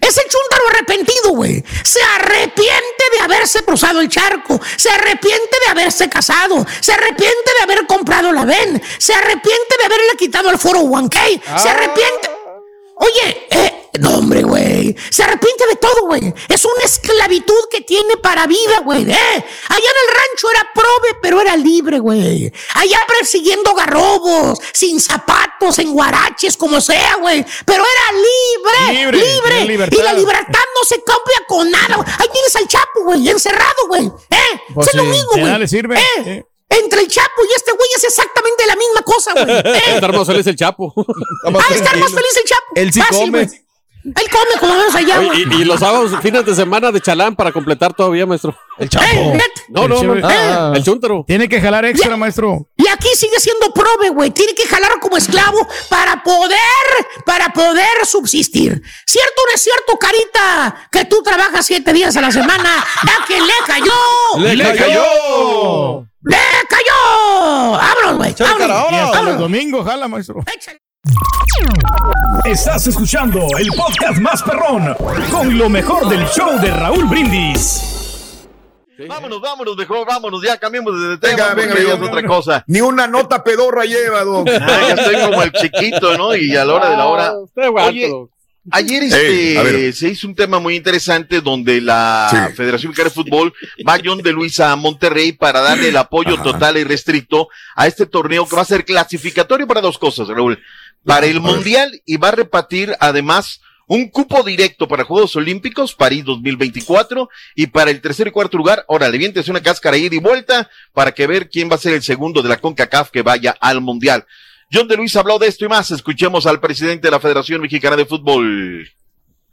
Es 0.00 0.18
el 0.18 0.24
chúntaro 0.24 0.68
arrepentido, 0.68 1.30
güey. 1.30 1.64
Se 1.82 2.02
arrepiente 2.02 3.04
de 3.16 3.20
haberse 3.20 3.64
cruzado 3.64 4.00
el 4.02 4.08
charco. 4.10 4.60
Se 4.76 4.90
arrepiente 4.90 5.56
de 5.64 5.70
haberse 5.70 6.10
casado. 6.10 6.66
Se 6.80 6.92
arrepiente 6.92 7.50
de 7.56 7.62
haber 7.62 7.86
comprado 7.86 8.30
la 8.30 8.44
VEN. 8.44 8.82
Se 8.98 9.14
arrepiente 9.14 9.76
de 9.78 9.84
haberle 9.86 10.16
quitado 10.18 10.50
el 10.50 10.58
foro 10.58 10.80
1K. 10.80 11.40
Ah. 11.46 11.58
Se 11.58 11.68
arrepiente. 11.70 12.28
Oye, 12.96 13.46
eh, 13.50 13.83
no, 14.00 14.18
hombre, 14.18 14.42
güey. 14.42 14.96
Se 15.10 15.22
arrepiente 15.22 15.66
de 15.68 15.76
todo, 15.76 16.06
güey. 16.06 16.34
Es 16.48 16.64
una 16.64 16.84
esclavitud 16.84 17.68
que 17.70 17.80
tiene 17.82 18.16
para 18.16 18.46
vida, 18.46 18.80
güey. 18.84 19.02
Eh, 19.02 19.14
allá 19.14 19.44
en 19.78 20.08
el 20.08 20.14
rancho 20.14 20.50
era 20.50 20.68
prove, 20.74 21.18
pero 21.22 21.40
era 21.40 21.56
libre, 21.56 21.98
güey. 22.00 22.52
Allá 22.74 22.98
persiguiendo 23.06 23.74
garrobos, 23.74 24.58
sin 24.72 25.00
zapatos, 25.00 25.78
en 25.78 25.92
guaraches, 25.92 26.56
como 26.56 26.80
sea, 26.80 27.16
güey. 27.20 27.44
Pero 27.64 27.84
era 27.84 28.18
libre, 28.18 29.12
Libre, 29.12 29.64
libre. 29.66 29.88
Y 29.92 30.02
la 30.02 30.12
libertad 30.12 30.64
no 30.74 30.84
se 30.84 30.96
cambia 31.02 31.44
con 31.46 31.70
nada. 31.70 31.96
güey. 31.96 32.08
Ahí 32.18 32.28
tienes 32.32 32.56
al 32.56 32.66
Chapo, 32.68 33.04
güey, 33.04 33.28
encerrado, 33.28 33.86
güey. 33.88 34.06
Eh, 34.30 34.60
Pues 34.74 34.88
es 34.88 34.94
lo 34.94 35.04
mismo, 35.04 35.30
güey. 35.36 35.68
sirve. 35.68 35.98
Eh, 36.24 36.44
Entre 36.68 37.00
el 37.02 37.08
Chapo 37.08 37.42
y 37.48 37.54
este 37.54 37.70
güey 37.72 37.88
es 37.96 38.04
exactamente 38.04 38.66
la 38.66 38.74
misma 38.74 39.02
cosa, 39.02 39.32
güey. 39.34 39.56
Eh, 39.76 39.82
Estar 39.94 40.12
más 40.12 40.26
feliz 40.26 40.46
el 40.46 40.56
Chapo. 40.56 40.92
Va 40.96 41.62
a 41.70 41.74
estar 41.74 41.96
más 41.98 42.10
feliz 42.10 42.36
el 42.36 42.44
Chapo. 42.44 42.66
Él 42.74 42.92
sí 42.92 43.00
Fácil, 43.00 43.30
come. 43.30 43.63
Él 44.04 44.12
come 44.30 44.60
como 44.60 44.76
vamos 44.76 44.94
allá, 44.94 45.18
Oye, 45.18 45.46
y, 45.50 45.62
y 45.62 45.64
los 45.64 45.80
sábados, 45.80 46.12
fines 46.20 46.44
de 46.44 46.54
semana 46.54 46.92
de 46.92 47.00
chalán 47.00 47.34
para 47.34 47.52
completar 47.52 47.94
todavía, 47.94 48.26
maestro. 48.26 48.54
El 48.78 48.88
Eh, 48.88 49.32
net. 49.32 49.42
No, 49.68 49.88
no, 49.88 50.02
no. 50.02 50.28
Ah. 50.28 50.72
El 50.74 50.84
chúntaro. 50.84 51.24
Tiene 51.26 51.48
que 51.48 51.58
jalar 51.60 51.86
extra, 51.86 52.14
maestro. 52.16 52.68
Y 52.76 52.86
aquí 52.88 53.08
sigue 53.14 53.40
siendo 53.40 53.72
prove, 53.72 54.10
güey. 54.10 54.30
Tiene 54.30 54.54
que 54.54 54.66
jalar 54.66 55.00
como 55.00 55.16
esclavo 55.16 55.66
para 55.88 56.22
poder, 56.22 56.58
para 57.24 57.48
poder 57.54 58.04
subsistir. 58.04 58.82
¿Cierto 59.06 59.42
o 59.42 59.46
no 59.48 59.54
es 59.54 59.62
cierto, 59.62 59.98
Carita? 59.98 60.88
Que 60.92 61.06
tú 61.06 61.22
trabajas 61.22 61.64
siete 61.64 61.92
días 61.94 62.14
a 62.16 62.20
la 62.20 62.30
semana. 62.30 62.78
¡A 62.80 63.24
que 63.26 63.40
le 63.40 63.52
cayó! 63.66 63.92
¡Le 64.38 64.76
cayó! 64.76 66.06
¡Le 66.22 66.36
cayó! 66.68 67.70
¡Vámonos, 67.72 68.16
güey! 68.16 68.30
Y 68.38 68.42
hasta 68.42 69.08
¡Vámonos! 69.12 69.38
domingos, 69.38 69.86
jala, 69.86 70.08
maestro. 70.08 70.42
Estás 72.44 72.86
escuchando 72.86 73.46
el 73.58 73.68
podcast 73.68 74.18
más 74.20 74.42
perrón 74.42 74.94
con 75.30 75.56
lo 75.58 75.68
mejor 75.68 76.08
del 76.08 76.24
show 76.28 76.58
de 76.60 76.70
Raúl 76.70 77.04
Brindis. 77.04 78.46
Vámonos, 79.08 79.40
vámonos, 79.40 79.76
mejor 79.76 80.06
vámonos, 80.06 80.42
ya 80.42 80.56
cambiemos 80.58 80.94
de 81.00 81.18
tema. 81.18 81.54
Venga, 81.54 81.74
otra 82.00 82.26
cosa. 82.26 82.64
Ni 82.68 82.80
una 82.80 83.06
nota 83.06 83.42
pedorra 83.44 83.84
lleva, 83.84 84.22
don. 84.24 84.48
Ah, 84.48 84.80
ya 84.88 84.94
estoy 84.94 85.16
como 85.28 85.42
el 85.42 85.52
chiquito, 85.60 86.16
¿no? 86.16 86.34
Y 86.34 86.56
a 86.56 86.64
la 86.64 86.74
hora 86.74 86.90
de 86.90 86.96
la 86.96 87.06
hora. 87.06 87.34
Oye, 87.86 88.10
ayer 88.70 89.02
este, 89.02 89.92
se 89.92 90.08
hizo 90.08 90.26
un 90.28 90.34
tema 90.34 90.58
muy 90.58 90.76
interesante 90.76 91.40
donde 91.42 91.80
la 91.82 92.28
Sí. 92.30 92.54
Federación 92.54 92.90
Mexicana 92.90 93.10
de 93.10 93.14
Fútbol 93.14 93.52
va 93.86 93.98
John 94.02 94.22
de 94.22 94.32
Luisa 94.32 94.70
a 94.72 94.76
Monterrey 94.76 95.32
para 95.32 95.60
darle 95.60 95.88
el 95.88 95.96
apoyo 95.96 96.40
total 96.40 96.78
y 96.78 96.84
restricto 96.84 97.48
a 97.74 97.86
este 97.88 98.06
torneo 98.06 98.48
que 98.48 98.56
va 98.56 98.62
a 98.62 98.66
ser 98.66 98.84
clasificatorio 98.84 99.66
para 99.66 99.80
dos 99.82 99.98
cosas, 99.98 100.28
Raúl. 100.28 100.62
Para 101.04 101.26
el 101.26 101.40
Mundial 101.40 102.00
y 102.06 102.16
va 102.16 102.28
a 102.28 102.32
repartir 102.32 102.94
además 103.00 103.60
un 103.86 104.08
cupo 104.08 104.42
directo 104.42 104.88
para 104.88 105.04
Juegos 105.04 105.36
Olímpicos, 105.36 105.94
París 105.94 106.24
2024, 106.24 107.28
y 107.54 107.66
para 107.66 107.90
el 107.90 108.00
tercer 108.00 108.28
y 108.28 108.30
cuarto 108.30 108.56
lugar, 108.56 108.84
órale, 108.88 109.18
bien, 109.18 109.34
una 109.48 109.62
cáscara 109.62 109.96
ida 109.96 110.14
y 110.14 110.20
vuelta 110.20 110.70
para 110.92 111.12
que 111.12 111.26
ver 111.26 111.50
quién 111.50 111.70
va 111.70 111.74
a 111.74 111.78
ser 111.78 111.92
el 111.92 112.02
segundo 112.02 112.42
de 112.42 112.48
la 112.48 112.56
CONCACAF 112.56 113.10
que 113.10 113.22
vaya 113.22 113.54
al 113.60 113.80
Mundial. 113.80 114.24
John 114.72 114.88
de 114.88 114.96
Luis 114.96 115.14
habló 115.16 115.38
de 115.38 115.46
esto 115.46 115.64
y 115.64 115.68
más. 115.68 115.90
Escuchemos 115.90 116.46
al 116.46 116.60
presidente 116.60 117.06
de 117.06 117.10
la 117.10 117.20
Federación 117.20 117.60
Mexicana 117.60 117.96
de 117.96 118.06
Fútbol. 118.06 118.88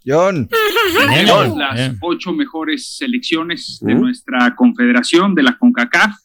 John. 0.06 0.49
Tenemos 0.97 1.58
las 1.58 1.91
ocho 2.02 2.34
mejores 2.34 2.97
selecciones 2.97 3.78
de 3.82 3.93
nuestra 3.93 4.56
confederación, 4.56 5.36
de 5.36 5.43
la 5.43 5.58
CONCACAF, 5.58 6.16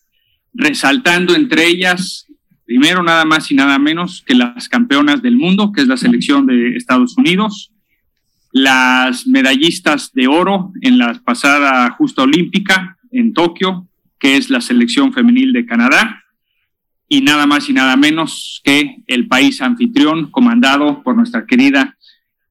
resaltando 0.54 1.34
entre 1.34 1.66
ellas, 1.66 2.25
primero 2.66 3.02
nada 3.02 3.24
más 3.24 3.50
y 3.50 3.54
nada 3.54 3.78
menos 3.78 4.22
que 4.26 4.34
las 4.34 4.68
campeonas 4.68 5.22
del 5.22 5.36
mundo, 5.36 5.72
que 5.72 5.80
es 5.80 5.88
la 5.88 5.96
selección 5.96 6.46
de 6.46 6.76
Estados 6.76 7.16
Unidos, 7.16 7.72
las 8.52 9.26
medallistas 9.26 10.12
de 10.12 10.26
oro 10.26 10.72
en 10.82 10.98
la 10.98 11.14
pasada 11.24 11.90
justa 11.92 12.22
olímpica 12.22 12.98
en 13.12 13.32
Tokio, 13.32 13.86
que 14.18 14.36
es 14.36 14.50
la 14.50 14.60
selección 14.60 15.12
femenil 15.12 15.52
de 15.52 15.64
Canadá, 15.64 16.24
y 17.08 17.20
nada 17.20 17.46
más 17.46 17.68
y 17.68 17.72
nada 17.72 17.96
menos 17.96 18.60
que 18.64 18.96
el 19.06 19.28
país 19.28 19.62
anfitrión 19.62 20.30
comandado 20.30 21.02
por 21.04 21.16
nuestra 21.16 21.46
querida 21.46 21.96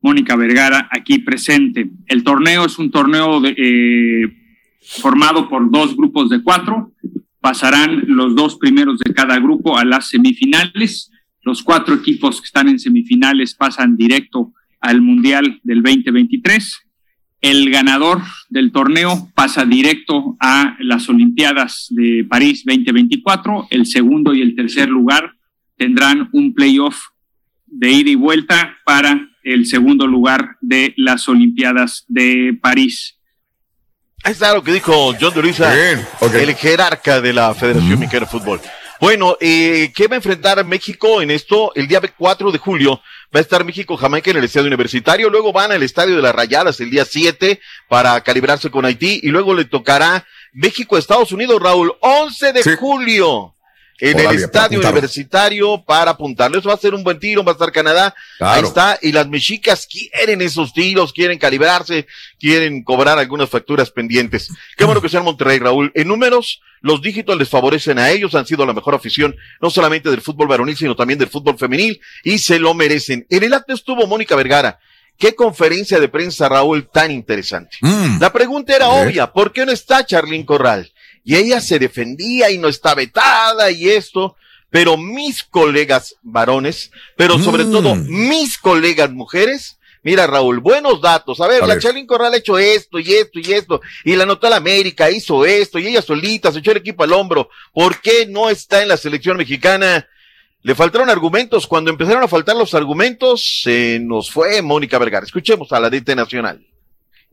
Mónica 0.02 0.36
Vergara 0.36 0.88
aquí 0.92 1.20
presente. 1.20 1.90
El 2.06 2.24
torneo 2.24 2.66
es 2.66 2.78
un 2.78 2.92
torneo 2.92 3.42
eh, 3.44 4.32
formado 5.02 5.50
por 5.50 5.70
dos 5.70 5.98
grupos 5.98 6.30
de 6.30 6.42
cuatro. 6.42 6.94
Pasarán 7.46 8.06
los 8.08 8.34
dos 8.34 8.58
primeros 8.58 8.98
de 8.98 9.14
cada 9.14 9.38
grupo 9.38 9.78
a 9.78 9.86
las 9.86 10.10
semifinales. 10.10 11.12
Los 11.44 11.62
cuatro 11.62 11.94
equipos 11.94 12.42
que 12.42 12.48
están 12.48 12.70
en 12.70 12.80
semifinales 12.80 13.54
pasan 13.54 13.96
directo 13.96 14.52
al 14.82 15.00
Mundial 15.00 15.60
del 15.62 15.84
2023. 15.84 16.76
El 17.42 17.70
ganador 17.70 18.24
del 18.50 18.72
torneo 18.72 19.30
pasa 19.36 19.64
directo 19.64 20.36
a 20.40 20.76
las 20.80 21.08
Olimpiadas 21.08 21.86
de 21.92 22.26
París 22.28 22.64
2024. 22.66 23.68
El 23.70 23.86
segundo 23.86 24.34
y 24.34 24.42
el 24.42 24.56
tercer 24.56 24.90
lugar 24.90 25.36
tendrán 25.78 26.30
un 26.34 26.52
playoff 26.56 27.00
de 27.68 27.92
ida 27.92 28.10
y 28.10 28.16
vuelta 28.16 28.76
para 28.88 29.30
el 29.44 29.68
segundo 29.68 30.08
lugar 30.08 30.58
de 30.62 30.96
las 30.98 31.30
Olimpiadas 31.30 32.06
de 32.08 32.58
París. 32.60 33.15
Ahí 34.26 34.32
está 34.32 34.56
lo 34.56 34.64
que 34.64 34.72
dijo 34.72 35.14
John 35.22 35.34
el 36.34 36.56
jerarca 36.56 37.22
de 37.22 37.32
la 37.32 37.54
Federación 37.54 38.00
Mexicana 38.00 38.26
de 38.26 38.32
Fútbol. 38.32 38.60
Bueno, 39.00 39.38
eh, 39.40 39.92
¿qué 39.96 40.08
va 40.08 40.16
a 40.16 40.18
enfrentar 40.18 40.66
México 40.66 41.22
en 41.22 41.30
esto? 41.30 41.72
El 41.76 41.88
día 41.88 42.02
4 42.02 42.52
de 42.52 42.58
julio 42.58 43.04
va 43.34 43.40
a 43.40 43.42
estar 43.42 43.64
México-Jamaica 43.64 44.32
en 44.32 44.38
el 44.38 44.46
estadio 44.46 44.66
universitario, 44.66 45.30
luego 45.30 45.54
van 45.54 45.72
al 45.72 45.84
estadio 45.84 46.16
de 46.16 46.24
las 46.24 46.34
Rayadas 46.34 46.80
el 46.80 46.90
día 46.90 47.06
7 47.06 47.62
para 47.88 48.20
calibrarse 48.22 48.72
con 48.72 48.86
Haití 48.86 49.20
y 49.22 49.28
luego 49.28 49.54
le 49.54 49.66
tocará 49.66 50.26
México-Estados 50.54 51.32
Unidos, 51.32 51.62
Raúl, 51.62 51.94
11 52.00 52.54
de 52.54 52.76
julio. 52.78 53.55
En 54.00 54.20
el 54.20 54.36
estadio 54.36 54.80
universitario 54.80 55.82
para 55.86 56.12
apuntarlo. 56.12 56.60
Eso 56.60 56.68
va 56.68 56.76
a 56.76 56.80
ser 56.80 56.94
un 56.94 57.04
buen 57.04 57.18
tiro, 57.18 57.44
va 57.44 57.52
a 57.52 57.54
estar 57.54 57.72
Canadá. 57.72 58.14
Ahí 58.40 58.64
está. 58.64 59.00
Y 59.02 59.14
las 59.14 59.28
mexicas 59.28 59.88
quieren 59.88 60.42
esos 60.42 60.74
tiros, 60.74 61.14
quieren 61.14 61.40
calibrarse, 61.40 62.06
quieren 62.40 62.84
cobrar 62.84 63.18
algunas 63.18 63.50
facturas 63.50 63.92
pendientes. 63.92 64.50
Qué 64.76 64.84
bueno 64.84 65.02
que 65.02 65.08
sea 65.08 65.20
en 65.20 65.26
Monterrey, 65.26 65.60
Raúl. 65.60 65.92
En 65.96 66.10
números, 66.10 66.62
los 66.82 67.02
dígitos 67.02 67.38
les 67.38 67.50
favorecen 67.50 67.98
a 67.98 68.10
ellos. 68.10 68.36
Han 68.36 68.46
sido 68.46 68.66
la 68.66 68.74
mejor 68.74 68.96
afición, 68.96 69.36
no 69.62 69.70
solamente 69.70 70.10
del 70.10 70.22
fútbol 70.22 70.50
varonil, 70.50 70.76
sino 70.76 70.96
también 70.96 71.20
del 71.20 71.30
fútbol 71.30 71.58
femenil. 71.58 72.02
Y 72.24 72.40
se 72.40 72.60
lo 72.60 72.74
merecen. 72.74 73.26
En 73.30 73.44
el 73.44 73.54
acto 73.54 73.74
estuvo 73.74 74.06
Mónica 74.08 74.36
Vergara. 74.36 74.78
Qué 75.18 75.34
conferencia 75.34 76.00
de 76.02 76.10
prensa, 76.10 76.50
Raúl, 76.50 76.90
tan 76.92 77.10
interesante. 77.10 77.78
La 78.20 78.34
pregunta 78.34 78.76
era 78.76 78.90
obvia. 78.90 79.32
¿Por 79.32 79.54
qué 79.54 79.66
no 79.66 79.72
está 79.72 80.06
Charlín 80.06 80.44
Corral? 80.44 80.92
Y 81.26 81.36
ella 81.36 81.60
se 81.60 81.80
defendía 81.80 82.50
y 82.52 82.58
no 82.58 82.70
está 82.70 82.96
vetada 82.96 83.70
y 83.72 83.90
esto. 83.90 84.38
Pero 84.70 84.96
mis 84.96 85.44
colegas 85.44 86.16
varones, 86.22 86.92
pero 87.18 87.40
sobre 87.40 87.66
todo 87.66 87.96
mis 87.96 88.58
colegas 88.58 89.12
mujeres, 89.12 89.80
mira 90.04 90.28
Raúl, 90.28 90.60
buenos 90.60 91.02
datos. 91.02 91.42
A 91.42 91.48
ver, 91.48 91.64
A 91.64 91.68
la 91.68 91.74
ver. 91.74 91.84
Charlín 91.84 92.06
Corral 92.06 92.34
ha 92.34 92.38
hecho 92.38 92.58
esto 92.58 93.00
y 93.00 93.14
esto 93.14 93.40
y 93.40 93.54
esto. 93.54 93.82
Y 94.04 94.16
la 94.16 94.26
notó 94.26 94.50
la 94.50 94.58
América, 94.58 95.10
hizo 95.10 95.46
esto 95.46 95.80
y 95.80 95.88
ella 95.88 96.02
solita 96.02 96.52
se 96.52 96.60
echó 96.60 96.72
el 96.72 96.78
equipo 96.78 97.04
al 97.04 97.14
hombro. 97.14 97.50
¿Por 97.74 98.00
qué 98.02 98.26
no 98.28 98.50
está 98.50 98.82
en 98.82 98.90
la 98.90 98.98
selección 98.98 99.38
mexicana? 99.38 100.08
le 100.66 100.74
faltaron 100.74 101.12
argumentos. 101.12 101.68
Cuando 101.68 101.92
empezaron 101.92 102.24
a 102.24 102.28
faltar 102.28 102.56
los 102.56 102.74
argumentos, 102.74 103.62
se 103.62 104.00
nos 104.02 104.32
fue 104.32 104.64
Mónica 104.64 104.98
Vergara. 104.98 105.24
Escuchemos 105.24 105.72
a 105.72 105.80
la 105.80 105.92
DT 105.92 106.16
Nacional. 106.16 106.66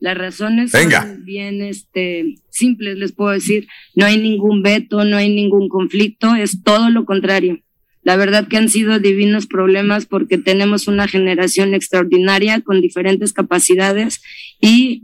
Las 0.03 0.17
razones 0.17 0.73
Venga. 0.73 1.03
son 1.03 1.23
bien 1.23 1.61
este, 1.61 2.35
simples, 2.49 2.97
les 2.97 3.13
puedo 3.13 3.31
decir. 3.31 3.69
No 3.95 4.05
hay 4.05 4.17
ningún 4.17 4.61
veto, 4.61 5.05
no 5.05 5.15
hay 5.15 5.33
ningún 5.33 5.69
conflicto, 5.69 6.35
es 6.35 6.61
todo 6.61 6.89
lo 6.89 7.05
contrario. 7.05 7.61
La 8.01 8.17
verdad 8.17 8.49
que 8.49 8.57
han 8.57 8.67
sido 8.67 8.99
divinos 8.99 9.47
problemas 9.47 10.05
porque 10.05 10.37
tenemos 10.37 10.89
una 10.89 11.07
generación 11.07 11.73
extraordinaria 11.73 12.59
con 12.59 12.81
diferentes 12.81 13.31
capacidades 13.31 14.21
y 14.59 15.03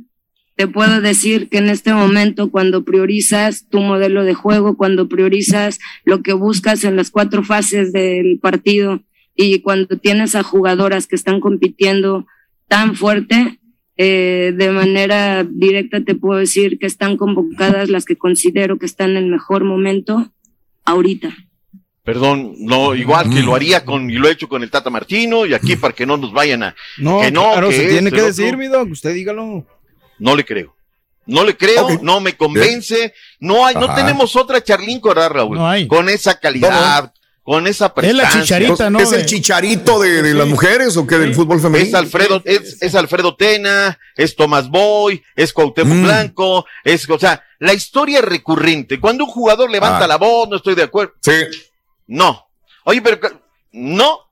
te 0.57 0.67
puedo 0.67 0.99
decir 0.99 1.47
que 1.47 1.59
en 1.59 1.69
este 1.69 1.93
momento 1.93 2.51
cuando 2.51 2.83
priorizas 2.83 3.69
tu 3.69 3.79
modelo 3.79 4.25
de 4.25 4.33
juego, 4.33 4.75
cuando 4.75 5.07
priorizas 5.07 5.79
lo 6.03 6.23
que 6.23 6.33
buscas 6.33 6.83
en 6.83 6.97
las 6.97 7.09
cuatro 7.09 7.41
fases 7.45 7.93
del 7.93 8.37
partido 8.41 9.01
y 9.33 9.61
cuando 9.61 9.97
tienes 9.97 10.35
a 10.35 10.43
jugadoras 10.43 11.07
que 11.07 11.15
están 11.15 11.39
compitiendo 11.39 12.27
tan 12.67 12.97
fuerte, 12.97 13.59
eh, 14.01 14.53
de 14.55 14.71
manera 14.71 15.43
directa 15.43 16.01
te 16.01 16.15
puedo 16.15 16.39
decir 16.39 16.79
que 16.79 16.85
están 16.85 17.17
convocadas 17.17 17.89
las 17.89 18.05
que 18.05 18.15
considero 18.15 18.79
que 18.79 18.85
están 18.85 19.09
en 19.11 19.17
el 19.17 19.25
mejor 19.25 19.65
momento 19.65 20.31
ahorita. 20.85 21.35
Perdón, 22.03 22.53
no, 22.59 22.95
igual 22.95 23.29
que 23.29 23.43
lo 23.43 23.53
haría 23.55 23.83
con, 23.83 24.09
y 24.09 24.13
lo 24.13 24.29
he 24.29 24.31
hecho 24.31 24.47
con 24.47 24.63
el 24.63 24.71
Tata 24.71 24.89
Martino, 24.89 25.45
y 25.45 25.53
aquí 25.53 25.75
para 25.75 25.93
que 25.93 26.05
no 26.05 26.15
nos 26.15 26.31
vayan 26.31 26.63
a. 26.63 26.75
No, 26.97 27.19
que 27.19 27.29
no, 27.29 27.51
claro, 27.51 27.67
que 27.67 27.75
se 27.75 27.87
tiene 27.89 28.09
que 28.09 28.21
decir, 28.21 28.55
mi 28.55 28.67
doc, 28.67 28.89
usted 28.89 29.13
dígalo. 29.13 29.65
No 30.17 30.33
le 30.33 30.45
creo. 30.45 30.73
No 31.25 31.43
le 31.43 31.57
creo, 31.57 31.99
no 32.01 32.21
me 32.21 32.37
convence. 32.37 33.13
No 33.41 33.65
hay, 33.65 33.75
no 33.75 33.93
tenemos 33.93 34.33
otra 34.37 34.63
Charlín 34.63 35.01
Corral, 35.01 35.29
Raúl. 35.29 35.87
Con 35.89 36.07
esa 36.07 36.39
calidad, 36.39 37.13
con 37.49 37.65
esa 37.65 37.91
prestancia. 37.95 38.59
¿Es 38.99 39.11
el 39.11 39.25
chicharito 39.25 39.99
de, 39.99 40.21
de 40.21 40.35
las 40.35 40.47
mujeres 40.47 40.95
o 40.97 41.07
qué 41.07 41.17
del 41.17 41.33
fútbol 41.33 41.59
femenino? 41.59 41.87
Es 41.87 41.95
Alfredo, 41.95 42.43
es, 42.45 42.79
es 42.79 42.93
Alfredo 42.93 43.35
Tena, 43.35 43.97
es 44.15 44.35
Tomás 44.35 44.69
Boy, 44.69 45.23
es 45.35 45.51
Cuauhtémoc 45.51 45.97
Mm. 45.97 46.03
Blanco, 46.03 46.65
es, 46.83 47.09
o 47.09 47.17
sea, 47.17 47.43
la 47.57 47.73
historia 47.73 48.19
es 48.19 48.25
recurrente. 48.25 48.99
Cuando 48.99 49.23
un 49.25 49.31
jugador 49.31 49.71
levanta 49.71 50.05
Ah. 50.05 50.07
la 50.07 50.17
voz, 50.17 50.47
no 50.47 50.57
estoy 50.57 50.75
de 50.75 50.83
acuerdo. 50.83 51.13
Sí. 51.21 51.31
No. 52.05 52.45
Oye, 52.83 53.01
pero 53.01 53.19
ca- 53.19 53.41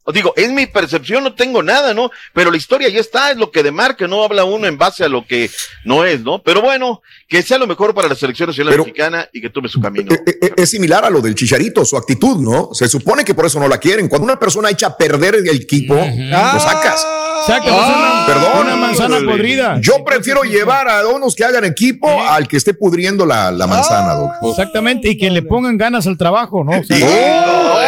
no, 0.08 0.14
digo, 0.14 0.34
es 0.38 0.49
mi 0.51 0.66
percepción, 0.66 1.24
no 1.24 1.34
tengo 1.36 1.62
nada, 1.62 1.93
¿no? 1.93 2.10
Pero 2.34 2.49
la 2.49 2.58
historia 2.58 2.88
ya 2.89 2.99
está, 3.01 3.30
es 3.32 3.38
lo 3.38 3.51
que 3.51 3.62
demarca, 3.62 4.08
no 4.08 4.24
habla 4.24 4.45
uno 4.45 4.66
en 4.66 4.78
base 4.78 5.03
a 5.03 5.10
lo 5.10 5.26
que 5.28 5.51
no 5.84 6.05
es, 6.05 6.22
¿no? 6.22 6.41
Pero 6.41 6.62
bueno, 6.62 7.01
que 7.28 7.41
sea 7.43 7.58
lo 7.58 7.68
mejor 7.68 7.93
para 7.93 8.08
la 8.08 8.16
selección 8.16 8.47
nacional 8.47 8.72
Pero- 8.74 8.86
mexicana 8.86 9.28
y 9.34 9.41
que 9.41 9.49
tome 9.49 9.68
su 9.70 9.82
camino. 9.82 10.12
E- 10.14 10.53
Es 10.55 10.70
similar 10.70 11.03
a 11.05 11.10
lo 11.10 11.20
del 11.22 11.36
chicharito, 11.36 11.84
su 11.86 11.97
actitud, 11.97 12.38
¿no? 12.38 12.70
Se 12.74 12.88
supone 12.88 13.26
que 13.26 13.34
por 13.36 13.45
eso 13.45 13.60
no 13.60 13.68
la 13.68 13.78
quieren. 13.78 14.08
Cuando 14.08 14.26
una 14.26 14.39
persona 14.39 14.70
echa 14.70 14.88
a 14.88 14.97
perder 14.97 15.36
el 15.36 15.49
equipo, 15.49 15.93
lo 15.95 16.60
sacas. 16.60 17.05
Sacas 17.45 17.70
Ah, 17.72 18.26
una- 18.26 18.34
perdón. 18.34 18.66
una 18.68 18.76
manzana 18.76 19.20
podrida. 19.24 19.78
Yo 19.80 20.03
prefiero 20.03 20.41
llevar 20.43 20.89
a 20.89 21.05
unos 21.08 21.36
que 21.36 21.43
hagan 21.45 21.66
equipo 21.66 22.10
al 22.24 22.47
que 22.47 22.58
esté 22.58 22.74
pudriendo 22.74 23.26
la, 23.26 23.51
la 23.51 23.68
manzana, 23.68 24.14
Doc. 24.16 24.32
Exactamente, 24.51 25.10
y 25.10 25.18
que 25.18 25.30
le 25.30 25.43
pongan 25.43 25.78
ganas 25.78 26.08
al 26.08 26.18
trabajo, 26.18 26.64
¿no? 26.64 26.72
O 26.80 26.84
sea, 26.84 26.97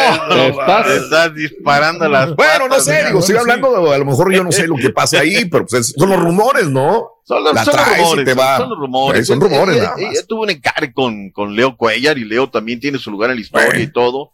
estás, 0.09 0.87
estás 0.91 1.35
disparando 1.35 2.07
las 2.09 2.35
Bueno, 2.35 2.67
no 2.67 2.79
sé, 2.79 3.05
digo, 3.05 3.19
estoy 3.19 3.37
hablando, 3.37 3.71
de- 3.83 3.95
a 3.95 3.97
lo 3.97 4.05
mejor 4.05 4.33
yo 4.33 4.43
no 4.43 4.51
sé 4.51 4.67
lo 4.67 4.75
que 4.75 4.89
pasa 4.89 5.19
ahí, 5.19 5.45
pero 5.45 5.65
pues 5.65 5.81
es- 5.89 5.95
son 5.97 6.09
los 6.09 6.19
rumores, 6.19 6.67
¿no? 6.69 7.07
Son 7.23 7.43
los, 7.43 7.53
son 7.63 7.73
rumores, 7.77 8.25
te 8.25 8.31
son- 8.31 8.39
va. 8.39 8.57
son 8.57 8.69
los 8.69 8.79
rumores. 8.79 9.27
Son 9.27 9.37
Ella- 9.37 9.47
rumores, 9.49 9.75
ella- 9.77 9.91
más. 9.91 9.99
ella 9.99 10.25
tuvo 10.27 10.41
un 10.43 10.49
encargo 10.49 10.93
con, 10.93 11.29
con 11.31 11.55
Leo 11.55 11.77
Cuellar 11.77 12.17
y 12.17 12.25
Leo 12.25 12.49
también 12.49 12.79
tiene 12.79 12.97
su 12.97 13.11
lugar 13.11 13.29
en 13.29 13.35
la 13.37 13.41
historia 13.41 13.79
y 13.79 13.91
todo. 13.91 14.31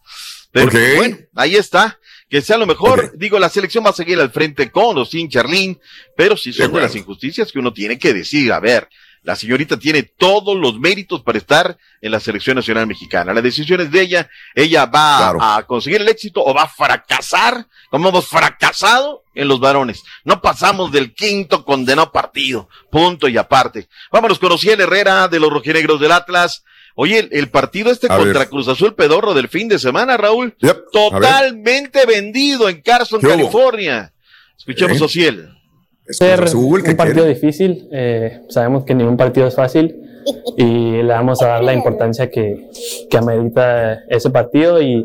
Pero 0.52 0.70
bueno, 0.96 1.16
ahí 1.34 1.56
está. 1.56 1.98
Que 2.28 2.40
sea 2.40 2.56
lo 2.56 2.66
mejor. 2.66 3.12
Digo, 3.16 3.38
la 3.38 3.48
selección 3.50 3.84
va 3.84 3.90
a 3.90 3.92
seguir 3.92 4.18
al 4.18 4.30
frente 4.30 4.70
con 4.70 4.96
o 4.98 5.04
sin 5.04 5.28
Charlín, 5.28 5.78
pero 6.16 6.36
sí 6.36 6.52
son 6.52 6.72
de 6.72 6.80
las 6.80 6.96
injusticias 6.96 7.52
que 7.52 7.58
uno 7.58 7.72
tiene 7.72 7.98
que 7.98 8.12
decir. 8.14 8.50
A 8.52 8.58
ver, 8.58 8.88
la 9.26 9.34
señorita 9.34 9.76
tiene 9.76 10.04
todos 10.04 10.56
los 10.56 10.78
méritos 10.78 11.20
para 11.20 11.36
estar 11.36 11.76
en 12.00 12.12
la 12.12 12.20
selección 12.20 12.54
nacional 12.54 12.86
mexicana. 12.86 13.34
La 13.34 13.42
decisión 13.42 13.80
es 13.80 13.90
de 13.90 14.00
ella. 14.00 14.30
Ella 14.54 14.86
va 14.86 15.56
a 15.56 15.66
conseguir 15.66 16.00
el 16.00 16.08
éxito 16.08 16.44
o 16.44 16.54
va 16.54 16.62
a 16.62 16.68
fracasar, 16.68 17.66
como 17.90 18.10
hemos 18.10 18.28
fracasado 18.28 19.24
en 19.34 19.48
los 19.48 19.58
varones. 19.58 20.04
No 20.22 20.40
pasamos 20.40 20.92
del 20.92 21.12
quinto 21.12 21.64
condenado 21.64 22.12
partido. 22.12 22.68
Punto 22.88 23.26
y 23.26 23.36
aparte. 23.36 23.88
Vámonos 24.12 24.38
con 24.38 24.52
Ociel 24.52 24.80
Herrera 24.80 25.26
de 25.26 25.40
los 25.40 25.50
rojinegros 25.50 25.98
del 25.98 26.12
Atlas. 26.12 26.62
Oye, 26.94 27.18
el, 27.18 27.28
el 27.32 27.50
partido 27.50 27.90
este 27.90 28.06
A 28.06 28.16
contra 28.16 28.38
ver. 28.38 28.48
Cruz 28.48 28.68
Azul 28.68 28.94
Pedorro 28.94 29.34
del 29.34 29.48
fin 29.48 29.66
de 29.66 29.80
semana, 29.80 30.16
Raúl. 30.16 30.56
Totalmente 30.92 32.06
vendido 32.06 32.68
en 32.68 32.80
Carson. 32.80 33.20
California. 33.20 34.12
Escuchemos 34.56 35.00
¿Eh? 35.00 35.04
Ociel. 35.04 35.55
Ser 36.08 36.44
un 36.54 36.96
partido 36.96 37.24
difícil. 37.24 37.88
eh, 37.92 38.42
sabemos 38.48 38.84
que 38.84 38.94
ningún 38.94 39.16
partido 39.16 39.46
es 39.46 39.54
fácil 39.54 40.02
y 40.56 41.02
le 41.02 41.12
vamos 41.12 41.42
a 41.42 41.48
dar 41.48 41.64
la 41.64 41.74
importancia 41.74 42.30
que, 42.30 42.68
que 43.08 43.16
amerita 43.16 44.04
ese 44.08 44.30
partido 44.30 44.80
y 44.80 45.04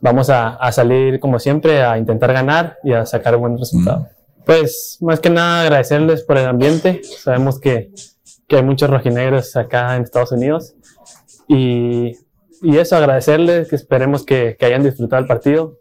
vamos 0.00 0.30
a, 0.30 0.56
a 0.56 0.72
salir 0.72 1.20
como 1.20 1.38
siempre 1.38 1.82
a 1.82 1.96
intentar 1.96 2.32
ganar 2.32 2.78
y 2.82 2.92
a 2.92 3.06
sacar 3.06 3.36
buen 3.36 3.56
resultado. 3.58 4.08
Pues 4.44 4.98
más 5.00 5.20
que 5.20 5.30
nada 5.30 5.62
agradecerles 5.62 6.22
por 6.24 6.36
el 6.36 6.46
ambiente. 6.46 7.00
Sabemos 7.04 7.60
que, 7.60 7.92
que 8.48 8.56
hay 8.56 8.62
muchos 8.62 8.90
rojinegros 8.90 9.54
acá 9.56 9.94
en 9.96 10.02
Estados 10.02 10.32
Unidos 10.32 10.74
y, 11.46 12.16
y 12.62 12.76
eso 12.78 12.96
agradecerles, 12.96 13.68
que 13.68 13.76
esperemos 13.76 14.24
que, 14.24 14.56
que 14.58 14.66
hayan 14.66 14.82
disfrutado 14.82 15.22
el 15.22 15.28
partido 15.28 15.78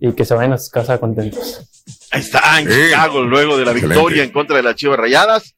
y 0.00 0.12
que 0.12 0.24
se 0.24 0.34
vayan 0.34 0.54
a 0.54 0.58
sus 0.58 0.70
casas 0.70 0.98
contentos. 0.98 1.69
Ahí 2.10 2.20
está, 2.20 2.60
en 2.60 2.68
Chicago, 2.68 3.22
luego 3.22 3.56
de 3.56 3.64
la 3.64 3.72
Excelente. 3.72 3.94
victoria 3.94 4.24
en 4.24 4.30
contra 4.30 4.56
de 4.56 4.62
las 4.62 4.74
Chivas 4.74 4.98
Rayadas. 4.98 5.54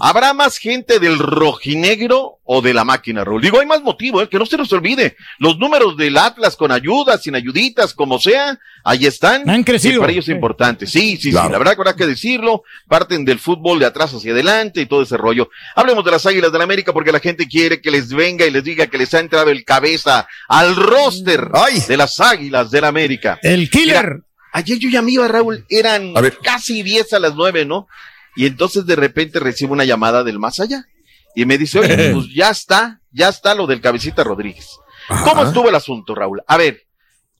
¿Habrá 0.00 0.34
más 0.34 0.58
gente 0.58 0.98
del 0.98 1.20
rojinegro 1.20 2.40
o 2.42 2.62
de 2.62 2.74
la 2.74 2.84
máquina, 2.84 3.22
Raúl? 3.22 3.40
Digo, 3.40 3.60
hay 3.60 3.66
más 3.66 3.80
motivo, 3.80 4.20
¿eh? 4.20 4.28
que 4.28 4.38
no 4.38 4.44
se 4.44 4.56
nos 4.56 4.72
olvide. 4.72 5.16
Los 5.38 5.56
números 5.58 5.96
del 5.96 6.16
Atlas 6.18 6.56
con 6.56 6.72
ayudas, 6.72 7.22
sin 7.22 7.36
ayuditas, 7.36 7.94
como 7.94 8.18
sea, 8.18 8.58
ahí 8.82 9.06
están. 9.06 9.48
Han 9.48 9.62
crecido. 9.62 9.96
Y 9.96 9.98
para 10.00 10.12
ellos 10.12 10.28
es 10.28 10.34
importante. 10.34 10.86
Sí, 10.88 11.16
sí, 11.16 11.30
sí, 11.30 11.32
la 11.32 11.58
verdad 11.58 11.74
que 11.74 11.80
habrá 11.80 11.94
que 11.94 12.06
decirlo. 12.08 12.64
Parten 12.88 13.24
del 13.24 13.38
fútbol 13.38 13.78
de 13.78 13.86
atrás 13.86 14.12
hacia 14.12 14.32
adelante 14.32 14.80
y 14.80 14.86
todo 14.86 15.02
ese 15.02 15.16
rollo. 15.16 15.48
Hablemos 15.76 16.04
de 16.04 16.10
las 16.10 16.26
Águilas 16.26 16.50
del 16.50 16.58
la 16.58 16.64
América 16.64 16.92
porque 16.92 17.12
la 17.12 17.20
gente 17.20 17.46
quiere 17.46 17.80
que 17.80 17.92
les 17.92 18.12
venga 18.12 18.44
y 18.44 18.50
les 18.50 18.64
diga 18.64 18.88
que 18.88 18.98
les 18.98 19.14
ha 19.14 19.20
entrado 19.20 19.50
el 19.50 19.64
cabeza 19.64 20.26
al 20.48 20.74
roster 20.74 21.48
de 21.86 21.96
las 21.96 22.18
Águilas 22.18 22.72
del 22.72 22.82
la 22.82 22.88
América. 22.88 23.38
El 23.42 23.70
killer. 23.70 24.22
Ayer 24.52 24.78
yo 24.78 24.90
ya 24.90 25.02
me 25.02 25.12
iba, 25.12 25.26
Raúl, 25.28 25.64
eran 25.68 26.12
casi 26.42 26.82
10 26.82 27.12
a 27.14 27.18
las 27.18 27.34
9, 27.34 27.64
¿no? 27.64 27.88
Y 28.36 28.46
entonces 28.46 28.86
de 28.86 28.96
repente 28.96 29.40
recibo 29.40 29.72
una 29.72 29.84
llamada 29.84 30.24
del 30.24 30.38
más 30.38 30.60
allá. 30.60 30.86
Y 31.34 31.46
me 31.46 31.58
dice, 31.58 31.78
oye, 31.78 32.10
pues 32.14 32.32
ya 32.34 32.50
está, 32.50 33.00
ya 33.10 33.28
está 33.28 33.54
lo 33.54 33.66
del 33.66 33.80
cabecita 33.80 34.24
Rodríguez. 34.24 34.78
¿Cómo 35.24 35.44
estuvo 35.44 35.68
el 35.68 35.74
asunto, 35.74 36.14
Raúl? 36.14 36.42
A 36.46 36.56
ver, 36.56 36.86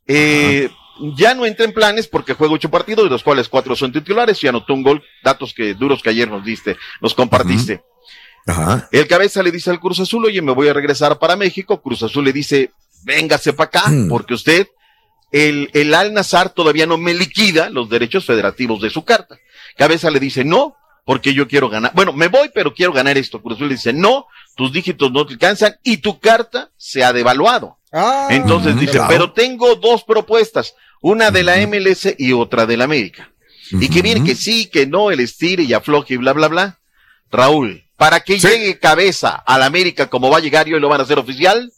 eh, 0.07 0.69
ya 1.17 1.35
no 1.35 1.47
entra 1.47 1.65
en 1.65 1.73
planes 1.73 2.09
porque 2.09 2.35
juega 2.35 2.55
ocho 2.55 2.71
partidos, 2.71 3.05
de 3.05 3.11
los 3.11 3.23
cuales 3.23 3.49
cuatro 3.49 3.77
son 3.77 3.93
titulares 3.93 4.43
y 4.43 4.49
anotó 4.49 4.75
un 4.75 4.83
gol, 4.83 5.03
datos 5.23 5.55
que 5.55 5.75
duros 5.75 6.03
que 6.03 6.11
ayer 6.11 6.29
nos 6.29 6.45
diste, 6.45 6.77
nos 7.01 7.15
compartiste. 7.15 7.83
El 8.91 9.07
cabeza 9.07 9.43
le 9.43 9.53
dice 9.53 9.71
al 9.71 9.81
Cruz 9.81 10.01
Azul, 10.01 10.25
oye, 10.25 10.43
me 10.43 10.53
voy 10.53 10.69
a 10.69 10.73
regresar 10.73 11.19
para 11.19 11.37
México. 11.37 11.81
Cruz 11.81 12.03
Azul 12.03 12.25
le 12.25 12.33
dice, 12.33 12.73
véngase 13.05 13.53
para 13.53 13.69
acá, 13.69 13.85
porque 14.09 14.35
usted, 14.35 14.67
el, 15.33 15.70
el 15.72 15.95
Al 15.95 16.12
Nazar 16.14 16.51
todavía 16.51 16.87
no 16.87 16.99
me 16.99 17.14
liquida 17.14 17.70
los 17.70 17.89
derechos 17.89 18.24
federativos 18.24 18.80
de 18.80 18.91
su 18.91 19.05
carta. 19.05 19.39
Cabeza 19.76 20.11
le 20.11 20.20
dice, 20.20 20.45
no, 20.45 20.76
porque 21.05 21.35
yo 21.35 21.49
quiero 21.49 21.68
ganar. 21.68 21.93
Bueno, 21.95 22.12
me 22.12 22.28
voy, 22.28 22.51
pero 22.55 22.74
quiero 22.74 22.93
ganar 22.93 23.18
esto. 23.18 23.43
Cruz 23.43 23.57
Azul 23.57 23.68
le 23.68 23.74
dice, 23.74 23.93
no, 23.93 24.26
tus 24.55 24.72
dígitos 24.72 25.11
no 25.11 25.26
te 25.26 25.35
alcanzan 25.35 25.76
y 25.83 25.97
tu 25.99 26.20
carta 26.20 26.70
se 26.76 27.03
ha 27.03 27.12
devaluado. 27.12 27.78
Entonces 28.30 28.78
dice, 28.78 28.93
claro. 28.93 29.09
pero 29.09 29.33
tengo 29.33 29.74
dos 29.76 30.05
propuestas, 30.05 30.74
una 31.01 31.30
de 31.30 31.43
la 31.43 31.57
MLS 31.66 32.14
y 32.16 32.33
otra 32.33 32.64
de 32.66 32.76
la 32.76 32.85
América. 32.85 33.30
Y 33.72 33.89
que 33.89 34.03
viene 34.03 34.22
que 34.22 34.35
sí, 34.35 34.66
que 34.66 34.87
no, 34.87 35.11
el 35.11 35.20
estire 35.20 35.62
y 35.62 35.72
afloje 35.72 36.14
y 36.14 36.16
bla, 36.18 36.33
bla, 36.35 36.49
bla. 36.49 36.80
Raúl, 37.30 37.85
para 37.97 38.20
que 38.20 38.39
llegue 38.39 38.78
cabeza 38.78 39.30
al 39.47 39.62
América 39.62 40.11
como 40.11 40.30
va 40.30 40.39
a 40.39 40.41
llegar 40.41 40.68
y 40.68 40.74
hoy 40.74 40.80
lo 40.80 40.91
van 40.91 41.01
a 41.01 41.05
hacer 41.05 41.18
oficial, 41.18 41.72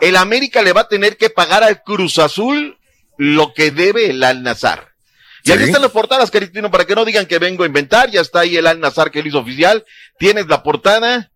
el 0.00 0.16
América 0.16 0.62
le 0.62 0.72
va 0.72 0.82
a 0.82 0.88
tener 0.88 1.16
que 1.16 1.30
pagar 1.30 1.62
al 1.62 1.82
Cruz 1.82 2.18
Azul 2.18 2.78
lo 3.16 3.52
que 3.54 3.70
debe 3.70 4.10
el 4.10 4.22
Al 4.22 4.42
Nazar. 4.42 4.92
Y 5.44 5.52
aquí 5.52 5.64
están 5.64 5.82
las 5.82 5.92
portadas, 5.92 6.30
Caritino, 6.30 6.70
para 6.70 6.84
que 6.84 6.96
no 6.96 7.04
digan 7.04 7.26
que 7.26 7.38
vengo 7.38 7.62
a 7.62 7.66
inventar. 7.66 8.10
Ya 8.10 8.20
está 8.20 8.40
ahí 8.40 8.56
el 8.56 8.66
Al 8.66 8.80
Nazar 8.80 9.10
que 9.10 9.22
lo 9.22 9.28
hizo 9.28 9.38
oficial. 9.38 9.84
Tienes 10.18 10.48
la 10.48 10.62
portada. 10.62 11.30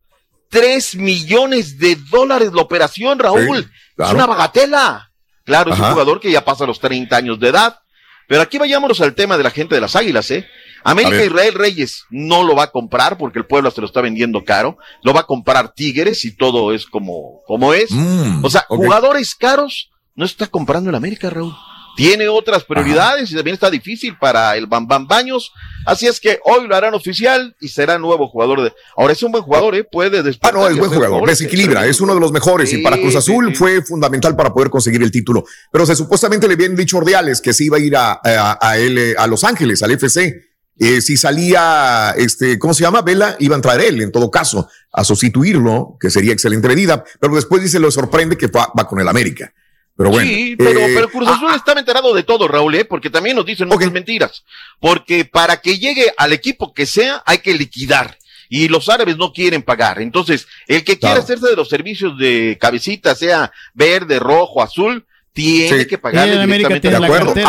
Tres 0.48 0.96
millones 0.96 1.78
de 1.78 1.96
dólares 2.10 2.52
la 2.52 2.62
operación, 2.62 3.20
Raúl. 3.20 3.62
Sí, 3.62 3.70
claro. 3.94 4.10
Es 4.10 4.14
una 4.14 4.26
bagatela. 4.26 5.12
Claro, 5.44 5.72
es 5.72 5.78
un 5.78 5.90
jugador 5.90 6.20
que 6.20 6.30
ya 6.30 6.44
pasa 6.44 6.66
los 6.66 6.80
30 6.80 7.16
años 7.16 7.38
de 7.38 7.48
edad. 7.48 7.78
Pero 8.26 8.42
aquí 8.42 8.58
vayámonos 8.58 9.00
al 9.00 9.14
tema 9.14 9.36
de 9.36 9.44
la 9.44 9.50
gente 9.50 9.74
de 9.76 9.80
las 9.80 9.94
águilas, 9.96 10.30
¿eh? 10.30 10.48
América. 10.84 11.24
Israel 11.24 11.54
Reyes 11.54 12.04
no 12.10 12.42
lo 12.42 12.54
va 12.54 12.64
a 12.64 12.70
comprar 12.70 13.18
porque 13.18 13.38
el 13.38 13.46
pueblo 13.46 13.70
se 13.70 13.80
lo 13.80 13.86
está 13.86 14.00
vendiendo 14.00 14.44
caro. 14.44 14.78
Lo 15.02 15.12
va 15.12 15.20
a 15.20 15.26
comprar 15.26 15.72
Tigres 15.74 16.24
y 16.24 16.36
todo 16.36 16.72
es 16.72 16.86
como, 16.86 17.42
como 17.46 17.74
es. 17.74 17.90
Mm, 17.90 18.44
o 18.44 18.50
sea, 18.50 18.64
jugadores 18.68 19.34
caros 19.34 19.90
no 20.14 20.24
está 20.24 20.46
comprando 20.46 20.90
el 20.90 20.96
América, 20.96 21.30
Raúl. 21.30 21.54
tiene 21.96 22.28
otras 22.28 22.64
prioridades 22.64 23.30
y 23.30 23.34
también 23.34 23.54
está 23.54 23.70
difícil 23.70 24.16
para 24.18 24.56
el 24.56 24.66
Bambam 24.66 25.06
Baños. 25.06 25.52
Así 25.86 26.06
es 26.06 26.20
que 26.20 26.38
hoy 26.44 26.66
lo 26.66 26.74
harán 26.76 26.94
oficial 26.94 27.54
y 27.60 27.68
será 27.68 27.98
nuevo 27.98 28.28
jugador 28.28 28.62
de. 28.62 28.72
Ahora 28.96 29.12
es 29.12 29.22
un 29.22 29.32
buen 29.32 29.44
jugador, 29.44 29.74
¿eh? 29.74 29.84
Puede 29.84 30.22
después. 30.22 30.52
Ah, 30.52 30.56
no, 30.56 30.68
es 30.68 30.78
buen 30.78 30.90
jugador, 30.90 31.26
desequilibra, 31.28 31.86
es 31.86 32.00
uno 32.00 32.14
de 32.14 32.20
los 32.20 32.32
mejores 32.32 32.72
y 32.72 32.78
para 32.78 32.96
Cruz 32.96 33.16
Azul 33.16 33.54
fue 33.54 33.82
fundamental 33.82 34.36
para 34.36 34.52
poder 34.52 34.70
conseguir 34.70 35.02
el 35.02 35.10
título. 35.10 35.44
Pero 35.70 35.84
se 35.86 35.96
supuestamente 35.96 36.46
le 36.48 36.54
habían 36.54 36.76
dicho 36.76 36.98
Ordiales 36.98 37.40
que 37.40 37.52
se 37.52 37.64
iba 37.64 37.76
a 37.76 37.80
ir 37.80 37.96
a, 37.96 38.12
a, 38.22 38.58
a 38.60 38.78
él, 38.78 38.98
eh, 38.98 39.14
a 39.18 39.26
Los 39.26 39.44
Ángeles, 39.44 39.82
al 39.82 39.90
FC. 39.90 40.49
Eh, 40.82 41.02
si 41.02 41.18
salía, 41.18 42.14
este, 42.16 42.58
¿cómo 42.58 42.72
se 42.72 42.82
llama? 42.82 43.02
Vela, 43.02 43.36
iba 43.38 43.54
a 43.54 43.58
entrar 43.58 43.78
él, 43.82 44.00
en 44.00 44.10
todo 44.10 44.30
caso, 44.30 44.66
a 44.90 45.04
sustituirlo, 45.04 45.98
que 46.00 46.08
sería 46.08 46.32
excelente 46.32 46.68
medida, 46.68 47.04
pero 47.20 47.34
después 47.34 47.62
dice, 47.62 47.78
lo 47.78 47.90
sorprende 47.90 48.38
que 48.38 48.46
va, 48.46 48.72
va 48.76 48.88
con 48.88 48.98
el 48.98 49.06
América. 49.06 49.52
Pero 49.94 50.08
bueno. 50.08 50.30
Sí, 50.30 50.56
pero, 50.56 50.80
eh, 50.80 50.92
pero 50.94 51.10
Cruz 51.10 51.28
Azul 51.28 51.52
estaba 51.54 51.78
enterado 51.78 52.14
de 52.14 52.22
todo, 52.22 52.48
Raúl, 52.48 52.74
¿eh? 52.76 52.86
porque 52.86 53.10
también 53.10 53.36
nos 53.36 53.44
dicen 53.44 53.68
muchas 53.68 53.92
mentiras. 53.92 54.42
Porque 54.80 55.26
para 55.26 55.58
que 55.58 55.78
llegue 55.78 56.10
al 56.16 56.32
equipo 56.32 56.72
que 56.72 56.86
sea, 56.86 57.22
hay 57.26 57.38
que 57.38 57.52
liquidar. 57.52 58.16
Y 58.48 58.68
los 58.68 58.88
árabes 58.88 59.18
no 59.18 59.34
quieren 59.34 59.62
pagar. 59.62 60.00
Entonces, 60.00 60.46
el 60.66 60.82
que 60.82 60.98
quiera 60.98 61.16
Claro. 61.16 61.22
hacerse 61.24 61.48
de 61.48 61.56
los 61.56 61.68
servicios 61.68 62.16
de 62.18 62.56
cabecita, 62.58 63.14
sea 63.14 63.52
verde, 63.74 64.18
rojo, 64.18 64.62
azul, 64.62 65.04
tiene 65.40 65.80
Sí. 65.80 65.86
que 65.86 65.98
pagarle 65.98 66.46
directamente 66.46 66.90
De 66.90 66.96
a 66.96 67.00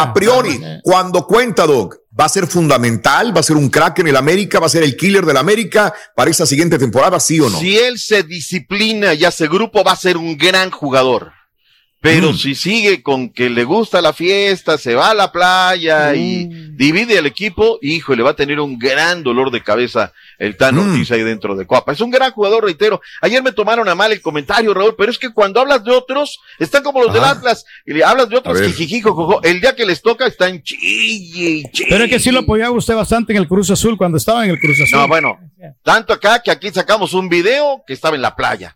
la 0.05 0.13
priori, 0.13 0.61
cuando 0.83 1.25
cuenta, 1.25 1.65
Doc, 1.65 1.97
va 2.19 2.25
a 2.25 2.29
ser 2.29 2.47
fundamental, 2.47 3.35
va 3.35 3.39
a 3.39 3.43
ser 3.43 3.55
un 3.55 3.69
crack 3.69 3.99
en 3.99 4.07
el 4.07 4.15
América, 4.17 4.59
va 4.59 4.65
a 4.65 4.69
ser 4.69 4.83
el 4.83 4.95
killer 4.97 5.25
del 5.25 5.37
América 5.37 5.93
para 6.15 6.29
esta 6.29 6.45
siguiente 6.45 6.77
temporada, 6.77 7.19
¿sí 7.19 7.39
o 7.39 7.49
no? 7.49 7.57
Si 7.57 7.77
él 7.77 7.99
se 7.99 8.23
disciplina 8.23 9.13
y 9.13 9.23
hace 9.25 9.47
grupo, 9.47 9.83
va 9.83 9.93
a 9.93 9.95
ser 9.95 10.17
un 10.17 10.37
gran 10.37 10.71
jugador. 10.71 11.31
Pero 12.03 12.31
Mm. 12.31 12.35
si 12.35 12.55
sigue 12.55 13.03
con 13.03 13.29
que 13.29 13.47
le 13.51 13.63
gusta 13.63 14.01
la 14.01 14.11
fiesta, 14.11 14.79
se 14.79 14.95
va 14.95 15.11
a 15.11 15.13
la 15.13 15.31
playa 15.31 16.15
y 16.15 16.47
Mm. 16.47 16.75
divide 16.75 17.19
al 17.19 17.27
equipo, 17.27 17.77
hijo, 17.83 18.15
le 18.15 18.23
va 18.23 18.31
a 18.31 18.35
tener 18.35 18.59
un 18.59 18.79
gran 18.79 19.21
dolor 19.21 19.51
de 19.51 19.61
cabeza 19.61 20.11
el 20.39 20.57
Tan 20.57 20.73
Mm. 20.75 20.79
Ortiz 20.93 21.11
ahí 21.11 21.21
dentro 21.21 21.55
de 21.55 21.67
Coapa. 21.67 21.91
Es 21.91 22.01
un 22.01 22.09
gran 22.09 22.31
jugador, 22.31 22.63
reitero. 22.65 22.99
Ayer 23.21 23.43
me 23.43 23.51
tomaron 23.51 23.87
a 23.87 23.93
mal 23.93 24.11
el 24.11 24.19
comentario, 24.19 24.73
Raúl, 24.73 24.95
pero 24.97 25.11
es 25.11 25.19
que 25.19 25.29
cuando 25.31 25.59
hablas 25.59 25.83
de 25.83 25.91
otros, 25.91 26.39
están 26.57 26.81
como 26.81 27.03
los 27.03 27.13
del. 27.13 27.23
Atlas, 27.23 27.65
y 27.85 27.93
le 27.93 28.03
hablas 28.03 28.27
de 28.29 28.37
otros, 28.37 28.57
jojo. 29.03 29.43
el 29.43 29.61
día 29.61 29.75
que 29.75 29.85
les 29.85 30.01
toca 30.01 30.25
están 30.25 30.63
chille 30.63 31.63
chille. 31.71 31.87
Pero 31.87 32.05
es 32.05 32.09
que 32.09 32.19
sí 32.19 32.31
lo 32.31 32.39
apoyaba 32.39 32.71
usted 32.75 32.95
bastante 32.95 33.31
en 33.33 33.37
el 33.37 33.47
Cruz 33.47 33.69
Azul 33.69 33.95
cuando 33.95 34.17
estaba 34.17 34.43
en 34.43 34.49
el 34.49 34.59
Cruz 34.59 34.81
Azul. 34.81 34.97
No, 34.97 35.07
bueno, 35.07 35.37
tanto 35.83 36.13
acá 36.13 36.41
que 36.41 36.49
aquí 36.49 36.71
sacamos 36.71 37.13
un 37.13 37.29
video 37.29 37.83
que 37.85 37.93
estaba 37.93 38.15
en 38.15 38.23
la 38.23 38.35
playa. 38.35 38.75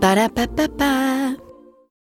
Ba-da-ba-ba-ba. 0.00 1.45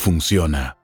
funciona. 0.00 0.79